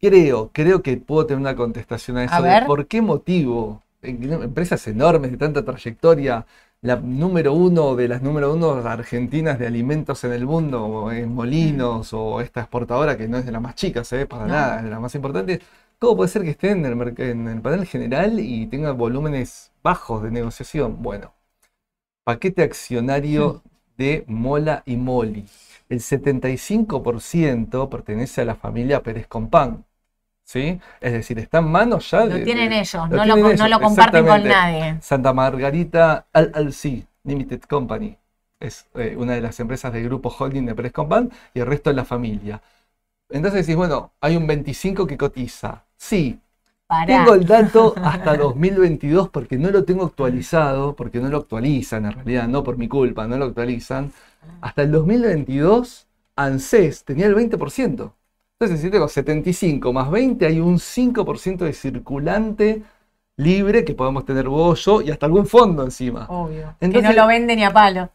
creo, 0.00 0.50
creo 0.52 0.82
que 0.82 0.96
puedo 0.96 1.26
tener 1.26 1.40
una 1.40 1.56
contestación 1.56 2.16
a 2.18 2.24
eso 2.24 2.34
A 2.34 2.40
de 2.40 2.48
ver. 2.48 2.66
por 2.66 2.86
qué 2.86 3.02
motivo 3.02 3.82
empresas 4.02 4.86
enormes 4.86 5.30
de 5.30 5.36
tanta 5.38 5.64
trayectoria, 5.64 6.46
la 6.84 6.96
número 6.96 7.52
uno 7.54 7.96
de 7.96 8.08
las 8.08 8.22
número 8.22 8.52
uno 8.54 8.72
argentinas 8.86 9.58
de 9.58 9.66
alimentos 9.66 10.22
en 10.24 10.32
el 10.32 10.46
mundo, 10.46 10.84
o 10.84 11.10
en 11.12 11.34
Molinos, 11.34 12.12
o 12.12 12.40
esta 12.40 12.60
exportadora 12.60 13.16
que 13.16 13.26
no 13.28 13.38
es 13.38 13.46
de 13.46 13.52
las 13.52 13.62
más 13.62 13.74
chicas, 13.74 14.12
¿eh? 14.12 14.26
para 14.26 14.46
No. 14.46 14.52
nada, 14.52 14.76
es 14.78 14.84
de 14.84 14.90
las 14.90 15.00
más 15.00 15.14
importantes. 15.14 15.60
¿Cómo 15.98 16.16
puede 16.16 16.28
ser 16.28 16.42
que 16.42 16.50
esté 16.50 16.70
en 16.70 16.84
el, 16.84 16.94
merc- 16.96 17.18
en 17.20 17.48
el 17.48 17.60
panel 17.62 17.86
general 17.86 18.38
y 18.40 18.66
tenga 18.66 18.92
volúmenes 18.92 19.72
bajos 19.82 20.22
de 20.22 20.30
negociación? 20.30 21.02
Bueno, 21.02 21.34
paquete 22.24 22.62
accionario 22.62 23.62
de 23.98 24.24
Mola 24.28 24.82
y 24.86 24.96
Moli. 24.96 25.46
El 25.88 26.00
75% 26.00 27.90
pertenece 27.90 28.42
a 28.42 28.44
la 28.46 28.56
familia 28.56 29.02
Pérez 29.02 29.26
Compán. 29.28 29.84
¿Sí? 30.44 30.78
Es 31.00 31.12
decir, 31.12 31.38
está 31.38 31.58
en 31.58 31.68
manos 31.68 32.10
ya 32.10 32.24
Lo 32.26 32.34
de- 32.34 32.40
tienen 32.44 32.70
de- 32.70 32.80
ellos, 32.80 32.94
lo 33.10 33.16
no 33.16 33.24
lo, 33.24 33.34
tienen 33.34 33.56
no 33.56 33.68
lo 33.68 33.80
comparten 33.80 34.26
con 34.26 34.44
nadie. 34.44 34.98
Santa 35.00 35.32
Margarita 35.32 36.26
LLC 36.32 37.06
Limited 37.24 37.62
Company. 37.62 38.16
Es 38.60 38.86
eh, 38.94 39.14
una 39.18 39.32
de 39.32 39.40
las 39.40 39.58
empresas 39.60 39.92
del 39.92 40.04
grupo 40.04 40.28
holding 40.38 40.66
de 40.66 40.74
Pérez 40.74 40.92
Compán 40.92 41.30
y 41.54 41.60
el 41.60 41.66
resto 41.66 41.90
es 41.90 41.96
la 41.96 42.04
familia. 42.04 42.60
Entonces 43.30 43.66
decís, 43.66 43.76
bueno, 43.76 44.12
hay 44.20 44.36
un 44.36 44.46
25 44.46 45.06
que 45.06 45.16
cotiza. 45.16 45.84
Sí, 45.96 46.38
Pará. 46.86 47.06
tengo 47.06 47.34
el 47.34 47.46
dato 47.46 47.94
hasta 48.02 48.36
2022 48.36 49.30
porque 49.30 49.56
no 49.58 49.70
lo 49.70 49.84
tengo 49.84 50.04
actualizado, 50.04 50.94
porque 50.94 51.20
no 51.20 51.28
lo 51.30 51.38
actualizan 51.38 52.04
en 52.04 52.12
realidad, 52.12 52.48
no 52.48 52.62
por 52.62 52.76
mi 52.76 52.86
culpa, 52.86 53.26
no 53.26 53.38
lo 53.38 53.46
actualizan. 53.46 54.12
Hasta 54.60 54.82
el 54.82 54.92
2022, 54.92 56.06
ANSES 56.36 57.04
tenía 57.04 57.26
el 57.26 57.34
20%. 57.34 58.12
Entonces, 58.60 58.84
si 58.84 58.90
tengo 58.90 59.08
75 59.08 59.92
más 59.92 60.10
20, 60.10 60.46
hay 60.46 60.60
un 60.60 60.78
5% 60.78 61.58
de 61.58 61.72
circulante 61.72 62.82
libre 63.36 63.84
que 63.84 63.94
podemos 63.94 64.24
tener 64.24 64.48
vos, 64.48 64.84
yo 64.84 65.02
y 65.02 65.10
hasta 65.10 65.26
algún 65.26 65.46
fondo 65.46 65.82
encima. 65.82 66.26
Obvio. 66.28 66.76
que 66.78 67.02
no 67.02 67.12
lo 67.12 67.26
vende 67.26 67.56
ni 67.56 67.64
a 67.64 67.72
palo. 67.72 68.10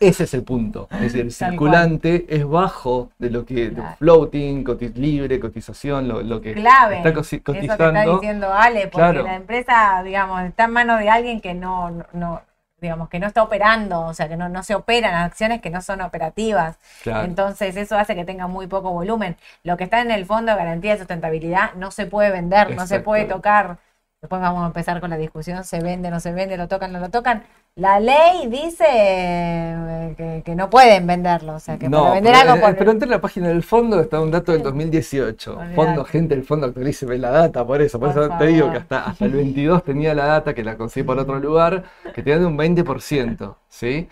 Ese 0.00 0.24
es 0.24 0.34
el 0.34 0.42
punto. 0.42 0.88
Es 0.90 1.00
decir, 1.00 1.20
el 1.20 1.30
circulante 1.32 2.26
es 2.28 2.44
bajo 2.44 3.10
de 3.18 3.30
lo 3.30 3.44
que 3.44 3.72
floating, 3.98 4.64
libre, 4.96 5.38
cotización, 5.38 6.08
lo, 6.08 6.40
que 6.40 6.54
Clave. 6.54 6.96
está 6.96 7.14
cotizando. 7.14 7.52
Eso 7.52 7.76
que 7.76 7.84
está 7.84 8.04
diciendo 8.04 8.52
Ale, 8.52 8.88
porque 8.88 9.22
la 9.22 9.36
empresa, 9.36 10.02
digamos, 10.04 10.42
está 10.42 10.64
en 10.64 10.72
manos 10.72 10.98
de 10.98 11.08
alguien 11.08 11.40
que 11.40 11.54
no, 11.54 12.04
no 12.12 12.42
digamos, 12.84 13.08
que 13.08 13.18
no 13.18 13.26
está 13.26 13.42
operando, 13.42 14.02
o 14.02 14.14
sea, 14.14 14.28
que 14.28 14.36
no, 14.36 14.48
no 14.48 14.62
se 14.62 14.74
operan 14.74 15.14
acciones 15.14 15.60
que 15.60 15.70
no 15.70 15.82
son 15.82 16.00
operativas. 16.00 16.78
Entonces, 17.04 17.76
eso 17.76 17.98
hace 17.98 18.14
que 18.14 18.24
tenga 18.24 18.46
muy 18.46 18.66
poco 18.66 18.90
volumen. 18.92 19.36
Lo 19.62 19.76
que 19.76 19.84
está 19.84 20.00
en 20.00 20.10
el 20.10 20.26
fondo 20.26 20.52
de 20.52 20.58
garantía 20.58 20.92
de 20.92 20.98
sustentabilidad 20.98 21.74
no 21.74 21.90
se 21.90 22.06
puede 22.06 22.30
vender, 22.30 22.76
no 22.76 22.86
se 22.86 23.00
puede 23.00 23.24
tocar. 23.24 23.78
Después 24.24 24.40
vamos 24.40 24.62
a 24.62 24.66
empezar 24.68 25.02
con 25.02 25.10
la 25.10 25.18
discusión, 25.18 25.64
se 25.64 25.80
vende, 25.80 26.10
no 26.10 26.18
se 26.18 26.32
vende, 26.32 26.56
lo 26.56 26.66
tocan, 26.66 26.90
no 26.90 26.98
lo 26.98 27.10
tocan. 27.10 27.42
La 27.76 28.00
ley 28.00 28.46
dice 28.46 28.86
eh, 28.88 30.42
que, 30.42 30.54
no 30.54 30.70
pueden 30.70 31.06
venderlo, 31.06 31.56
o 31.56 31.58
sea, 31.58 31.78
que 31.78 31.90
no, 31.90 32.14
vender 32.14 32.32
pero, 32.32 32.52
algo 32.52 32.78
Pero 32.78 32.90
entre 32.92 33.06
la 33.06 33.20
página 33.20 33.48
del 33.48 33.62
fondo 33.62 34.00
está 34.00 34.22
un 34.22 34.30
dato 34.30 34.52
del 34.52 34.62
2018. 34.62 35.58
Fondo, 35.74 36.06
gente 36.06 36.34
del 36.34 36.44
fondo 36.44 36.68
actualice 36.68 37.04
la 37.18 37.28
data, 37.28 37.66
por 37.66 37.82
eso. 37.82 38.00
Por, 38.00 38.08
eso 38.08 38.30
te 38.38 38.46
digo 38.46 38.70
que 38.70 38.78
hasta, 38.78 39.04
hasta 39.04 39.26
el 39.26 39.32
22 39.32 39.84
tenía 39.84 40.14
la 40.14 40.24
data, 40.24 40.54
que 40.54 40.64
la 40.64 40.78
conseguí 40.78 41.04
por 41.04 41.18
otro 41.18 41.38
lugar, 41.38 41.84
que 42.14 42.22
tenía 42.22 42.38
de 42.38 42.46
un 42.46 42.56
20%, 42.56 43.56
¿sí? 43.68 44.08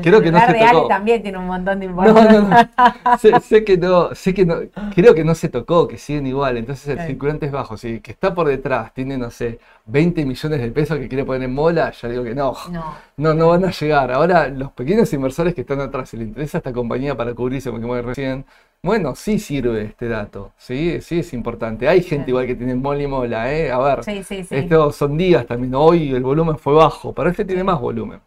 Creo 0.00 0.22
que 0.22 0.32
no 0.32 0.40
se 0.40 0.54
tocó. 0.54 0.86
también 0.88 1.22
tiene 1.22 1.38
un 1.38 1.46
montón 1.46 1.80
de 1.80 1.86
información. 1.86 2.48
No, 2.48 2.58
no, 2.58 2.68
no. 3.12 3.40
sé, 3.40 3.64
que 3.64 3.76
no, 3.76 4.14
sé 4.14 4.32
que 4.32 4.46
no, 4.46 4.56
creo 4.94 5.14
que 5.14 5.24
no 5.24 5.34
se 5.34 5.48
tocó, 5.48 5.86
que 5.86 5.98
siguen 5.98 6.26
igual. 6.26 6.56
Entonces 6.56 6.88
el 6.88 7.06
circulante 7.06 7.46
es 7.46 7.52
bajo. 7.52 7.76
Si 7.76 8.00
que 8.00 8.12
está 8.12 8.34
por 8.34 8.48
detrás 8.48 8.94
tiene, 8.94 9.18
no 9.18 9.30
sé, 9.30 9.58
20 9.86 10.24
millones 10.24 10.60
de 10.60 10.70
pesos 10.70 10.98
que 10.98 11.08
quiere 11.08 11.24
poner 11.24 11.42
en 11.42 11.54
mola, 11.54 11.92
ya 11.92 12.08
digo 12.08 12.24
que 12.24 12.34
no. 12.34 12.54
No, 13.16 13.34
no, 13.34 13.48
van 13.48 13.64
a 13.64 13.70
llegar. 13.70 14.12
Ahora, 14.12 14.48
los 14.48 14.72
pequeños 14.72 15.12
inversores 15.12 15.54
que 15.54 15.60
están 15.60 15.80
atrás, 15.80 16.08
si 16.08 16.16
le 16.16 16.24
interesa 16.24 16.58
esta 16.58 16.72
compañía 16.72 17.16
para 17.16 17.34
cubrirse, 17.34 17.70
porque 17.70 17.86
me 17.86 18.00
recién, 18.00 18.46
bueno, 18.84 19.14
sí 19.14 19.38
sirve 19.38 19.82
este 19.82 20.08
dato, 20.08 20.50
sí, 20.56 21.00
sí 21.00 21.20
es 21.20 21.32
importante. 21.34 21.86
Hay 21.86 22.02
gente 22.02 22.32
igual 22.32 22.48
que 22.48 22.56
tiene 22.56 22.74
mol 22.74 23.00
y 23.00 23.06
mola, 23.06 23.52
¿eh? 23.52 23.70
A 23.70 23.78
ver, 23.78 24.02
sí, 24.02 24.24
sí, 24.24 24.44
estos 24.50 24.96
son 24.96 25.16
días 25.16 25.46
también. 25.46 25.72
Hoy 25.76 26.12
el 26.12 26.24
volumen 26.24 26.58
fue 26.58 26.74
bajo, 26.74 27.12
pero 27.12 27.30
este 27.30 27.44
tiene 27.44 27.62
más 27.62 27.80
volumen. 27.80 28.20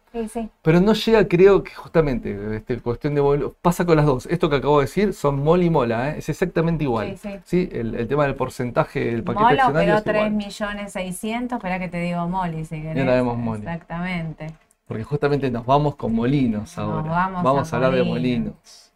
Pero 0.62 0.80
no 0.80 0.94
llega, 0.94 1.28
creo 1.28 1.62
que 1.62 1.74
justamente, 1.74 2.56
este, 2.56 2.80
cuestión 2.80 3.14
de 3.14 3.20
volumen, 3.20 3.52
pasa 3.60 3.84
con 3.84 3.98
las 3.98 4.06
dos. 4.06 4.24
Esto 4.24 4.48
que 4.48 4.56
acabo 4.56 4.78
de 4.78 4.86
decir 4.86 5.12
son 5.12 5.44
mol 5.44 5.62
y 5.62 5.68
mola, 5.68 6.12
¿eh? 6.12 6.18
es 6.20 6.28
exactamente 6.30 6.84
igual. 6.84 7.18
Sí, 7.44 7.68
El, 7.70 8.08
tema 8.08 8.24
del 8.24 8.34
porcentaje 8.34 9.04
del 9.04 9.24
paquete 9.24 9.62
Molo, 9.62 9.74
pero 9.74 10.02
3 10.02 10.32
millones 10.32 10.90
600, 10.90 11.58
espera 11.58 11.78
que 11.78 11.88
te 11.88 12.00
digo 12.00 12.26
moli 12.28 12.64
si 12.64 12.80
querés. 12.80 12.96
Ya 12.96 13.04
la 13.04 13.12
vemos 13.16 13.36
moli. 13.36 13.60
Exactamente. 13.60 14.46
Porque 14.86 15.04
justamente 15.04 15.50
nos 15.50 15.66
vamos 15.66 15.96
con 15.96 16.14
molinos 16.14 16.78
ahora. 16.78 17.10
vamos, 17.10 17.42
vamos 17.42 17.70
a, 17.70 17.76
hablar 17.76 17.92
de 17.92 18.04
molinos. 18.04 18.90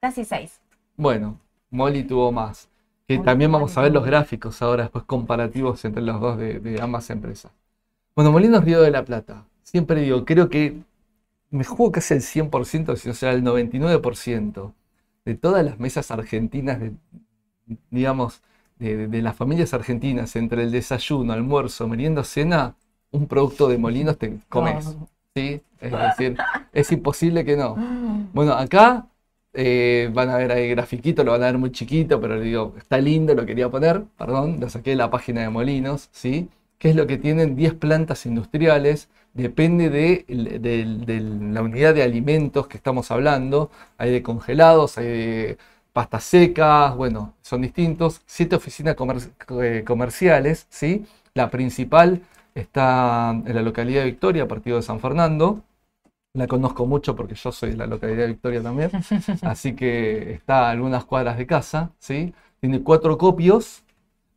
Casi 0.00 0.24
6. 0.24 0.63
Bueno, 0.96 1.40
Molly 1.70 2.04
tuvo 2.04 2.30
más. 2.32 2.68
Que 3.06 3.18
también 3.18 3.52
vamos 3.52 3.76
a 3.76 3.82
ver 3.82 3.92
los 3.92 4.04
gráficos 4.04 4.62
ahora, 4.62 4.84
después 4.84 5.04
comparativos 5.04 5.84
entre 5.84 6.02
los 6.02 6.20
dos 6.20 6.38
de, 6.38 6.78
ambas 6.80 7.10
empresas. 7.10 7.52
Bueno, 8.16 8.32
Molinos 8.32 8.64
Río 8.64 8.80
de 8.80 8.90
la 8.90 9.04
Plata. 9.04 9.44
Siempre 9.62 10.00
digo, 10.00 10.24
creo 10.24 10.48
que 10.48 10.78
me 11.50 11.64
juego 11.64 11.92
casi 11.92 12.14
el 12.14 12.20
100%, 12.20 12.96
si 12.96 13.08
no 13.08 13.14
sea 13.14 13.32
el 13.32 13.42
99%, 13.42 14.72
de 15.26 15.34
todas 15.34 15.64
las 15.64 15.78
mesas 15.78 16.10
argentinas, 16.10 16.80
de, 16.80 16.92
digamos, 17.90 18.42
de, 18.78 19.20
las 19.20 19.36
familias 19.36 19.74
argentinas, 19.74 20.34
entre 20.36 20.62
el 20.62 20.70
desayuno, 20.70 21.34
almuerzo, 21.34 21.86
merienda, 21.88 22.24
cena, 22.24 22.74
un 23.10 23.26
producto 23.26 23.68
de 23.68 23.76
Molinos 23.76 24.16
te 24.16 24.38
comes. 24.48 24.96
¿sí? 25.34 25.60
Es 25.80 25.92
decir, 25.92 26.38
es 26.72 26.90
imposible 26.90 27.44
que 27.44 27.56
no. 27.56 27.76
Bueno, 28.32 28.54
acá 28.54 29.06
eh, 29.54 30.10
van 30.12 30.30
a 30.30 30.36
ver 30.36 30.52
ahí 30.52 30.68
grafiquito, 30.68 31.22
lo 31.24 31.32
van 31.32 31.42
a 31.44 31.46
ver 31.46 31.58
muy 31.58 31.70
chiquito, 31.72 32.20
pero 32.20 32.40
digo, 32.40 32.74
está 32.76 32.98
lindo, 32.98 33.34
lo 33.34 33.46
quería 33.46 33.70
poner, 33.70 34.02
perdón, 34.18 34.58
lo 34.60 34.68
saqué 34.68 34.90
de 34.90 34.96
la 34.96 35.10
página 35.10 35.42
de 35.42 35.48
Molinos, 35.50 36.08
¿sí? 36.12 36.48
Que 36.78 36.90
es 36.90 36.96
lo 36.96 37.06
que 37.06 37.18
tienen 37.18 37.54
10 37.56 37.74
plantas 37.74 38.26
industriales, 38.26 39.08
depende 39.32 39.90
de, 39.90 40.24
la 41.52 41.62
unidad 41.62 41.94
de 41.94 42.02
alimentos 42.02 42.66
que 42.66 42.76
estamos 42.76 43.10
hablando, 43.10 43.70
hay 43.96 44.10
de 44.12 44.22
congelados, 44.22 44.98
hay 44.98 45.06
de 45.06 45.58
pastas 45.92 46.24
secas, 46.24 46.96
bueno, 46.96 47.34
son 47.42 47.62
distintos, 47.62 48.22
7 48.26 48.56
oficinas 48.56 48.96
eh, 49.62 49.84
comerciales, 49.86 50.66
¿sí? 50.70 51.06
La 51.34 51.50
principal 51.50 52.22
está 52.54 53.30
en 53.30 53.54
la 53.54 53.62
localidad 53.62 54.00
de 54.00 54.06
Victoria, 54.06 54.48
partido 54.48 54.76
de 54.76 54.82
San 54.82 55.00
Fernando, 55.00 55.62
la 56.34 56.48
conozco 56.48 56.84
mucho 56.84 57.14
porque 57.14 57.36
yo 57.36 57.52
soy 57.52 57.70
de 57.70 57.76
la 57.76 57.86
localidad 57.86 58.22
de 58.22 58.26
Victoria 58.26 58.62
también. 58.62 58.90
Así 59.42 59.74
que 59.74 60.32
está 60.32 60.66
a 60.66 60.70
algunas 60.70 61.04
cuadras 61.04 61.38
de 61.38 61.46
casa. 61.46 61.90
¿sí? 61.98 62.34
Tiene 62.60 62.82
cuatro 62.82 63.16
copios, 63.16 63.84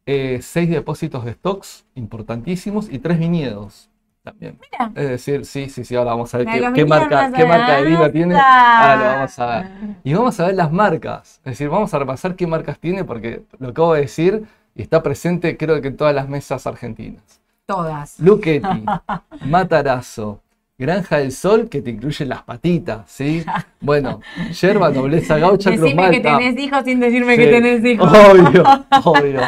eh, 0.06 0.40
seis 0.42 0.70
depósitos 0.70 1.26
de 1.26 1.34
stocks 1.34 1.86
importantísimos 1.96 2.88
y 2.90 3.00
tres 3.00 3.18
viñedos 3.18 3.90
también. 4.24 4.60
Es 4.94 5.10
decir, 5.10 5.46
sí, 5.46 5.70
sí, 5.70 5.84
sí, 5.84 5.96
ahora 5.96 6.12
vamos 6.12 6.34
a 6.36 6.40
ver 6.40 6.48
qué, 6.74 6.86
marca, 6.86 7.32
qué 7.32 7.46
marca 7.46 7.78
de 7.78 7.86
vino 7.86 8.12
tiene. 8.12 8.36
Ahora 8.36 8.96
lo 8.96 9.04
vamos 9.04 9.40
a 9.40 9.46
ver. 9.46 9.68
Y 10.04 10.14
vamos 10.14 10.40
a 10.40 10.46
ver 10.46 10.56
las 10.56 10.72
marcas. 10.72 11.38
Es 11.38 11.54
decir, 11.54 11.70
vamos 11.70 11.94
a 11.94 12.00
repasar 12.00 12.36
qué 12.36 12.46
marcas 12.46 12.78
tiene 12.78 13.06
porque 13.06 13.44
lo 13.58 13.70
acabo 13.70 13.94
de 13.94 14.02
decir 14.02 14.46
y 14.76 14.84
está 14.84 15.02
presente 15.02 15.58
creo 15.58 15.82
que 15.82 15.88
en 15.88 15.98
todas 15.98 16.14
las 16.14 16.30
mesas 16.30 16.68
argentinas. 16.68 17.42
Todas. 17.66 18.20
Luchetti, 18.20 18.86
Matarazo, 19.46 20.42
Granja 20.80 21.18
del 21.18 21.32
Sol 21.32 21.70
que 21.70 21.82
te 21.82 21.90
incluye 21.90 22.24
las 22.24 22.44
patitas, 22.44 23.10
¿sí? 23.10 23.44
Bueno, 23.80 24.22
yerba, 24.60 24.92
nobleza 24.92 25.40
gaucha, 25.40 25.76
Cruz 25.76 25.94
Malta. 25.96 26.12
que 26.12 26.20
tenés 26.20 26.60
hijos 26.60 26.84
sin 26.84 27.00
decirme 27.00 27.36
que 27.36 27.48
tenés 27.48 27.84
hijos. 27.84 28.12
Obvio, 28.12 28.64
obvio. 29.04 29.42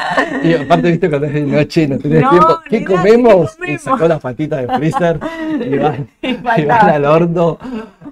Y 0.44 0.54
aparte, 0.54 0.90
viste, 0.90 1.10
cuando 1.10 1.28
es 1.28 1.34
de 1.34 1.42
noche 1.42 1.88
no 1.88 1.98
tenés 2.00 2.28
tiempo. 2.30 2.60
¿Qué 2.68 2.84
comemos? 2.84 3.58
Y 3.68 3.78
sacó 3.78 4.08
las 4.08 4.22
patitas 4.22 4.62
de 4.62 4.76
freezer 4.76 5.20
y 5.66 5.78
van, 5.78 6.08
y 6.22 6.34
van 6.66 6.90
al 6.90 7.06
horno 7.06 7.60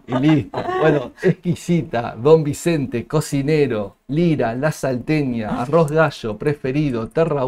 y 0.08 0.16
listo. 0.16 0.64
Bueno, 0.80 1.12
exquisita, 1.22 2.16
Don 2.16 2.44
Vicente, 2.44 3.08
cocinero, 3.08 3.98
Lira, 4.10 4.54
La 4.54 4.72
Salteña, 4.72 5.62
Arroz 5.62 5.92
Gallo, 5.92 6.38
Preferido, 6.38 7.08
Terra 7.08 7.44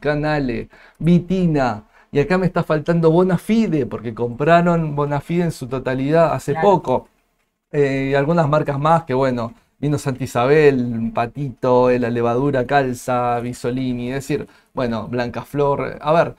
Canale, 0.00 0.68
Vitina, 0.98 1.84
y 2.12 2.20
acá 2.20 2.36
me 2.38 2.46
está 2.46 2.62
faltando 2.62 3.10
Bonafide, 3.10 3.86
porque 3.86 4.14
compraron 4.14 4.94
Bonafide 4.94 5.44
en 5.44 5.52
su 5.52 5.66
totalidad 5.66 6.34
hace 6.34 6.54
poco. 6.54 7.08
Eh, 7.72 8.10
y 8.12 8.14
algunas 8.14 8.48
marcas 8.48 8.78
más 8.78 9.04
que, 9.04 9.14
bueno, 9.14 9.54
vino 9.78 9.96
Santa 9.98 10.22
Isabel, 10.22 11.10
Patito, 11.14 11.90
La 11.90 12.10
Levadura 12.10 12.66
Calza, 12.66 13.40
Bisolini, 13.40 14.10
es 14.10 14.16
decir, 14.16 14.46
bueno, 14.74 15.08
Blanca 15.08 15.42
Flor. 15.42 15.98
A 16.02 16.12
ver, 16.12 16.36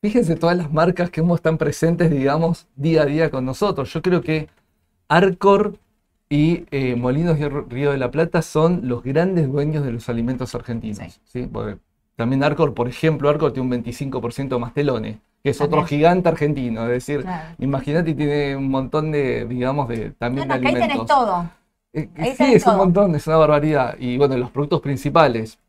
fíjense 0.00 0.36
todas 0.36 0.56
las 0.56 0.72
marcas 0.72 1.10
que 1.10 1.20
están 1.34 1.58
presentes, 1.58 2.10
digamos, 2.10 2.66
día 2.74 3.02
a 3.02 3.06
día 3.06 3.30
con 3.30 3.44
nosotros. 3.44 3.92
Yo 3.92 4.00
creo 4.00 4.22
que 4.22 4.48
Arcor 5.08 5.78
y 6.30 6.64
eh, 6.70 6.96
Molinos 6.96 7.38
Río 7.68 7.92
de 7.92 7.98
la 7.98 8.10
Plata 8.10 8.40
son 8.42 8.88
los 8.88 9.02
grandes 9.02 9.50
dueños 9.52 9.84
de 9.84 9.92
los 9.92 10.08
alimentos 10.08 10.54
argentinos. 10.54 11.20
¿sí? 11.24 11.46
También 12.18 12.42
Arcor, 12.42 12.74
por 12.74 12.88
ejemplo, 12.88 13.28
Arcor 13.28 13.52
tiene 13.52 13.68
un 13.76 13.84
25% 13.84 14.58
más 14.58 14.74
telones, 14.74 15.18
que 15.40 15.50
es 15.50 15.60
otro 15.60 15.84
gigante 15.84 16.28
argentino. 16.28 16.82
Es 16.82 17.06
decir, 17.06 17.24
imagínate, 17.60 18.12
tiene 18.12 18.56
un 18.56 18.68
montón 18.68 19.12
de, 19.12 19.46
digamos, 19.46 19.86
de 19.86 20.10
también 20.10 20.48
de 20.48 20.54
alimentos. 20.54 20.82
Ahí 20.82 20.88
tenés 20.88 21.06
todo. 21.06 21.48
Eh, 21.92 22.08
sí, 22.36 22.54
es 22.54 22.66
un 22.66 22.76
montón, 22.76 23.14
es 23.14 23.24
una 23.28 23.36
barbaridad. 23.36 23.94
Y 24.00 24.18
bueno, 24.18 24.36
los 24.36 24.50
productos 24.50 24.80
principales 24.80 25.60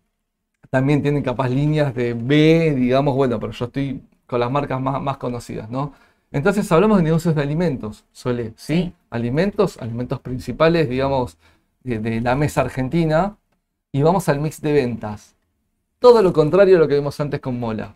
también 0.72 1.04
tienen 1.04 1.22
capaz 1.22 1.50
líneas 1.50 1.94
de 1.94 2.16
B, 2.16 2.74
digamos, 2.76 3.14
bueno, 3.14 3.40
pero 3.40 3.54
yo 3.54 3.66
estoy 3.66 4.02
con 4.26 4.40
las 4.40 4.50
marcas 4.50 4.82
más, 4.82 5.00
más 5.00 5.18
conocidas, 5.18 5.70
¿no? 5.70 5.94
Entonces 6.32 6.72
hablamos 6.72 6.98
de 6.98 7.04
negocios 7.04 7.36
de 7.36 7.44
alimentos, 7.44 8.06
suele, 8.12 8.54
¿sí? 8.56 8.92
Alimentos, 9.12 9.78
alimentos 9.78 10.20
principales, 10.20 10.90
digamos, 10.90 11.38
de 11.84 12.22
la 12.22 12.36
mesa 12.36 12.62
argentina. 12.62 13.38
Y 13.92 14.02
vamos 14.02 14.28
al 14.30 14.40
mix 14.40 14.62
de 14.62 14.74
ventas. 14.74 15.36
Todo 16.00 16.22
lo 16.22 16.32
contrario 16.32 16.78
a 16.78 16.80
lo 16.80 16.88
que 16.88 16.96
vimos 16.96 17.20
antes 17.20 17.42
con 17.42 17.60
Mola. 17.60 17.96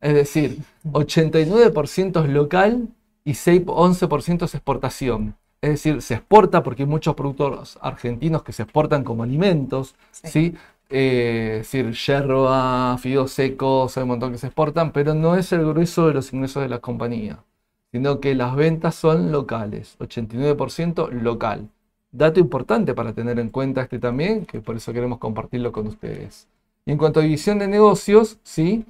Es 0.00 0.14
decir, 0.14 0.58
89% 0.84 2.24
es 2.24 2.30
local 2.30 2.88
y 3.24 3.32
11% 3.32 4.44
es 4.44 4.54
exportación. 4.54 5.36
Es 5.60 5.70
decir, 5.70 6.02
se 6.02 6.14
exporta 6.14 6.62
porque 6.62 6.84
hay 6.84 6.88
muchos 6.88 7.14
productos 7.14 7.78
argentinos 7.82 8.42
que 8.42 8.52
se 8.52 8.62
exportan 8.62 9.02
como 9.02 9.24
alimentos, 9.24 9.96
¿sí? 10.12 10.54
Eh, 10.90 11.58
es 11.60 11.72
decir, 11.72 11.92
yerba, 11.92 12.96
fideos 12.98 13.32
secos, 13.32 13.96
hay 13.96 14.04
un 14.04 14.10
montón 14.10 14.32
que 14.32 14.38
se 14.38 14.46
exportan, 14.46 14.92
pero 14.92 15.14
no 15.14 15.36
es 15.36 15.52
el 15.52 15.66
grueso 15.66 16.06
de 16.06 16.14
los 16.14 16.32
ingresos 16.32 16.62
de 16.62 16.68
la 16.68 16.78
compañía, 16.78 17.44
sino 17.92 18.20
que 18.20 18.34
las 18.34 18.54
ventas 18.54 18.94
son 18.94 19.32
locales, 19.32 19.96
89% 19.98 21.10
local. 21.10 21.68
Dato 22.12 22.40
importante 22.40 22.94
para 22.94 23.12
tener 23.12 23.38
en 23.38 23.50
cuenta 23.50 23.82
este 23.82 23.98
también, 23.98 24.46
que 24.46 24.60
por 24.60 24.76
eso 24.76 24.92
queremos 24.92 25.18
compartirlo 25.18 25.72
con 25.72 25.86
ustedes. 25.88 26.46
En 26.88 26.98
cuanto 26.98 27.20
a 27.20 27.22
división 27.22 27.58
de 27.58 27.68
negocios, 27.68 28.38
¿sí? 28.42 28.84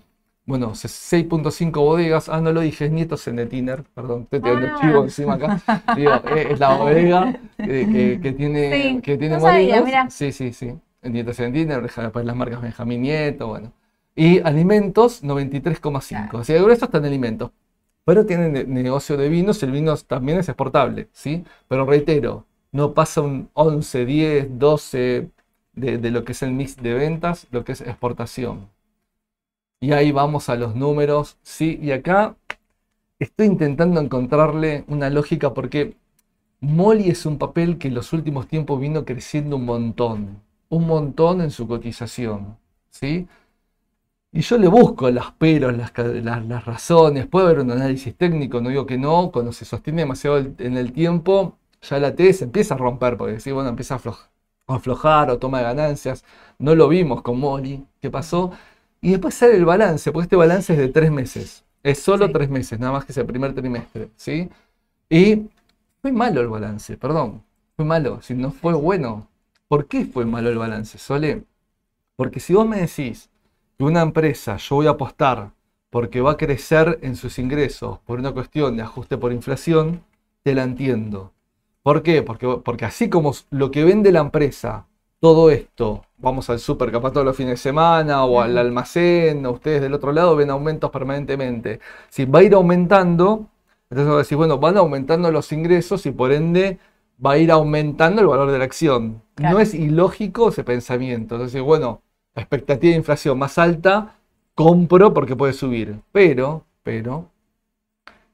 bueno, 0.46 0.74
6.5 0.74 1.72
bodegas. 1.82 2.28
Ah, 2.30 2.40
no 2.40 2.52
lo 2.52 2.60
dije, 2.62 2.86
es 2.86 2.90
Nietos 2.90 3.26
en 3.28 3.46
Tiner, 3.50 3.82
perdón, 3.94 4.22
estoy 4.22 4.40
teniendo 4.40 4.68
Ah. 4.76 4.78
chivo 4.80 5.04
encima 5.04 5.34
acá. 5.34 5.60
Digo, 5.94 6.12
eh, 6.34 6.48
es 6.52 6.58
la 6.58 6.74
bodega 6.76 7.38
eh, 7.58 7.86
que, 7.92 8.20
que 8.22 8.32
tiene, 8.32 8.72
Sí, 8.72 9.00
que 9.02 9.18
tiene 9.18 9.34
no 9.34 9.40
sabía, 9.42 9.80
molinos. 9.80 9.84
mirá. 9.84 10.10
Sí, 10.10 10.32
sí, 10.32 10.52
sí. 10.54 10.72
Nietos 11.02 11.38
en 11.40 11.52
Tiner, 11.52 11.82
deja 11.82 12.02
después 12.02 12.24
las 12.24 12.34
marcas 12.34 12.62
Benjamín 12.62 13.02
Nieto, 13.02 13.48
bueno. 13.48 13.72
Y 14.16 14.40
alimentos, 14.40 15.22
93,5. 15.22 16.08
Claro. 16.30 16.38
O 16.40 16.44
sea, 16.44 16.56
el 16.56 16.62
grueso 16.64 16.86
está 16.86 16.98
en 16.98 17.04
alimentos. 17.04 17.50
Pero 18.04 18.24
tienen 18.24 18.52
ne- 18.54 18.64
negocio 18.64 19.16
de 19.18 19.28
vinos, 19.28 19.62
el 19.62 19.70
vino 19.72 19.94
también 19.98 20.38
es 20.38 20.48
exportable, 20.48 21.08
¿sí? 21.12 21.44
Pero 21.68 21.84
reitero, 21.84 22.46
no 22.72 22.94
pasa 22.94 23.20
un 23.20 23.50
11, 23.52 24.06
10, 24.06 24.58
12 24.58 25.28
de, 25.78 26.10
lo 26.10 26.24
que 26.24 26.32
es 26.32 26.42
el 26.42 26.52
mix 26.52 26.76
de 26.76 26.94
ventas, 26.94 27.46
lo 27.50 27.64
que 27.64 27.72
es 27.72 27.80
exportación. 27.82 28.68
Y 29.80 29.92
ahí 29.92 30.12
vamos 30.12 30.48
a 30.48 30.56
los 30.56 30.74
números, 30.74 31.36
¿sí? 31.42 31.78
Y 31.82 31.92
acá 31.92 32.36
estoy 33.18 33.46
intentando 33.48 34.00
encontrarle 34.00 34.84
una 34.88 35.10
lógica 35.10 35.54
porque 35.54 35.96
Molly 36.60 37.10
es 37.10 37.26
un 37.26 37.38
papel 37.38 37.78
que 37.78 37.88
en 37.88 37.94
los 37.94 38.12
últimos 38.12 38.48
tiempos 38.48 38.80
vino 38.80 39.04
creciendo 39.04 39.56
un 39.56 39.66
montón, 39.66 40.42
un 40.70 40.86
montón 40.86 41.42
en 41.42 41.50
su 41.52 41.68
cotización, 41.68 42.58
¿sí? 42.90 43.28
Y 44.32 44.40
yo 44.42 44.58
le 44.58 44.68
busco 44.68 45.10
las 45.10 45.32
peros, 45.32 45.76
las, 45.76 45.92
las- 45.96 46.64
razones, 46.64 47.26
puede 47.26 47.46
haber 47.46 47.60
un 47.60 47.70
análisis 47.70 48.14
técnico, 48.16 48.60
no 48.60 48.68
digo 48.68 48.86
que 48.86 48.98
no, 48.98 49.30
cuando 49.32 49.52
se 49.52 49.64
sostiene 49.64 50.02
demasiado 50.02 50.38
en 50.38 50.76
el 50.76 50.92
tiempo, 50.92 51.56
ya 51.82 51.98
la 51.98 52.14
T 52.14 52.32
se 52.34 52.44
empieza 52.44 52.74
a 52.74 52.78
romper, 52.78 53.16
porque 53.16 53.40
sí, 53.40 53.52
bueno, 53.52 53.70
empieza 53.70 53.94
a 53.94 53.98
afloj- 53.98 54.28
a 54.68 54.76
aflojar 54.76 55.30
o 55.30 55.38
toma 55.38 55.58
de 55.58 55.64
ganancias, 55.64 56.24
no 56.58 56.74
lo 56.74 56.88
vimos 56.88 57.22
con 57.22 57.38
Molly, 57.40 57.84
¿qué 58.00 58.10
pasó? 58.10 58.52
Y 59.00 59.10
después 59.12 59.34
sale 59.34 59.56
el 59.56 59.64
balance, 59.64 60.12
porque 60.12 60.24
este 60.24 60.36
balance 60.36 60.72
es 60.72 60.78
de 60.78 60.88
tres 60.88 61.10
meses, 61.12 61.64
es 61.82 62.00
solo 62.00 62.28
Sí. 62.28 62.32
tres 62.32 62.50
meses, 62.50 62.78
nada 62.78 62.92
más 62.92 63.04
que 63.04 63.12
ese 63.12 63.24
primer 63.24 63.54
trimestre, 63.54 64.10
¿sí? 64.16 64.48
Y 65.10 65.42
fue 66.02 66.12
malo 66.12 66.40
el 66.40 66.48
balance, 66.48 66.96
perdón, 66.96 67.42
fue 67.76 67.84
malo, 67.84 68.20
si 68.22 68.34
no 68.34 68.50
fue 68.52 68.74
bueno. 68.74 69.28
¿Por 69.68 69.86
qué 69.86 70.06
fue 70.06 70.24
malo 70.26 70.48
el 70.50 70.58
balance, 70.58 70.98
Sole? 70.98 71.44
Porque 72.16 72.40
si 72.40 72.54
vos 72.54 72.66
me 72.68 72.80
decís 72.80 73.30
que 73.78 73.84
una 73.84 74.02
empresa 74.02 74.56
yo 74.58 74.76
voy 74.76 74.86
a 74.86 74.90
apostar 74.90 75.52
porque 75.90 76.20
va 76.20 76.32
a 76.32 76.36
crecer 76.36 76.98
en 77.02 77.16
sus 77.16 77.38
ingresos 77.38 77.98
por 78.00 78.18
una 78.18 78.32
cuestión 78.32 78.76
de 78.76 78.82
ajuste 78.82 79.16
por 79.16 79.32
inflación, 79.32 80.02
te 80.42 80.54
la 80.54 80.64
entiendo. 80.64 81.32
¿Por 81.88 82.02
qué? 82.02 82.22
Porque, 82.22 82.60
porque 82.62 82.84
así 82.84 83.08
como 83.08 83.32
lo 83.48 83.70
que 83.70 83.82
vende 83.82 84.12
la 84.12 84.20
empresa, 84.20 84.84
todo 85.20 85.48
esto, 85.50 86.04
vamos 86.18 86.50
al 86.50 86.58
súper 86.58 86.92
capaz 86.92 87.12
todos 87.12 87.24
los 87.24 87.34
fines 87.34 87.52
de 87.52 87.56
semana 87.56 88.26
o 88.26 88.42
al 88.42 88.58
almacén, 88.58 89.46
o 89.46 89.52
ustedes 89.52 89.80
del 89.80 89.94
otro 89.94 90.12
lado 90.12 90.36
ven 90.36 90.50
aumentos 90.50 90.90
permanentemente. 90.90 91.80
Si 92.10 92.26
va 92.26 92.40
a 92.40 92.42
ir 92.42 92.52
aumentando, 92.52 93.46
entonces 93.88 94.12
vos 94.12 94.22
decís, 94.22 94.36
bueno, 94.36 94.58
van 94.58 94.76
aumentando 94.76 95.32
los 95.32 95.50
ingresos 95.50 96.04
y 96.04 96.10
por 96.10 96.30
ende 96.30 96.78
va 97.24 97.32
a 97.32 97.38
ir 97.38 97.50
aumentando 97.50 98.20
el 98.20 98.26
valor 98.26 98.50
de 98.50 98.58
la 98.58 98.64
acción. 98.64 99.22
Claro. 99.34 99.54
No 99.54 99.62
es 99.62 99.72
ilógico 99.72 100.50
ese 100.50 100.64
pensamiento. 100.64 101.36
Entonces, 101.36 101.62
bueno, 101.62 102.02
la 102.34 102.42
expectativa 102.42 102.90
de 102.90 102.98
inflación 102.98 103.38
más 103.38 103.56
alta, 103.56 104.14
compro 104.54 105.14
porque 105.14 105.36
puede 105.36 105.54
subir. 105.54 106.00
Pero, 106.12 106.66
pero, 106.82 107.30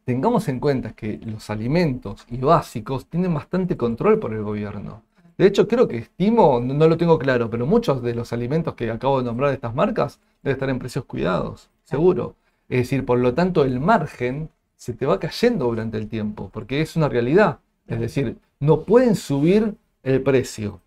tengamos 0.05 0.48
en 0.48 0.61
cuenta 0.61 0.92
que 0.92 1.18
los 1.24 1.50
alimentos 1.50 2.26
y 2.30 2.38
básicos 2.38 3.07
tienen 3.07 3.34
bastante 3.34 3.76
control 3.76 4.18
por 4.18 4.34
el 4.34 4.42
gobierno. 4.42 5.02
De 5.36 5.46
hecho, 5.46 5.66
creo 5.66 5.88
que 5.88 5.98
estimo, 5.98 6.61
no, 6.61 6.86
lo 6.86 6.96
tengo 6.96 7.18
claro, 7.18 7.50
pero 7.50 7.66
muchos 7.66 8.02
de 8.02 8.14
los 8.14 8.32
alimentos 8.32 8.74
que 8.74 8.90
acabo 8.90 9.18
de 9.18 9.24
nombrar 9.24 9.50
de 9.50 9.57
estas 9.57 9.74
marcas 9.74 10.20
deben 10.42 10.55
estar 10.55 10.70
en 10.70 10.78
precios 10.78 11.05
cuidados, 11.07 11.70
seguro. 11.82 12.36
Es 12.68 12.78
decir, 12.78 13.05
por 13.05 13.18
lo 13.18 13.34
tanto, 13.34 13.64
el 13.64 13.80
margen 13.80 14.50
se 14.76 14.92
te 14.92 15.07
va 15.07 15.18
cayendo 15.18 15.66
durante 15.66 15.96
el 15.96 16.09
tiempo, 16.09 16.50
porque 16.52 16.80
es 16.80 16.94
una 16.94 17.09
realidad. 17.09 17.59
Es 17.88 17.98
decir, 17.98 18.36
no 18.61 18.82
pueden 18.82 19.16
subir 19.16 19.74
el 20.02 20.22
precio. 20.22 20.80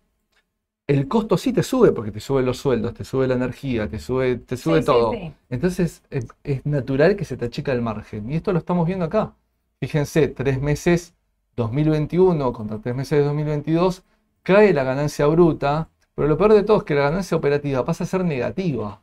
El 0.88 1.06
costo 1.06 1.36
sí 1.36 1.52
te 1.52 1.62
sube 1.62 1.92
porque 1.92 2.10
te 2.10 2.18
suben 2.18 2.46
los 2.46 2.58
sueldos, 2.58 2.94
te 2.94 3.04
sube 3.04 3.28
la 3.28 3.34
energía, 3.34 3.88
te 3.88 4.00
sube, 4.00 4.36
te 4.36 4.56
sube 4.56 4.80
sí, 4.80 4.86
todo. 4.86 5.12
sí. 5.12 5.32
Entonces 5.50 6.02
es, 6.10 6.26
es 6.42 6.66
natural 6.66 7.14
que 7.14 7.24
se 7.24 7.36
te 7.36 7.44
achica 7.44 7.72
el 7.72 7.82
margen. 7.82 8.28
Y 8.30 8.34
esto 8.34 8.52
lo 8.52 8.58
estamos 8.58 8.86
viendo 8.86 9.04
acá. 9.04 9.34
Fíjense, 9.80 10.28
tres 10.28 10.60
meses 10.60 11.14
2021 11.58 12.52
contra 12.52 12.78
tres 12.78 12.94
meses 12.94 13.18
de 13.18 13.24
2022, 13.24 14.04
cae 14.42 14.72
la 14.72 14.84
ganancia 14.84 15.26
bruta, 15.26 15.90
pero 16.14 16.28
lo 16.28 16.38
peor 16.38 16.54
de 16.54 16.62
todo 16.62 16.78
es 16.78 16.84
que 16.84 16.94
la 16.94 17.02
ganancia 17.02 17.36
operativa 17.36 17.84
pasa 17.84 18.04
a 18.04 18.06
ser 18.06 18.24
negativa. 18.24 19.02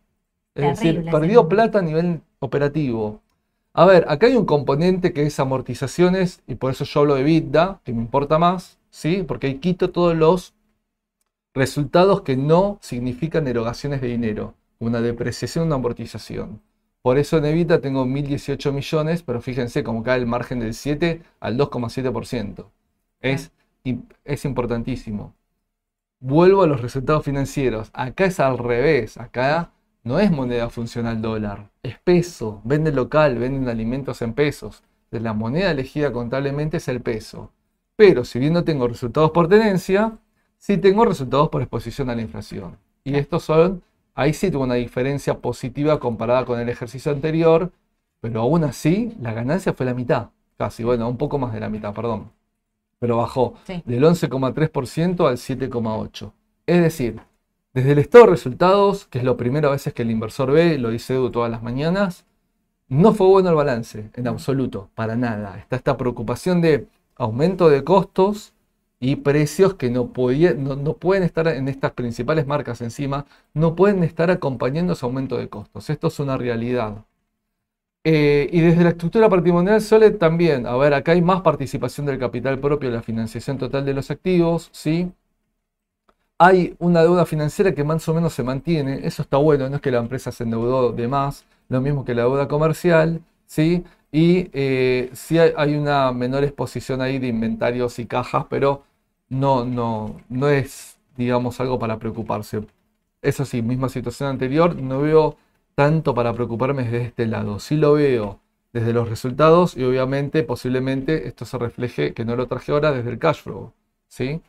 Es 0.56 0.80
decir, 0.80 1.06
perdió 1.12 1.48
plata 1.48 1.80
a 1.80 1.82
nivel 1.82 2.22
operativo. 2.40 3.22
A 3.74 3.86
ver, 3.86 4.06
acá 4.08 4.28
hay 4.28 4.38
un 4.38 4.46
componente 4.46 5.12
que 5.12 5.24
es 5.24 5.40
amortizaciones, 5.40 6.42
y 6.48 6.56
por 6.56 6.72
eso 6.72 6.86
yo 6.86 7.02
hablo 7.02 7.16
de 7.16 7.22
EBITDA, 7.22 7.82
que 7.84 7.94
me 7.94 8.02
importa 8.02 8.40
más, 8.40 8.80
¿sí? 8.90 9.24
Porque 9.28 9.48
ahí 9.48 9.56
quito 9.56 9.92
todos 9.92 10.16
los 10.16 10.54
resultados 11.56 12.22
que 12.22 12.36
no 12.36 12.78
significan 12.82 13.47
erogaciones 13.47 14.01
de 14.01 14.10
dinero, 14.10 14.56
una 14.78 15.01
depreciación, 15.01 15.68
una 15.68 15.76
amortización. 15.76 16.62
Por 17.01 17.18
eso 17.18 17.38
en 17.38 17.45
EBITDA 17.45 17.82
tengo 17.82 18.06
1.018 18.06 18.74
millones, 18.74 19.24
pero 19.24 19.41
fíjense 19.41 19.84
cómo 19.84 20.03
cae 20.03 20.20
el 20.20 20.26
margen 20.26 20.60
del 20.60 20.74
7 20.74 21.22
al 21.39 21.58
2,7%. 21.58 22.66
Es, 23.22 23.51
es 24.26 24.45
importantísimo. 24.45 25.34
Vuelvo 26.20 26.64
a 26.64 26.68
los 26.68 26.82
resultados 26.82 27.24
financieros. 27.24 27.89
Acá 27.93 28.26
es 28.26 28.39
al 28.39 28.58
revés. 28.58 29.18
Acá 29.18 29.72
no 30.03 30.20
es 30.20 30.32
moneda 30.32 30.70
funcional 30.70 31.22
dólar. 31.22 31.70
Es 31.84 31.99
peso. 31.99 32.62
Vende 32.64 32.91
local, 32.91 33.38
venden 33.38 33.70
alimentos 33.70 34.22
en 34.22 34.34
pesos. 34.34 34.84
La 35.12 35.34
moneda 35.34 35.72
elegida 35.72 36.12
contablemente 36.12 36.78
es 36.78 36.88
el 36.88 37.01
peso. 37.01 37.51
Pero 37.95 38.26
si 38.26 38.39
bien 38.39 38.53
no 38.53 38.64
tengo 38.64 38.88
resultados 38.88 39.32
por 39.32 39.47
tenencia, 39.47 40.18
sí 40.66 40.80
tengo 40.80 41.05
resultados 41.05 41.49
por 41.49 41.61
exposición 41.61 42.09
a 42.09 42.16
la 42.16 42.24
inflación. 42.24 42.76
Y 43.03 43.18
estos 43.18 43.43
son, 43.43 43.84
ahí 44.16 44.34
sí 44.34 44.49
tuvo 44.49 44.63
una 44.63 44.74
diferencia 44.74 45.38
positiva 45.38 45.99
comparada 45.99 46.43
con 46.43 46.59
el 46.59 46.68
ejercicio 46.70 47.11
anterior, 47.11 47.72
pero 48.20 48.41
aún 48.41 48.63
así 48.63 49.16
la 49.22 49.32
ganancia 49.32 49.74
fue 49.74 49.86
la 49.86 49.93
mitad, 49.93 50.30
casi, 50.57 50.84
bueno, 50.84 51.07
un 51.07 51.18
poco 51.18 51.38
más 51.38 51.53
de 51.53 51.59
la 51.59 51.70
mitad, 51.70 51.93
perdón. 51.93 52.32
Pero 52.97 53.18
bajó 53.18 53.53
Sí. 53.68 53.84
del 53.86 54.03
11,3% 54.05 55.28
al 55.28 55.38
7,8%. 55.38 56.34
Es 56.66 56.82
decir, 56.82 57.20
desde 57.76 57.91
el 57.91 57.99
estado 57.99 58.26
de 58.26 58.32
resultados, 58.32 59.05
que 59.05 59.20
es 59.20 59.24
lo 59.24 59.38
primero 59.38 59.68
a 59.68 59.74
veces 59.74 59.93
que 59.93 60.01
el 60.01 60.09
inversor 60.09 60.51
ve, 60.51 60.80
lo 60.80 60.89
dice 60.89 61.13
Edu 61.13 61.30
todas 61.30 61.51
las 61.51 61.61
mañanas, 61.61 62.26
no 62.88 63.13
fue 63.13 63.28
bueno 63.28 63.49
el 63.49 63.55
balance, 63.55 64.09
en 64.16 64.28
absoluto, 64.28 64.89
para 64.95 65.16
nada. 65.16 65.59
Está 65.59 65.76
esta 65.76 65.95
preocupación 65.95 66.59
de 66.61 66.88
aumento 67.18 67.70
de 67.70 67.84
costos 67.84 68.55
y 69.06 69.18
precios 69.18 69.76
que 69.76 69.89
no, 69.89 70.14
podía- 70.14 70.53
no, 70.56 70.76
no 70.76 70.93
pueden 70.97 71.24
estar 71.24 71.47
en 71.47 71.68
estas 71.68 71.91
principales 71.93 72.47
marcas 72.47 72.82
encima, 72.82 73.26
no 73.53 73.76
pueden 73.76 74.03
estar 74.03 74.32
acompañando 74.32 74.93
ese 74.93 75.06
aumento 75.06 75.38
de 75.38 75.49
costos. 75.49 75.89
Esto 75.89 76.08
es 76.08 76.20
una 76.20 76.38
realidad. 76.38 77.06
Eh, 78.08 78.47
y 78.51 78.62
desde 78.62 78.84
la 78.84 78.89
estructura 78.91 79.28
patrimonial 79.30 79.82
Sole 79.82 80.12
también, 80.12 80.68
a 80.68 80.76
ver, 80.78 80.93
acá 80.93 81.14
hay 81.14 81.22
más 81.24 81.41
participación 81.41 82.06
del 82.06 82.20
capital 82.20 82.60
propio 82.60 82.89
en 82.89 82.95
la 82.95 83.01
financiación 83.01 83.58
total 83.58 83.84
de 83.86 83.93
los 83.95 84.12
activos, 84.12 84.70
¿sí? 84.72 85.12
Hay 86.38 86.76
una 86.80 87.01
deuda 87.01 87.26
financiera 87.26 87.74
que 87.74 87.84
más 87.84 88.08
o 88.10 88.14
menos 88.14 88.34
se 88.34 88.43
mantiene, 88.43 88.99
eso 89.08 89.22
está 89.22 89.38
bueno, 89.38 89.70
no 89.70 89.78
es 89.78 89.82
que 89.82 89.91
la 89.91 89.99
empresa 89.99 90.32
se 90.34 90.43
endeudó 90.43 90.91
de 90.91 91.08
más, 91.08 91.45
lo 91.70 91.80
mismo 91.82 92.03
que 92.03 92.14
la 92.14 92.24
deuda 92.24 92.47
comercial, 92.49 93.22
¿sí? 93.45 93.86
Y 94.12 94.49
eh, 94.53 95.10
sí 95.14 95.38
hay 95.39 95.76
una 95.76 96.12
menor 96.12 96.43
exposición 96.43 97.01
ahí 97.01 97.20
de 97.20 97.28
inventarios 97.28 97.99
y 97.99 98.06
cajas, 98.06 98.45
pero 98.49 98.84
no, 99.30 99.65
no, 99.65 100.21
no 100.30 100.49
es, 100.49 100.97
digamos, 101.17 101.59
algo 101.59 101.80
para 101.80 101.99
preocuparse. 101.99 102.65
Eso 103.21 103.45
sí, 103.45 103.61
misma 103.61 103.89
situación 103.89 104.30
anterior, 104.30 104.76
no 104.76 105.01
veo 105.01 105.38
tanto 105.76 106.13
para 106.13 106.34
preocuparme 106.34 106.84
desde 106.84 107.01
este 107.03 107.26
lado. 107.28 107.59
Sí 107.59 107.76
lo 107.76 107.93
veo 107.93 108.39
desde 108.73 108.93
los 108.93 109.09
resultados 109.09 109.78
y 109.78 109.84
obviamente, 109.84 110.43
posiblemente, 110.43 111.28
esto 111.28 111.45
se 111.45 111.57
refleje, 111.57 112.13
que 112.13 112.26
no 112.26 112.36
lo 112.36 112.47
traje 112.47 112.71
ahora, 112.71 112.91
desde 112.91 113.09
el 113.09 113.19
cash 113.19 113.41
flow, 113.41 113.73
¿sí? 114.07 114.41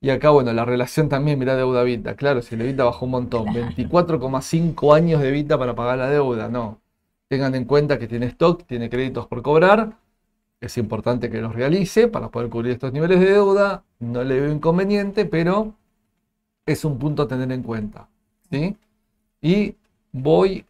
Y 0.00 0.10
acá, 0.10 0.30
bueno, 0.30 0.52
la 0.52 0.64
relación 0.64 1.08
también, 1.08 1.38
mirá 1.38 1.56
deuda 1.56 1.82
vida. 1.82 2.14
Claro, 2.16 2.42
si 2.42 2.56
la 2.56 2.64
vida 2.64 2.84
bajó 2.84 3.06
un 3.06 3.12
montón, 3.12 3.46
24,5 3.46 4.94
años 4.94 5.20
de 5.22 5.30
vida 5.30 5.58
para 5.58 5.74
pagar 5.74 5.98
la 5.98 6.10
deuda, 6.10 6.48
no. 6.48 6.80
Tengan 7.28 7.54
en 7.54 7.64
cuenta 7.64 7.98
que 7.98 8.06
tiene 8.06 8.26
stock, 8.26 8.64
tiene 8.66 8.90
créditos 8.90 9.26
por 9.26 9.42
cobrar, 9.42 9.96
es 10.66 10.78
importante 10.78 11.30
que 11.30 11.40
los 11.40 11.54
realice 11.54 12.08
para 12.08 12.28
poder 12.28 12.48
cubrir 12.50 12.72
estos 12.72 12.92
niveles 12.92 13.20
de 13.20 13.32
deuda, 13.32 13.82
no 14.00 14.22
le 14.24 14.40
veo 14.40 14.52
inconveniente, 14.52 15.24
pero 15.24 15.74
es 16.66 16.84
un 16.84 16.98
punto 16.98 17.22
a 17.22 17.28
tener 17.28 17.50
en 17.52 17.62
cuenta, 17.62 18.08
¿sí? 18.50 18.76
Y 19.42 19.74
voy 20.12 20.64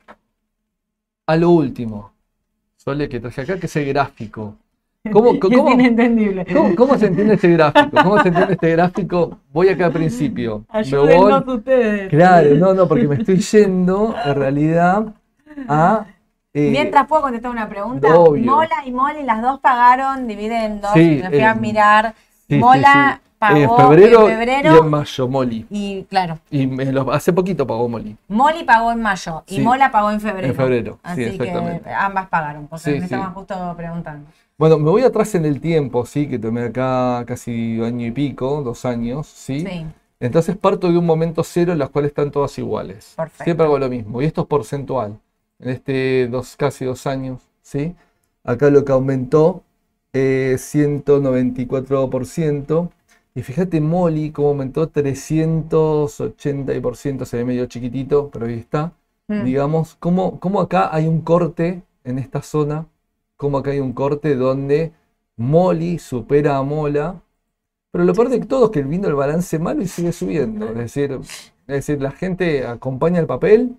a 1.27 1.37
lo 1.37 1.51
último, 1.51 2.13
Sole, 2.77 3.09
que 3.09 3.21
traje 3.21 3.41
acá, 3.43 3.59
que 3.59 3.67
es 3.67 3.77
el 3.77 3.87
gráfico. 3.87 4.57
¿Cómo, 5.13 5.33
Es 5.35 5.41
cómo- 5.41 5.71
inentendible. 5.73 6.45
¿Cómo, 6.53 6.75
cómo 6.75 6.99
se 6.99 7.07
entiende 7.07 7.35
este 7.35 7.49
gráfico? 7.51 7.91
¿Cómo 8.03 8.23
se 8.23 8.29
entiende 8.29 8.53
este 8.55 8.71
gráfico? 8.73 9.39
Voy 9.53 9.69
acá 9.69 9.87
al 9.87 9.93
principio. 9.93 10.65
Ayúdennos 10.69 11.45
voy- 11.47 11.57
ustedes. 11.57 12.09
Claro, 12.11 12.55
no, 12.57 12.75
no, 12.75 12.89
porque 12.89 13.07
me 13.09 13.17
estoy 13.17 13.39
yendo 13.39 14.15
en 14.25 14.35
realidad 14.35 15.15
a 15.69 16.07
Eh, 16.57 16.71
Mientras 16.71 17.09
puedo 17.09 17.23
contestar 17.23 17.51
una 17.51 17.69
pregunta, 17.69 18.17
obvio. 18.17 18.45
Mola 18.45 18.77
y 18.87 18.93
Moli, 18.93 19.25
las 19.25 19.43
dos 19.43 19.59
pagaron 19.59 20.29
dividendos, 20.29 20.93
Sí, 20.95 21.19
me 21.21 21.29
fui 21.29 21.41
a 21.41 21.51
eh, 21.51 21.55
mirar. 21.57 22.15
sí, 22.49 22.55
Mola 22.59 23.21
sí. 23.21 23.31
pagó 23.41 23.57
en 23.57 23.71
febrero, 23.77 24.29
en 24.29 24.39
febrero 24.39 24.75
y 24.75 24.79
en 24.79 24.89
mayo, 24.89 25.29
Molly. 25.29 25.67
y 25.69 26.05
claro, 26.05 26.39
Y 26.53 26.71
hace 27.11 27.33
poquito 27.33 27.67
pagó 27.67 27.89
Molly. 27.89 28.17
Moli 28.29 28.63
pagó 28.63 28.93
en 28.93 29.03
mayo 29.03 29.43
y. 29.49 29.59
Mola 29.61 29.91
pagó 29.91 30.13
en 30.13 30.21
febrero. 30.21 30.47
En 30.47 30.55
febrero, 30.55 30.93
sí, 30.93 31.01
Así 31.03 31.23
exactamente. 31.25 31.83
que 31.83 31.91
ambas 31.93 32.29
pagaron, 32.29 32.69
porque 32.69 32.91
me 32.93 32.97
estaban 32.99 33.35
justo 33.35 33.75
preguntando. 33.77 34.29
Bueno, 34.57 34.79
me 34.79 34.89
voy 34.91 35.03
atrás 35.03 35.35
en 35.35 35.47
el 35.47 35.61
tiempo, 35.61 36.07
sí, 36.07 36.29
que 36.29 36.39
tomé 36.39 36.63
acá 36.63 37.25
casi 37.27 37.83
año 37.83 38.07
y 38.07 38.13
pico, 38.13 38.63
dos 38.63 38.85
años, 38.85 39.27
sí. 39.27 39.67
Sí, 39.67 39.87
Entonces 40.21 40.57
parto 40.57 40.89
de 40.93 40.97
un 40.97 41.05
momento 41.05 41.43
cero 41.43 41.73
en 41.73 41.81
los 41.81 41.91
cuales 41.91 42.11
están 42.11 42.31
todas 42.31 42.57
iguales. 42.59 43.15
Perfecto. 43.17 43.43
Siempre 43.43 43.67
hago 43.67 43.77
lo 43.81 43.89
mismo. 43.89 44.23
Y 44.23 44.27
esto 44.27 44.43
es 44.43 44.47
porcentual. 44.47 45.19
En 45.59 45.71
este 45.71 46.29
dos, 46.29 46.57
casi 46.57 46.85
dos 46.85 47.07
años, 47.07 47.41
¿sí? 47.63 47.95
Acá 48.43 48.69
lo 48.71 48.85
que 48.85 48.93
aumentó 48.93 49.65
eh, 50.13 50.57
194%. 50.59 52.91
Y 53.35 53.43
fíjate 53.43 53.81
Molly 53.81 54.31
cómo 54.31 54.49
aumentó 54.49 54.93
380%, 54.93 57.25
se 57.25 57.37
ve 57.37 57.45
medio 57.45 57.67
chiquitito, 57.67 58.31
pero 58.31 58.47
ahí 58.47 58.55
está. 58.55 58.93
Mm. 59.29 59.45
Digamos, 59.45 59.97
cómo, 59.99 60.39
cómo 60.39 60.61
acá 60.61 60.95
hay 60.95 61.07
un 61.09 61.23
corte 61.23 61.83
en 62.05 62.19
esta 62.19 62.43
zona, 62.43 62.87
cómo 63.37 63.59
acá 63.59 63.71
hay 63.73 63.81
un 63.81 63.93
corte 63.93 64.37
donde 64.37 64.93
Molly 65.37 65.99
supera 65.99 66.59
a 66.59 66.63
Mola. 66.63 67.21
Pero 67.91 68.05
lo 68.05 68.15
peor 68.15 68.29
de 68.29 68.39
todo 68.41 68.67
es 68.67 68.71
que 68.71 68.83
vino 68.83 69.09
el 69.09 69.15
balance 69.15 69.59
malo 69.59 69.83
y 69.83 69.89
sigue 69.89 70.13
subiendo. 70.13 70.69
Es 70.69 70.77
decir, 70.77 71.19
es 71.67 71.67
decir, 71.67 72.01
la 72.01 72.13
gente 72.13 72.67
acompaña 72.67 73.21
el 73.21 73.27
papel, 73.27 73.77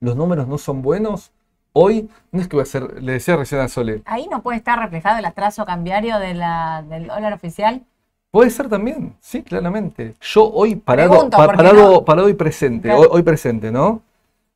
los 0.00 0.16
números 0.16 0.46
no 0.48 0.58
son 0.58 0.82
buenos. 0.82 1.32
Hoy, 1.72 2.08
no 2.32 2.40
es 2.40 2.48
que 2.48 2.56
voy 2.56 2.62
a 2.62 2.64
hacer, 2.64 3.02
le 3.02 3.12
decía 3.12 3.36
recién 3.36 3.60
a 3.60 3.68
Sole, 3.68 4.02
Ahí 4.04 4.26
no 4.30 4.42
puede 4.42 4.58
estar 4.58 4.78
reflejado 4.78 5.18
el 5.18 5.24
atraso 5.24 5.64
cambiario 5.64 6.18
de 6.18 6.34
la, 6.34 6.84
del 6.88 7.06
dólar 7.06 7.32
oficial. 7.34 7.82
puede 8.30 8.50
ser 8.50 8.68
también, 8.68 9.16
sí, 9.20 9.42
claramente. 9.42 10.14
Yo 10.20 10.50
hoy 10.50 10.76
parado, 10.76 11.10
Pregunto, 11.10 11.36
pa- 11.36 11.46
parado, 11.46 11.92
no- 11.92 12.04
parado 12.04 12.28
y 12.28 12.34
presente, 12.34 12.88
Claro. 12.88 13.00
hoy, 13.02 13.08
hoy 13.10 13.22
presente, 13.22 13.70
¿no? 13.70 14.02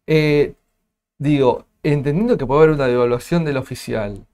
Eh, 0.07 0.55
digo, 1.19 1.67
entendiendo 1.83 2.37
que 2.39 2.47
puede 2.47 2.63
haber 2.65 2.75
una 2.77 2.87
devaluación 2.87 3.45
del 3.45 3.57
oficial. 3.59 4.27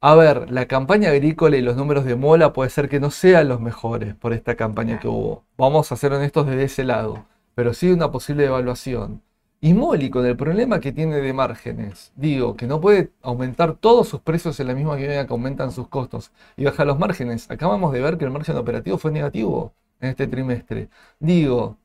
A 0.00 0.14
ver, 0.16 0.50
la 0.50 0.66
campaña 0.66 1.10
agrícola 1.10 1.56
y 1.56 1.62
los 1.62 1.76
números 1.76 2.04
de 2.04 2.16
Mola 2.16 2.52
puede 2.52 2.70
ser 2.70 2.88
que 2.88 3.00
no 3.00 3.10
sean 3.10 3.48
los 3.48 3.60
mejores 3.60 4.14
por 4.16 4.32
esta 4.32 4.56
campaña 4.56 4.98
que 5.00 5.08
hubo. 5.08 5.44
Vamos 5.56 5.92
a 5.92 5.96
ser 5.96 6.12
honestos 6.12 6.46
desde 6.46 6.64
ese 6.64 6.84
lado, 6.84 7.24
pero 7.54 7.72
sí 7.74 7.90
una 7.92 8.10
posible 8.10 8.44
devaluación. 8.44 9.22
Y 9.64 9.74
Moli, 9.74 10.10
con 10.10 10.26
el 10.26 10.36
problema 10.36 10.80
que 10.80 10.90
tiene 10.90 11.16
de 11.20 11.32
márgenes, 11.32 12.12
digo, 12.16 12.56
que 12.56 12.66
no 12.66 12.80
puede 12.80 13.12
aumentar 13.22 13.76
todos 13.76 14.08
sus 14.08 14.20
precios 14.20 14.58
en 14.58 14.66
la 14.66 14.74
misma 14.74 14.96
medida 14.96 15.24
que 15.24 15.32
aumentan 15.32 15.70
sus 15.70 15.86
costos 15.86 16.32
y 16.56 16.64
baja 16.64 16.84
los 16.84 16.98
márgenes. 16.98 17.48
Acabamos 17.48 17.92
de 17.92 18.00
ver 18.00 18.18
que 18.18 18.24
el 18.24 18.32
margen 18.32 18.56
operativo 18.56 18.98
fue 18.98 19.12
negativo 19.12 19.72
en 20.00 20.10
este 20.10 20.26
trimestre. 20.26 20.88
Digo, 21.20 21.78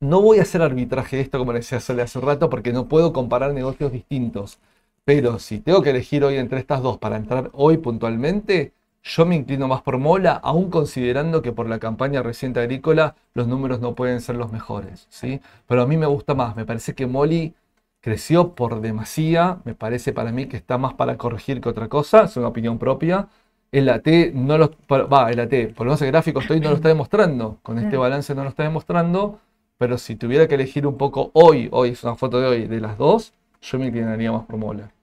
no 0.00 0.22
voy 0.22 0.40
a 0.40 0.42
hacer 0.42 0.62
arbitraje 0.62 1.16
de 1.16 1.22
esto 1.22 1.38
como 1.38 1.52
le 1.52 1.60
decía 1.60 1.80
Sole 1.80 2.02
hace 2.02 2.20
rato 2.20 2.50
porque 2.50 2.72
no 2.72 2.88
puedo 2.88 3.12
comparar 3.12 3.54
negocios 3.54 3.92
distintos. 3.92 4.58
Pero 5.04 5.38
si 5.38 5.60
tengo 5.60 5.82
que 5.82 5.90
elegir 5.90 6.24
hoy 6.24 6.36
entre 6.36 6.60
estas 6.60 6.82
dos 6.82 6.98
para 6.98 7.16
entrar 7.16 7.50
hoy 7.54 7.78
puntualmente, 7.78 8.74
yo 9.04 9.26
me 9.26 9.36
inclino 9.36 9.68
más 9.68 9.82
por 9.82 9.98
Mola, 9.98 10.32
aún 10.32 10.70
considerando 10.70 11.42
que 11.42 11.52
por 11.52 11.68
la 11.68 11.78
campaña 11.78 12.22
reciente 12.22 12.60
agrícola 12.60 13.14
los 13.34 13.46
números 13.46 13.80
no 13.80 13.94
pueden 13.94 14.20
ser 14.22 14.36
los 14.36 14.50
mejores, 14.50 15.06
¿sí? 15.10 15.40
Pero 15.68 15.82
a 15.82 15.86
mí 15.86 15.96
me 15.98 16.06
gusta 16.06 16.34
más, 16.34 16.56
me 16.56 16.64
parece 16.64 16.94
que 16.94 17.06
Moli 17.06 17.54
creció 18.00 18.54
por 18.54 18.80
demasía, 18.80 19.58
me 19.64 19.74
parece 19.74 20.12
para 20.12 20.32
mí 20.32 20.46
que 20.46 20.56
está 20.56 20.78
más 20.78 20.94
para 20.94 21.18
corregir 21.18 21.60
que 21.60 21.68
otra 21.68 21.88
cosa, 21.88 22.24
es 22.24 22.36
una 22.36 22.48
opinión 22.48 22.78
propia. 22.78 23.28
El 23.72 23.88
AT 23.88 24.06
no 24.34 24.56
lo, 24.56 24.70
va, 24.88 25.30
el 25.30 25.40
AT, 25.40 25.74
por 25.74 25.86
lo 25.86 25.90
menos 25.90 26.02
el 26.02 26.08
gráfico 26.08 26.40
estoy 26.40 26.60
no 26.60 26.70
lo 26.70 26.76
está 26.76 26.88
demostrando, 26.88 27.58
con 27.62 27.78
este 27.78 27.96
balance 27.96 28.34
no 28.34 28.44
lo 28.44 28.50
está 28.50 28.62
demostrando, 28.62 29.40
pero 29.78 29.98
si 29.98 30.16
tuviera 30.16 30.48
que 30.48 30.54
elegir 30.54 30.86
un 30.86 30.96
poco 30.96 31.30
hoy, 31.34 31.68
hoy 31.72 31.90
es 31.90 32.04
una 32.04 32.14
foto 32.14 32.40
de 32.40 32.46
hoy, 32.46 32.66
de 32.66 32.80
las 32.80 32.96
dos, 32.96 33.34
yo 33.60 33.78
me 33.78 33.86
inclinaría 33.86 34.32
más 34.32 34.44
por 34.44 34.56
Mola. 34.56 34.93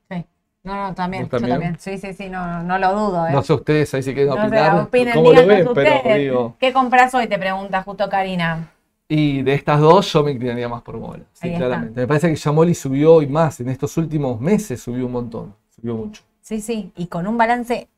No, 0.64 0.76
no, 0.76 0.94
también, 0.96 1.24
¿Vos 1.24 1.42
yo 1.42 1.48
también? 1.48 1.78
Sí, 1.80 1.98
sí, 1.98 2.14
sí, 2.14 2.30
no, 2.30 2.62
no, 2.64 2.78
lo 2.78 2.94
dudo, 2.94 3.28
¿eh? 3.28 3.32
No 3.34 3.42
sé 3.42 3.54
ustedes 3.54 3.94
ahí 3.96 4.04
si 4.04 4.14
quieren 4.14 4.30
No 4.36 4.36
sé, 4.36 4.48
opinar, 4.48 4.76
opinen, 4.84 5.14
cómo 5.16 5.34
lo 5.34 5.48
pero 5.48 5.72
ustedes. 5.72 6.18
digo, 6.20 6.56
¿Qué 6.60 6.72
compras 6.74 7.14
hoy? 7.16 7.28
Te 7.28 7.40
pregunta 7.40 7.82
justo 7.84 8.08
Karina. 8.10 8.72
y 9.08 9.42
de 9.44 9.54
estas 9.54 9.80
dos 9.82 10.12
yo 10.14 10.24
me 10.24 10.32
inclinaría 10.32 10.70
más 10.70 10.82
por 10.84 10.98
Mola, 10.98 11.26
sí, 11.34 11.54
claramente. 11.54 12.00
Me 12.02 12.08
parece 12.08 12.30
que 12.30 12.36
ya 12.36 12.52
Moli 12.52 12.74
subió 12.76 13.22
y 13.22 13.28
más, 13.28 13.60
en 13.60 13.70
estos 13.70 13.98
últimos 13.98 14.40
meses 14.40 14.82
subió 14.82 15.06
un 15.06 15.12
montón, 15.12 15.56
subió 15.70 15.96
mucho. 15.96 16.24
Sí, 16.42 16.62
sí, 16.62 16.92
y 16.96 17.08
con 17.08 17.26
un 17.28 17.38
balance 17.38 17.90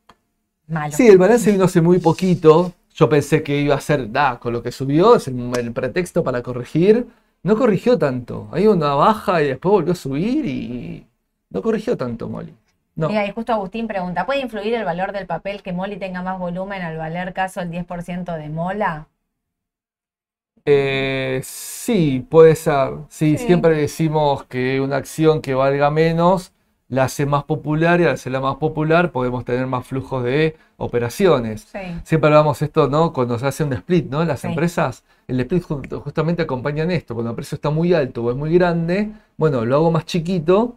malo. 0.68 0.92
Sí, 0.96 1.08
el 1.08 1.18
balance 1.18 1.50
vino 1.50 1.64
hace 1.64 1.80
muy 1.80 1.98
poquito. 1.98 2.72
Yo 2.94 3.08
pensé 3.08 3.42
que 3.42 3.58
iba 3.60 3.74
a 3.74 3.80
ser, 3.80 4.10
da, 4.12 4.38
con 4.38 4.52
lo 4.52 4.62
que 4.62 4.70
subió, 4.70 5.16
es 5.16 5.26
el, 5.28 5.50
el 5.58 5.72
pretexto 5.72 6.22
para 6.22 6.42
corregir. 6.42 7.08
No 7.42 7.56
corrigió 7.56 7.98
tanto. 7.98 8.48
Hay 8.52 8.66
una 8.68 8.94
baja 8.94 9.42
y 9.42 9.48
después 9.48 9.70
volvió 9.72 9.92
a 9.92 9.96
subir 9.96 10.46
y 10.46 11.06
no 11.54 11.62
corrigió 11.62 11.96
tanto, 11.96 12.28
Molly. 12.28 12.54
No. 12.96 13.08
Mira, 13.08 13.26
y 13.26 13.32
justo 13.32 13.52
Agustín 13.52 13.88
pregunta, 13.88 14.26
¿puede 14.26 14.40
influir 14.40 14.74
el 14.74 14.84
valor 14.84 15.12
del 15.12 15.26
papel 15.26 15.62
que 15.62 15.72
Moli 15.72 15.96
tenga 15.96 16.22
más 16.22 16.38
volumen 16.38 16.82
al 16.82 16.96
valer 16.96 17.32
caso 17.32 17.60
el 17.60 17.70
10% 17.70 18.34
de 18.36 18.48
Mola? 18.50 19.08
Eh, 20.66 21.40
sí, 21.44 22.26
puede 22.30 22.54
ser. 22.56 22.90
Sí, 23.08 23.36
Sí. 23.36 23.46
siempre 23.46 23.76
decimos 23.76 24.44
que 24.44 24.80
una 24.80 24.96
acción 24.96 25.42
que 25.42 25.54
valga 25.54 25.90
menos 25.90 26.52
la 26.88 27.04
hace 27.04 27.26
más 27.26 27.44
popular 27.44 28.00
y 28.00 28.04
al 28.04 28.10
hacerla 28.10 28.40
más 28.40 28.56
popular 28.56 29.10
podemos 29.10 29.44
tener 29.44 29.66
más 29.66 29.86
flujos 29.86 30.22
de 30.24 30.56
operaciones. 30.76 31.62
Sí. 31.62 31.78
Siempre 32.04 32.28
hablamos 32.28 32.62
esto, 32.62 32.88
¿no? 32.88 33.12
Cuando 33.12 33.38
se 33.38 33.46
hace 33.46 33.64
un 33.64 33.72
split, 33.72 34.06
¿no? 34.10 34.24
Las 34.24 34.40
Sí. 34.40 34.46
empresas, 34.48 35.04
el 35.26 35.40
split 35.40 35.64
ju- 35.64 36.00
justamente 36.00 36.42
acompañan 36.42 36.90
esto. 36.90 37.14
Cuando 37.14 37.30
el 37.30 37.36
precio 37.36 37.56
está 37.56 37.70
muy 37.70 37.92
alto 37.92 38.22
o 38.22 38.30
es 38.30 38.36
muy 38.36 38.54
grande, 38.54 39.10
bueno, 39.36 39.64
lo 39.64 39.76
hago 39.76 39.90
más 39.90 40.04
chiquito 40.06 40.76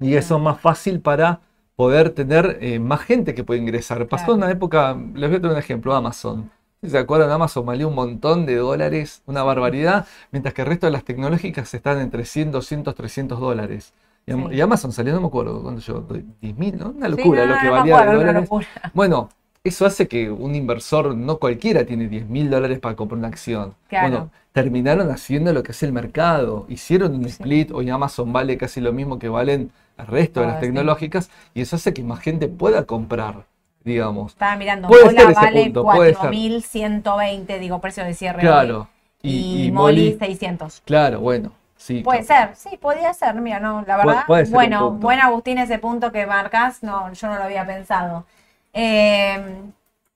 y 0.00 0.14
eso 0.14 0.36
es 0.36 0.42
más 0.42 0.60
fácil 0.60 1.00
para 1.00 1.40
poder 1.74 2.10
tener 2.10 2.58
eh, 2.60 2.78
más 2.78 3.00
gente 3.00 3.34
que 3.34 3.44
puede 3.44 3.60
ingresar. 3.60 4.06
Pasó 4.06 4.26
Claro. 4.26 4.38
una 4.38 4.50
época, 4.50 4.96
les 5.14 5.28
voy 5.28 5.36
a 5.38 5.40
tener 5.40 5.52
un 5.52 5.58
ejemplo, 5.58 5.94
Amazon. 5.94 6.50
Si 6.82 6.90
¿Se 6.90 6.98
acuerdan? 6.98 7.30
Amazon 7.30 7.66
valía 7.66 7.86
un 7.86 7.94
montón 7.94 8.46
de 8.46 8.56
dólares, 8.56 9.22
una 9.26 9.42
barbaridad, 9.42 10.06
mientras 10.30 10.54
que 10.54 10.62
el 10.62 10.68
resto 10.68 10.86
de 10.86 10.92
las 10.92 11.04
tecnológicas 11.04 11.72
están 11.74 12.00
entre 12.00 12.24
100, 12.24 12.52
200, 12.52 12.94
300 12.94 13.40
dólares. 13.40 13.92
Y, 14.26 14.32
Am- 14.32 14.48
Sí. 14.50 14.56
y 14.56 14.60
Amazon 14.60 14.92
salió, 14.92 15.14
no 15.14 15.20
me 15.20 15.26
acuerdo 15.28 15.62
cuándo 15.62 15.80
llegó, 15.80 16.04
10 16.40 16.56
mil, 16.56 16.78
¿no? 16.78 16.90
Una 16.90 17.06
Sí, 17.06 17.16
locura 17.16 17.46
no, 17.46 17.54
lo 17.54 17.60
que 17.60 17.66
no 17.66 17.72
valía 17.72 18.00
de 18.06 18.14
dólares. 18.16 18.42
locura. 18.42 18.66
Bueno, 18.94 19.28
eso 19.64 19.84
hace 19.86 20.06
que 20.08 20.30
un 20.30 20.54
inversor, 20.54 21.14
no 21.14 21.38
cualquiera 21.38 21.84
tiene 21.84 22.08
10 22.08 22.28
mil 22.28 22.50
dólares 22.50 22.78
para 22.78 22.94
comprar 22.96 23.18
una 23.18 23.28
acción. 23.28 23.74
Claro. 23.88 24.08
Bueno, 24.08 24.30
terminaron 24.52 25.10
haciendo 25.10 25.52
lo 25.52 25.62
que 25.62 25.72
es 25.72 25.82
el 25.82 25.92
mercado. 25.92 26.66
Hicieron 26.68 27.14
un 27.14 27.24
Sí. 27.24 27.30
split, 27.30 27.70
hoy 27.72 27.90
Amazon 27.90 28.32
vale 28.32 28.56
casi 28.56 28.80
lo 28.80 28.92
mismo 28.92 29.18
que 29.18 29.28
valen 29.28 29.70
el 29.98 30.06
resto 30.06 30.40
de 30.40 30.46
las 30.46 30.56
sí. 30.56 30.60
tecnológicas, 30.66 31.30
y 31.54 31.60
eso 31.62 31.76
hace 31.76 31.92
que 31.94 32.02
más 32.02 32.20
gente 32.20 32.48
pueda 32.48 32.84
comprar, 32.84 33.46
digamos. 33.84 34.32
Estaba 34.32 34.56
mirando, 34.56 34.88
Puede 34.88 35.04
Mola 35.06 35.30
vale 35.32 35.64
punto, 35.64 35.82
puede 35.84 36.14
ser. 36.14 36.30
4.120, 36.30 37.58
digo, 37.58 37.80
precio 37.80 38.04
de 38.04 38.14
cierre 38.14 38.38
hoy. 38.38 38.42
Claro. 38.42 38.88
Y, 39.22 39.30
Y, 39.30 39.66
y 39.66 39.70
Moli 39.72 40.02
Molly, 40.10 40.18
600. 40.18 40.82
claro, 40.84 41.20
bueno, 41.20 41.52
sí. 41.76 42.00
Puede 42.02 42.24
claro. 42.24 42.54
ser, 42.54 42.70
sí, 42.72 42.76
podría 42.76 43.12
ser, 43.14 43.34
mira, 43.36 43.58
no, 43.60 43.82
la 43.86 43.94
Puede- 43.96 44.06
verdad. 44.06 44.24
puede 44.26 44.44
ser 44.46 44.52
un 44.52 44.54
bueno, 44.54 44.90
buen 44.92 45.20
Agustín 45.20 45.58
ese 45.58 45.78
punto 45.78 46.12
que 46.12 46.26
marcas, 46.26 46.82
no, 46.82 47.12
yo 47.12 47.28
no 47.28 47.36
lo 47.36 47.42
había 47.42 47.66
pensado. 47.66 48.24
Eh, 48.72 49.38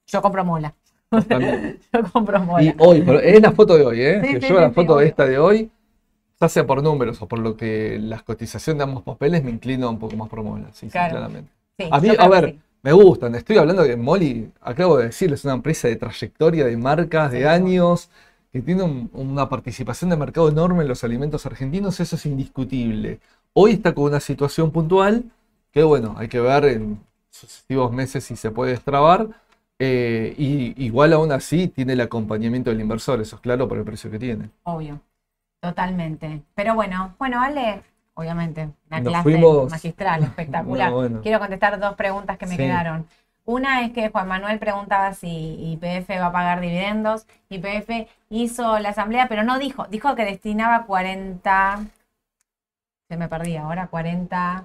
yo 0.07 0.21
compro 0.21 0.43
mola. 0.45 0.73
También. 1.27 1.77
Yo 1.93 2.03
compro 2.11 2.39
mola. 2.39 2.63
Y 2.63 2.73
hoy, 2.79 3.01
pero 3.01 3.19
es 3.19 3.41
la 3.41 3.51
foto 3.51 3.75
de 3.75 3.83
hoy, 3.85 4.01
¿eh? 4.01 4.21
Sí, 4.23 4.39
sí, 4.39 4.47
yo 4.47 4.59
la 4.61 4.71
foto 4.71 4.95
de 4.97 5.07
esta 5.07 5.25
de 5.25 5.37
hoy, 5.39 5.69
ya 6.41 6.49
sea 6.49 6.65
por 6.67 6.83
números 6.83 7.21
o 7.21 7.27
por 7.27 7.39
lo 7.39 7.55
que 7.55 7.99
las 7.99 8.23
cotizaciones 8.23 8.79
de 8.79 8.83
ambos 8.85 9.03
papeles, 9.03 9.43
me 9.43 9.51
inclino 9.51 9.89
un 9.89 9.99
poco 9.99 10.15
más 10.17 10.29
por 10.29 10.43
Mola, 10.43 10.69
sí, 10.73 10.89
sí, 10.89 11.05
claramente. 11.05 11.51
Sí, 11.77 11.85
A 11.89 11.99
mí, 11.99 12.15
a 12.17 12.27
ver, 12.27 12.53
sí. 12.53 12.59
me 12.83 12.93
gustan. 12.93 13.35
Estoy 13.35 13.57
hablando 13.57 13.83
de 13.83 13.95
Molly, 13.97 14.51
acabo 14.61 14.97
de 14.97 15.05
decirles, 15.07 15.41
es 15.41 15.45
una 15.45 15.53
empresa 15.55 15.87
de 15.87 15.95
trayectoria, 15.95 16.65
de 16.65 16.77
marcas, 16.77 17.31
de 17.31 17.47
años, 17.47 18.09
que 18.51 18.61
tiene 18.61 18.83
un- 18.83 19.09
una 19.13 19.47
participación 19.49 20.09
de 20.09 20.17
mercado 20.17 20.49
enorme 20.49 20.81
en 20.83 20.89
los 20.89 21.03
alimentos 21.03 21.45
argentinos, 21.45 21.99
eso 21.99 22.15
es 22.15 22.25
indiscutible. 22.25 23.19
Hoy 23.53 23.71
está 23.73 23.93
con 23.93 24.05
una 24.05 24.19
situación 24.19 24.71
puntual 24.71 25.23
que, 25.71 25.83
bueno, 25.83 26.15
hay 26.17 26.27
que 26.27 26.39
ver 26.39 26.65
en 26.65 26.99
sucesivos 27.29 27.91
meses 27.93 28.23
si 28.25 28.35
se 28.35 28.51
puede 28.51 28.71
destrabar. 28.71 29.29
eh, 29.83 30.35
y 30.37 30.85
igual 30.85 31.11
aún 31.13 31.31
así 31.31 31.67
tiene 31.67 31.93
el 31.93 32.01
acompañamiento 32.01 32.69
del 32.69 32.81
inversor, 32.81 33.19
eso 33.19 33.35
es 33.37 33.41
claro 33.41 33.67
por 33.67 33.79
el 33.79 33.83
precio 33.83 34.11
que 34.11 34.19
tiene. 34.19 34.51
Obvio, 34.63 35.01
totalmente. 35.61 36.41
Pero 36.55 36.75
bueno, 36.75 37.15
bueno, 37.17 37.41
Ale, 37.41 37.81
obviamente, 38.15 38.69
una 38.89 38.99
Nos 38.99 39.09
clase 39.09 39.23
fuimos- 39.23 39.71
magistral, 39.71 40.23
espectacular. 40.23 40.89
No, 40.91 40.95
bueno. 40.95 41.21
Quiero 41.21 41.39
contestar 41.39 41.79
dos 41.79 41.95
preguntas 41.95 42.37
que 42.37 42.45
me 42.47 42.51
Sí. 42.51 42.57
quedaron. 42.57 43.07
Una 43.45 43.81
es 43.81 43.91
que 43.91 44.09
Juan 44.09 44.27
Manuel 44.27 44.59
preguntaba 44.59 45.13
si 45.13 45.27
IPF 45.73 46.09
va 46.19 46.27
a 46.27 46.31
pagar 46.31 46.59
dividendos. 46.61 47.25
IPF 47.49 48.07
hizo 48.29 48.77
la 48.79 48.89
asamblea, 48.89 49.27
pero 49.27 49.43
no 49.43 49.57
dijo, 49.57 49.85
dijo 49.89 50.13
que 50.15 50.25
destinaba 50.25 50.85
40, 50.85 51.79
se 53.09 53.17
me 53.17 53.27
perdí 53.27 53.57
ahora, 53.57 53.87
40 53.87 54.63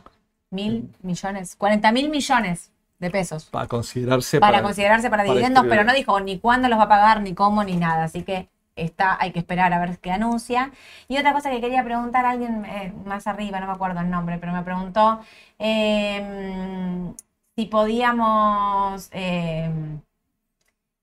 mil 0.51 0.91
millones, 1.03 1.57
40 1.57 1.91
mil 1.93 2.11
millones 2.11 2.71
de 2.99 3.11
pesos 3.11 3.47
Para 3.47 3.67
considerarse. 3.67 4.41
para 4.41 4.63
considerarse 4.63 5.11
para, 5.11 5.23
para 5.25 5.33
dividendos, 5.35 5.67
pero 5.69 5.85
no 5.85 5.93
dijo 5.93 6.21
ni 6.21 6.39
cuándo 6.39 6.69
los 6.69 6.79
va 6.79 6.85
a 6.85 6.89
pagar, 6.89 7.21
ni 7.23 7.35
cómo, 7.35 7.65
ni 7.65 7.77
nada. 7.77 8.05
Así 8.05 8.23
que 8.23 8.49
está, 8.77 9.17
hay 9.21 9.33
que 9.33 9.39
esperar 9.41 9.73
a 9.73 9.79
ver 9.81 9.99
qué 9.99 10.13
anuncia. 10.13 10.73
Y 11.09 11.19
otra 11.19 11.33
cosa 11.33 11.51
que 11.51 11.61
quería 11.61 11.85
preguntar 11.85 12.25
alguien 12.27 12.65
eh, 12.67 12.93
más 13.05 13.27
arriba, 13.27 13.61
no 13.61 13.67
me 13.67 13.73
acuerdo 13.73 14.01
el 14.01 14.11
nombre, 14.11 14.39
pero 14.39 14.53
me 14.53 14.63
preguntó 14.63 15.21
eh, 15.59 17.13
si 17.57 17.67
podíamos. 17.67 19.09
eh, 19.13 19.71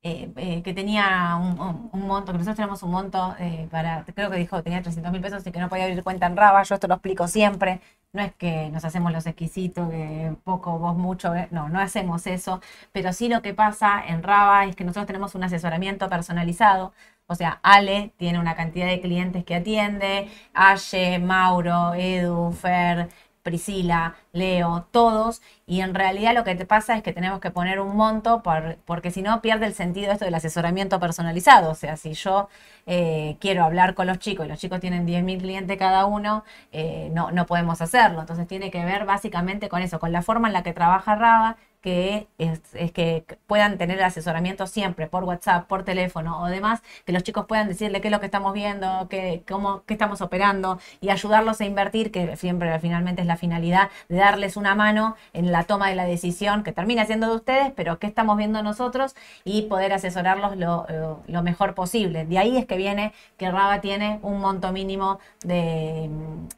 eh, 0.06 0.30
eh, 0.36 0.62
que 0.64 0.74
tenía 0.74 1.36
un, 1.38 2.02
monto, 2.08 2.34
que 2.34 2.38
nosotros 2.38 2.58
tenemos 2.58 2.84
un 2.84 2.92
monto 2.92 3.36
para, 3.72 4.04
creo 4.04 4.30
que 4.30 4.36
dijo 4.38 4.58
que 4.58 4.64
tenía 4.64 4.82
300 4.82 5.14
mil 5.14 5.22
pesos 5.22 5.46
y 5.48 5.52
que 5.52 5.60
no 5.60 5.70
podía 5.70 5.86
abrir 5.86 6.04
cuenta 6.04 6.26
en 6.28 6.36
Raba, 6.36 6.62
yo 6.64 6.76
esto 6.76 6.88
lo 6.88 6.96
explico 6.96 7.26
siempre, 7.28 7.80
no 8.12 8.22
es 8.22 8.34
que 8.36 8.70
nos 8.70 8.84
hacemos 8.84 9.14
los 9.14 9.26
exquisitos, 9.28 9.90
que 9.90 10.36
poco, 10.44 10.78
vos 10.78 10.98
mucho, 10.98 11.34
no, 11.52 11.70
no 11.70 11.80
hacemos 11.80 12.28
eso, 12.28 12.60
pero 12.92 13.14
sí 13.14 13.30
lo 13.30 13.42
que 13.42 13.54
pasa 13.54 14.04
en 14.06 14.24
Raba 14.24 14.66
es 14.66 14.76
que 14.76 14.84
nosotros 14.84 15.08
tenemos 15.08 15.36
un 15.36 15.44
asesoramiento 15.46 16.10
personalizado, 16.10 16.94
o 17.28 17.36
sea, 17.36 17.60
Ale 17.64 18.14
tiene 18.18 18.40
una 18.40 18.56
cantidad 18.56 18.88
de 18.88 19.02
clientes 19.02 19.44
que 19.44 19.56
atiende, 19.56 20.30
Aye, 20.54 21.20
Mauro, 21.20 21.94
Edu, 21.96 22.52
Fer, 22.54 23.10
Priscila, 23.44 24.16
Leo, 24.32 24.88
todos, 24.92 25.42
y 25.66 25.82
en 25.82 25.94
realidad 25.96 26.34
lo 26.34 26.44
que 26.46 26.56
te 26.56 26.66
pasa 26.66 26.96
es 26.96 27.04
que 27.04 27.12
tenemos 27.12 27.40
que 27.42 27.52
poner 27.52 27.80
un 27.82 27.96
monto 27.98 28.42
por- 28.42 28.78
porque 28.86 29.12
si 29.12 29.22
no 29.22 29.42
pierde 29.42 29.66
el 29.66 29.74
sentido 29.74 30.12
esto 30.14 30.24
del 30.26 30.34
asesoramiento 30.36 31.00
personalizado. 31.00 31.72
O 31.72 31.76
sea, 31.76 31.98
si 31.98 32.14
yo 32.14 32.48
eh, 32.86 33.38
quiero 33.40 33.64
hablar 33.66 33.96
con 33.96 34.08
los 34.08 34.20
chicos 34.20 34.46
y 34.46 34.50
los 34.50 34.60
chicos 34.60 34.80
tienen 34.80 35.06
10.000 35.06 35.40
clientes 35.40 35.78
cada 35.78 36.06
uno, 36.06 36.44
eh, 36.72 37.10
no, 37.14 37.32
no 37.32 37.46
podemos 37.46 37.82
hacerlo. 37.82 38.22
Entonces 38.22 38.48
tiene 38.48 38.72
que 38.72 38.84
ver 38.86 39.06
básicamente 39.06 39.70
con 39.70 39.82
eso, 39.82 40.00
con 40.00 40.12
la 40.12 40.22
forma 40.22 40.48
en 40.48 40.54
la 40.54 40.64
que 40.64 40.74
trabaja 40.74 41.16
Raba, 41.16 41.58
que 41.84 42.28
es, 42.40 42.62
es 42.74 42.92
que 42.94 43.26
puedan 43.46 43.78
tener 43.78 44.00
el 44.00 44.04
asesoramiento 44.06 44.66
siempre 44.68 45.08
por 45.08 45.26
WhatsApp, 45.26 45.68
por 45.68 45.84
teléfono 45.84 46.42
o 46.42 46.48
demás, 46.48 46.82
que 47.06 47.12
los 47.14 47.24
chicos 47.24 47.46
puedan 47.46 47.68
decirle 47.68 48.02
qué 48.02 48.08
es 48.08 48.12
lo 48.14 48.20
que 48.22 48.26
estamos 48.28 48.54
viendo, 48.54 49.08
qué, 49.10 49.44
cómo, 49.48 49.84
qué 49.86 49.94
estamos 49.94 50.22
operando 50.22 50.80
y 51.02 51.10
ayudarlos 51.10 51.62
a 51.62 51.66
invertir, 51.66 52.12
que 52.12 52.36
siempre 52.38 52.80
finalmente 52.80 53.22
es 53.22 53.28
la 53.28 53.38
finalidad 53.38 53.90
de 54.10 54.18
darles 54.18 54.58
una 54.58 54.76
mano 54.76 55.16
en 55.34 55.52
la 55.52 55.66
toma 55.66 55.90
de 55.90 55.96
la 55.96 56.06
decisión 56.06 56.64
que 56.64 56.72
termina 56.72 57.06
siendo 57.06 57.30
de 57.30 57.36
ustedes, 57.36 57.72
pero 57.76 58.00
qué 58.00 58.08
estamos 58.08 58.38
viendo 58.38 58.64
nosotros 58.64 59.16
y 59.44 59.64
poder 59.64 59.94
asesorarlos 59.94 60.58
lo, 60.58 60.86
lo- 60.90 61.20
lo 61.28 61.44
mejor 61.44 61.74
posible. 61.76 62.26
De 62.26 62.38
ahí 62.40 62.58
es 62.58 62.66
que 62.66 62.78
viene 62.78 63.14
que 63.38 63.52
Raba 63.52 63.82
tiene 63.82 64.20
un 64.24 64.40
monto 64.40 64.72
mínimo 64.72 65.20
de, 65.44 66.10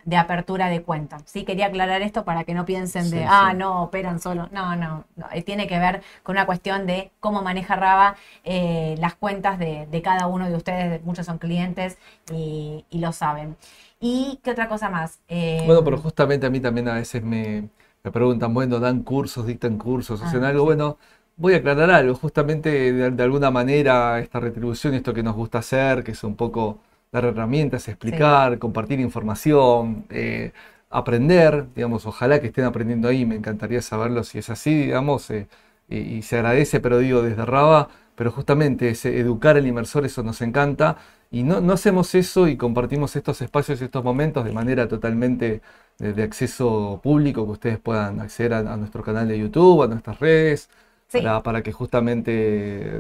de 0.05 0.17
apertura 0.17 0.67
de 0.69 0.82
cuenta. 0.84 1.17
Sí, 1.26 1.43
quería 1.43 1.67
aclarar 1.67 2.01
esto 2.01 2.23
para 2.26 2.43
que 2.43 2.53
no 2.53 2.65
piensen 2.65 3.09
de, 3.09 3.17
Sí, 3.19 3.23
ah, 3.28 3.53
no, 3.55 3.84
operan 3.84 4.19
solo. 4.19 4.47
No, 4.51 4.76
no. 4.76 5.05
Eh, 5.14 5.14
Tiene 5.45 5.68
que 5.68 5.80
ver 5.80 6.01
con 6.24 6.36
una 6.36 6.45
cuestión 6.45 6.86
de 6.86 7.11
cómo 7.20 7.41
maneja 7.41 7.76
Raba 7.76 8.16
eh, 8.43 8.95
las 8.99 9.16
cuentas 9.16 9.57
de, 9.59 9.88
de 9.88 10.01
cada 10.01 10.28
uno 10.28 10.49
de 10.49 10.55
ustedes. 10.55 11.03
Muchos 11.03 11.26
son 11.26 11.38
clientes 11.38 11.97
y, 12.32 12.86
y 12.89 12.99
lo 12.99 13.11
saben. 13.13 13.55
¿Y 13.99 14.39
qué 14.43 14.51
otra 14.51 14.68
cosa 14.68 14.89
más? 14.89 15.20
Eh, 15.30 15.63
Bueno, 15.63 15.84
pero 15.84 15.97
justamente 15.97 16.45
a 16.45 16.49
mí 16.49 16.59
también 16.59 16.88
a 16.89 16.95
veces 16.95 17.24
me, 17.24 17.70
me 18.03 18.11
preguntan, 18.11 18.53
bueno, 18.53 18.80
dan 18.80 19.01
cursos, 19.03 19.47
dictan 19.47 19.78
cursos, 19.78 20.22
hacen 20.22 20.43
Ah, 20.43 20.43
algo. 20.43 20.63
sí. 20.63 20.66
Bueno, 20.66 20.97
voy 21.38 21.53
a 21.53 21.57
aclarar 21.57 21.89
algo. 21.89 22.13
Justamente 22.16 22.70
de, 22.93 23.11
de 23.11 23.24
alguna 23.24 23.49
manera 23.51 24.20
esta 24.20 24.39
retribución, 24.39 24.93
esto 24.93 25.13
que 25.13 25.24
nos 25.24 25.36
gusta 25.36 25.59
hacer, 25.59 26.03
que 26.03 26.11
es 26.11 26.24
un 26.24 26.36
poco 26.36 26.80
dar 27.11 27.26
herramientas, 27.26 27.88
explicar, 27.88 28.59
compartir 28.59 28.99
información, 28.99 30.05
eh, 30.09 30.51
aprender, 30.97 31.67
digamos, 31.75 32.05
ojalá 32.05 32.39
que 32.39 32.47
estén 32.47 32.65
aprendiendo 32.65 33.07
ahí, 33.07 33.25
me 33.25 33.35
encantaría 33.35 33.81
saberlo 33.81 34.23
si 34.23 34.39
es 34.39 34.49
así, 34.49 34.73
digamos, 34.75 35.29
eh, 35.31 35.47
y, 35.89 35.97
y 35.97 36.21
se 36.23 36.37
agradece, 36.37 36.79
pero 36.79 36.97
digo 36.99 37.21
desde 37.21 37.45
Raba, 37.45 37.89
pero 38.15 38.31
justamente 38.31 38.89
ese 38.89 39.19
educar 39.19 39.57
al 39.57 39.67
inversor, 39.67 40.05
eso 40.05 40.23
nos 40.23 40.41
encanta, 40.41 40.97
y 41.31 41.43
no, 41.43 41.61
no 41.61 41.73
hacemos 41.73 42.15
eso 42.15 42.47
y 42.47 42.57
compartimos 42.57 43.15
estos 43.15 43.41
espacios 43.41 43.81
y 43.81 43.85
estos 43.85 44.03
momentos 44.03 44.45
de 44.45 44.51
manera 44.53 44.87
totalmente 44.87 45.61
de, 45.99 46.13
de 46.13 46.23
acceso 46.23 46.99
público, 47.03 47.45
que 47.45 47.51
ustedes 47.51 47.79
puedan 47.79 48.19
acceder 48.21 48.53
a, 48.53 48.59
a 48.59 48.77
nuestro 48.77 49.03
canal 49.03 49.27
de 49.27 49.37
YouTube, 49.39 49.83
a 49.83 49.87
nuestras 49.87 50.19
redes, 50.19 50.69
Sí. 51.07 51.19
para, 51.19 51.43
para 51.43 51.61
que 51.63 51.71
justamente 51.71 52.31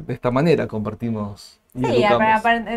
de 0.01 0.13
esta 0.13 0.31
manera 0.31 0.67
compartimos 0.67 1.59
Sí, 1.75 2.05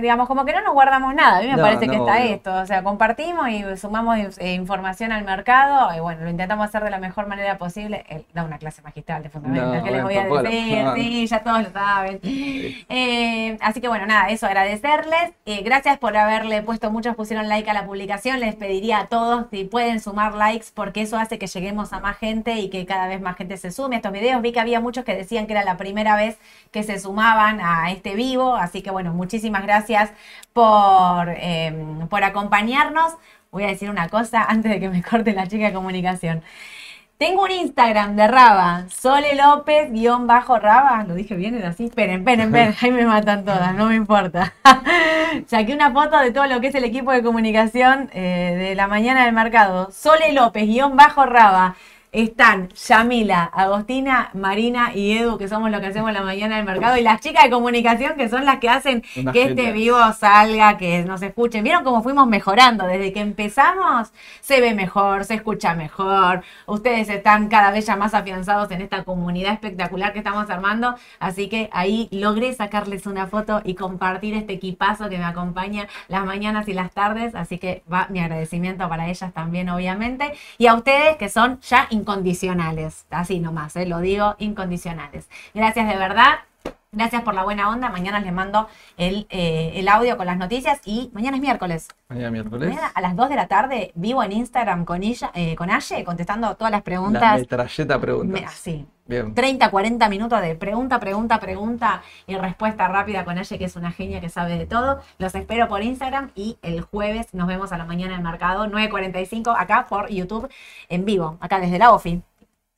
digamos, 0.01 0.27
como 0.27 0.45
que 0.45 0.53
no 0.53 0.61
nos 0.63 0.73
guardamos 0.73 1.15
nada. 1.15 1.39
A 1.39 1.41
mí 1.41 1.47
me 1.47 1.57
No, 1.57 1.63
parece 1.63 1.87
que 1.89 1.97
está 1.97 2.25
esto. 2.25 2.55
O 2.55 2.67
sea, 2.67 2.83
compartimos 2.83 3.49
y 3.49 3.65
sumamos 3.77 4.19
eh, 4.39 4.55
información 4.55 5.13
al 5.13 5.25
mercado 5.25 5.95
y 5.97 6.01
bueno, 6.01 6.25
lo 6.25 6.31
intentamos 6.31 6.67
hacer 6.67 6.83
de 6.83 6.91
la 6.91 6.99
mejor 6.99 7.29
manera 7.29 7.59
posible. 7.59 8.05
Da 8.35 8.45
una 8.45 8.59
clase 8.59 8.83
magistral 8.83 9.23
de 9.23 9.29
fundamentos. 9.29 9.83
¿Qué 9.85 9.91
les 9.91 10.03
voy 10.03 10.15
a 10.17 10.25
decir? 10.25 10.85
Sí, 10.99 11.27
ya 11.27 11.43
todos 11.43 11.63
lo 11.63 11.71
saben. 11.71 12.19
Eh, 12.23 13.57
así 13.61 13.81
que 13.81 13.89
bueno, 13.89 14.07
nada, 14.07 14.29
eso 14.31 14.47
agradecerles. 14.47 15.33
Eh, 15.47 15.63
gracias 15.63 15.99
por 15.99 16.17
haberle 16.17 16.63
puesto, 16.63 16.91
muchos 16.91 17.15
pusieron 17.15 17.49
like 17.49 17.71
a 17.71 17.75
la 17.75 17.87
publicación. 17.87 18.41
Les 18.41 18.57
pediría 18.57 19.01
a 19.01 19.07
todos 19.07 19.47
si 19.51 19.65
pueden 19.65 20.01
sumar 20.01 20.35
likes 20.35 20.67
porque 20.75 21.03
eso 21.03 21.19
hace 21.19 21.39
que 21.39 21.47
lleguemos 21.47 21.93
a 21.93 22.01
más 22.01 22.17
gente 22.19 22.55
y 22.55 22.69
que 22.71 22.85
cada 22.87 23.07
vez 23.07 23.21
más 23.21 23.37
gente 23.37 23.57
se 23.57 23.71
sume 23.71 23.97
a 23.97 23.99
estos 23.99 24.13
videos. 24.13 24.43
Vi 24.43 24.53
que 24.53 24.61
había 24.61 24.81
muchos 24.81 25.05
que 25.05 25.15
decían 25.15 25.47
que 25.47 25.53
era 25.53 25.65
la 25.65 25.77
primera 25.77 26.17
vez 26.17 26.39
que 26.73 26.83
se 26.83 26.99
sumaban 26.99 27.61
a 27.61 27.91
este 27.93 28.15
vivo. 28.15 28.57
Así 28.57 28.83
que 28.83 28.88
bueno, 28.91 29.13
muchísimas 29.13 29.63
gracias 29.63 30.11
por, 30.53 31.29
eh, 31.31 31.73
por 32.09 32.25
acompañarnos. 32.25 33.15
Voy 33.51 33.65
a 33.65 33.69
decir 33.69 33.91
una 33.91 34.09
cosa 34.09 34.45
antes 34.45 34.71
de 34.71 34.81
que 34.81 34.89
me 34.89 35.03
corte 35.11 35.33
la 35.33 35.47
chica 35.47 35.67
de 35.67 35.73
comunicación. 35.73 36.43
Tengo 37.19 37.43
un 37.43 37.51
Instagram 37.51 38.15
de 38.15 38.29
Raba, 38.29 38.85
Sole 38.91 39.35
López, 39.35 39.91
guion 39.91 40.29
bajo 40.29 40.57
Raba. 40.61 41.03
¿Lo 41.03 41.15
dije 41.17 41.35
bien? 41.35 41.57
¿Era 41.57 41.71
así? 41.71 41.87
Esperen, 41.87 42.21
esperen, 42.21 42.55
esperen. 42.55 42.77
Ahí 42.81 42.93
me 42.93 43.05
matan 43.07 43.45
todas, 43.45 43.75
no 43.75 43.87
me 43.87 43.97
importa. 43.97 44.55
Saqué 45.49 45.75
una 45.75 45.91
foto 45.91 46.17
de 46.21 46.31
todo 46.31 46.47
lo 46.47 46.61
que 46.61 46.69
es 46.69 46.77
el 46.77 46.85
equipo 46.85 47.11
de 47.11 47.25
comunicación 47.25 48.09
eh, 48.13 48.55
de 48.57 48.75
la 48.77 48.87
mañana 48.87 49.25
del 49.25 49.35
mercado. 49.35 49.91
Sole 49.91 50.33
López, 50.33 50.65
guion 50.69 50.97
bajo 50.97 51.27
Raba. 51.27 51.75
Están 52.11 52.71
Yamila, 52.71 53.45
Agostina, 53.45 54.31
Marina 54.33 54.95
y 54.95 55.19
Edu, 55.19 55.37
que 55.37 55.47
somos 55.47 55.71
los 55.71 55.81
que 55.81 55.89
hacemos 55.89 56.11
la 56.13 56.23
mañana 56.23 56.57
del 56.57 56.65
mercado, 56.65 56.97
y 56.97 57.03
las 57.03 57.21
chicas 57.21 57.45
de 57.45 57.51
comunicación, 57.51 58.15
que 58.17 58.31
son 58.31 58.47
las 58.47 58.59
que 58.61 58.71
hacen 58.71 59.03
que 59.33 59.43
este 59.43 59.73
vivo 59.73 59.99
salga, 60.15 60.79
que 60.79 61.05
nos 61.05 61.21
escuchen. 61.21 61.63
¿Vieron 61.63 61.85
cómo 61.85 62.03
fuimos 62.03 62.27
mejorando? 62.27 62.87
Desde 62.87 63.13
que 63.13 63.21
empezamos 63.21 64.11
se 64.41 64.61
ve 64.61 64.75
mejor, 64.75 65.25
se 65.25 65.35
escucha 65.35 65.75
mejor. 65.75 66.43
Ustedes 66.67 67.11
están 67.11 67.49
cada 67.49 67.71
vez 67.71 67.87
ya 67.87 67.97
más 67.97 68.15
afianzados 68.15 68.71
en 68.71 68.81
esta 68.81 69.05
comunidad 69.05 69.53
espectacular 69.53 70.13
que 70.15 70.21
estamos 70.21 70.49
armando. 70.49 70.95
Así 71.19 71.49
que 71.49 71.69
ahí 71.73 72.09
logré 72.11 72.55
sacarles 72.55 73.07
una 73.07 73.27
foto 73.27 73.61
y 73.65 73.75
compartir 73.75 74.35
este 74.35 74.55
equipazo 74.55 75.11
que 75.11 75.19
me 75.19 75.25
acompaña 75.25 75.89
las 76.09 76.25
mañanas 76.25 76.69
y 76.69 76.73
las 76.73 76.91
tardes. 76.93 77.35
Así 77.35 77.59
que 77.59 77.83
va 77.93 78.07
mi 78.09 78.21
agradecimiento 78.21 78.89
para 78.89 79.09
ellas 79.09 79.33
también, 79.35 79.69
obviamente. 79.69 80.33
Y 80.57 80.67
a 80.69 80.75
ustedes 80.75 81.17
que 81.17 81.29
son 81.29 81.61
ya 81.61 81.87
incondicionales. 81.99 83.07
Así 83.11 83.41
nomás, 83.41 83.77
¿eh? 83.77 83.87
lo 83.87 84.01
digo, 84.01 84.37
incondicionales. 84.39 85.29
Gracias 85.55 85.89
de 85.89 85.97
verdad. 85.97 86.41
Gracias 86.91 87.23
por 87.23 87.35
la 87.35 87.45
buena 87.45 87.69
onda. 87.69 87.91
Mañana 87.91 88.19
les 88.19 88.33
mando 88.33 88.67
el, 88.97 89.27
eh, 89.29 89.73
el 89.75 89.89
audio 89.89 90.17
con 90.17 90.25
las 90.25 90.39
noticias 90.39 90.81
y 90.87 91.11
mañana 91.13 91.37
es 91.37 91.43
miércoles. 91.43 91.89
Mañana 92.09 92.31
miércoles. 92.31 92.69
Mañana 92.71 92.91
a 92.95 93.01
las 93.03 93.15
2 93.15 93.29
de 93.29 93.37
la 93.37 93.47
tarde 93.47 93.93
vivo 93.95 94.23
en 94.23 94.33
Instagram 94.33 94.87
con 94.87 95.03
ella, 95.03 95.31
eh, 95.35 95.55
con 95.55 95.71
Aye, 95.71 96.03
contestando 96.05 96.55
todas 96.57 96.71
las 96.71 96.81
La 96.81 96.85
preguntas. 96.85 97.41
metralleta 97.41 98.01
preguntas. 98.01 98.41
Me- 98.41 98.47
así, 98.47 98.87
Bien. 99.05 99.35
30, 99.35 99.71
40 99.71 100.09
minutos 100.09 100.41
de 100.41 100.55
pregunta, 100.55 100.99
pregunta, 100.99 101.39
pregunta 101.39 102.03
y 102.27 102.37
respuesta 102.37 102.89
rápida 102.89 103.23
con 103.27 103.37
Aye, 103.37 103.59
que 103.59 103.67
es 103.67 103.77
una 103.77 103.93
genia 103.93 104.23
que 104.23 104.31
sabe 104.31 104.57
de 104.57 104.65
todo. 104.65 105.03
Los 105.19 105.35
espero 105.35 105.69
por 105.69 105.83
Instagram 105.83 106.31
y 106.35 106.57
el 106.63 106.81
jueves 106.81 107.35
nos 107.35 107.49
vemos 107.49 107.71
a 107.73 107.77
la 107.77 107.85
mañana 107.85 108.15
en 108.17 108.23
Mercado, 108.23 108.65
9.45, 108.67 109.55
acá 109.59 109.87
por 109.91 110.09
YouTube 110.09 110.49
en 110.89 111.05
vivo, 111.05 111.37
acá 111.41 111.61
desde 111.61 111.79
la 111.79 111.93
OFI. 111.93 112.23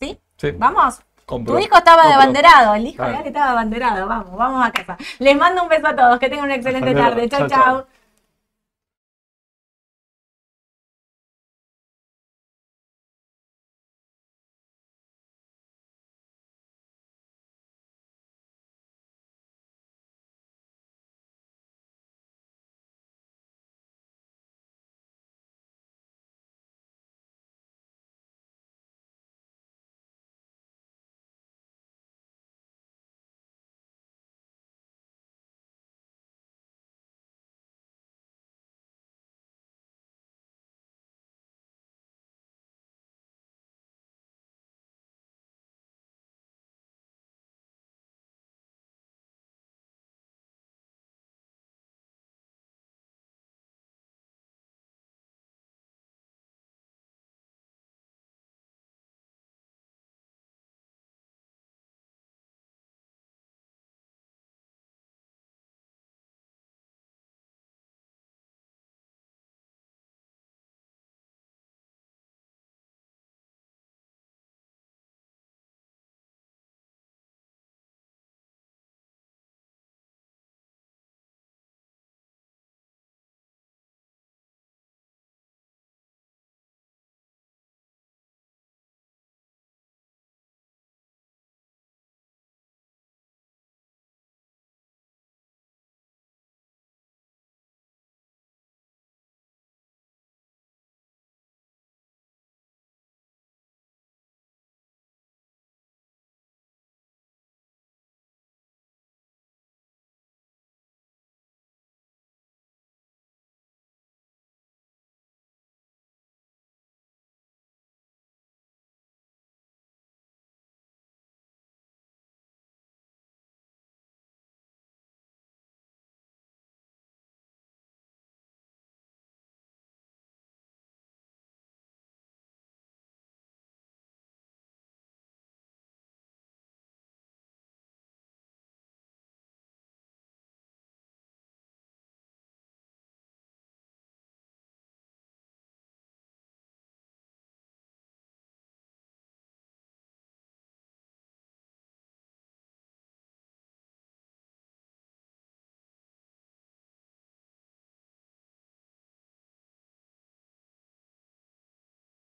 ¿Sí? 0.01 0.19
Sí. 0.37 0.51
¿Vamos? 0.59 1.01
Tu 1.39 1.59
hijo 1.59 1.77
estaba 1.77 2.07
de 2.07 2.15
abanderado, 2.15 2.75
el 2.75 2.87
hijo 2.87 2.97
Claro. 2.97 3.19
Ale 3.19 3.29
estaba 3.29 3.47
de 3.47 3.53
abanderado. 3.53 4.07
Vamos, 4.07 4.37
vamos 4.37 4.67
a 4.67 4.71
casa. 4.73 4.97
Les 5.19 5.37
mando 5.37 5.63
un 5.63 5.69
beso 5.69 5.87
a 5.87 5.95
todos, 5.95 6.19
que 6.19 6.29
tengan 6.29 6.47
una 6.47 6.57
excelente 6.57 6.95
tarde. 6.95 7.29
Chau. 7.29 7.49
chau. 7.49 7.85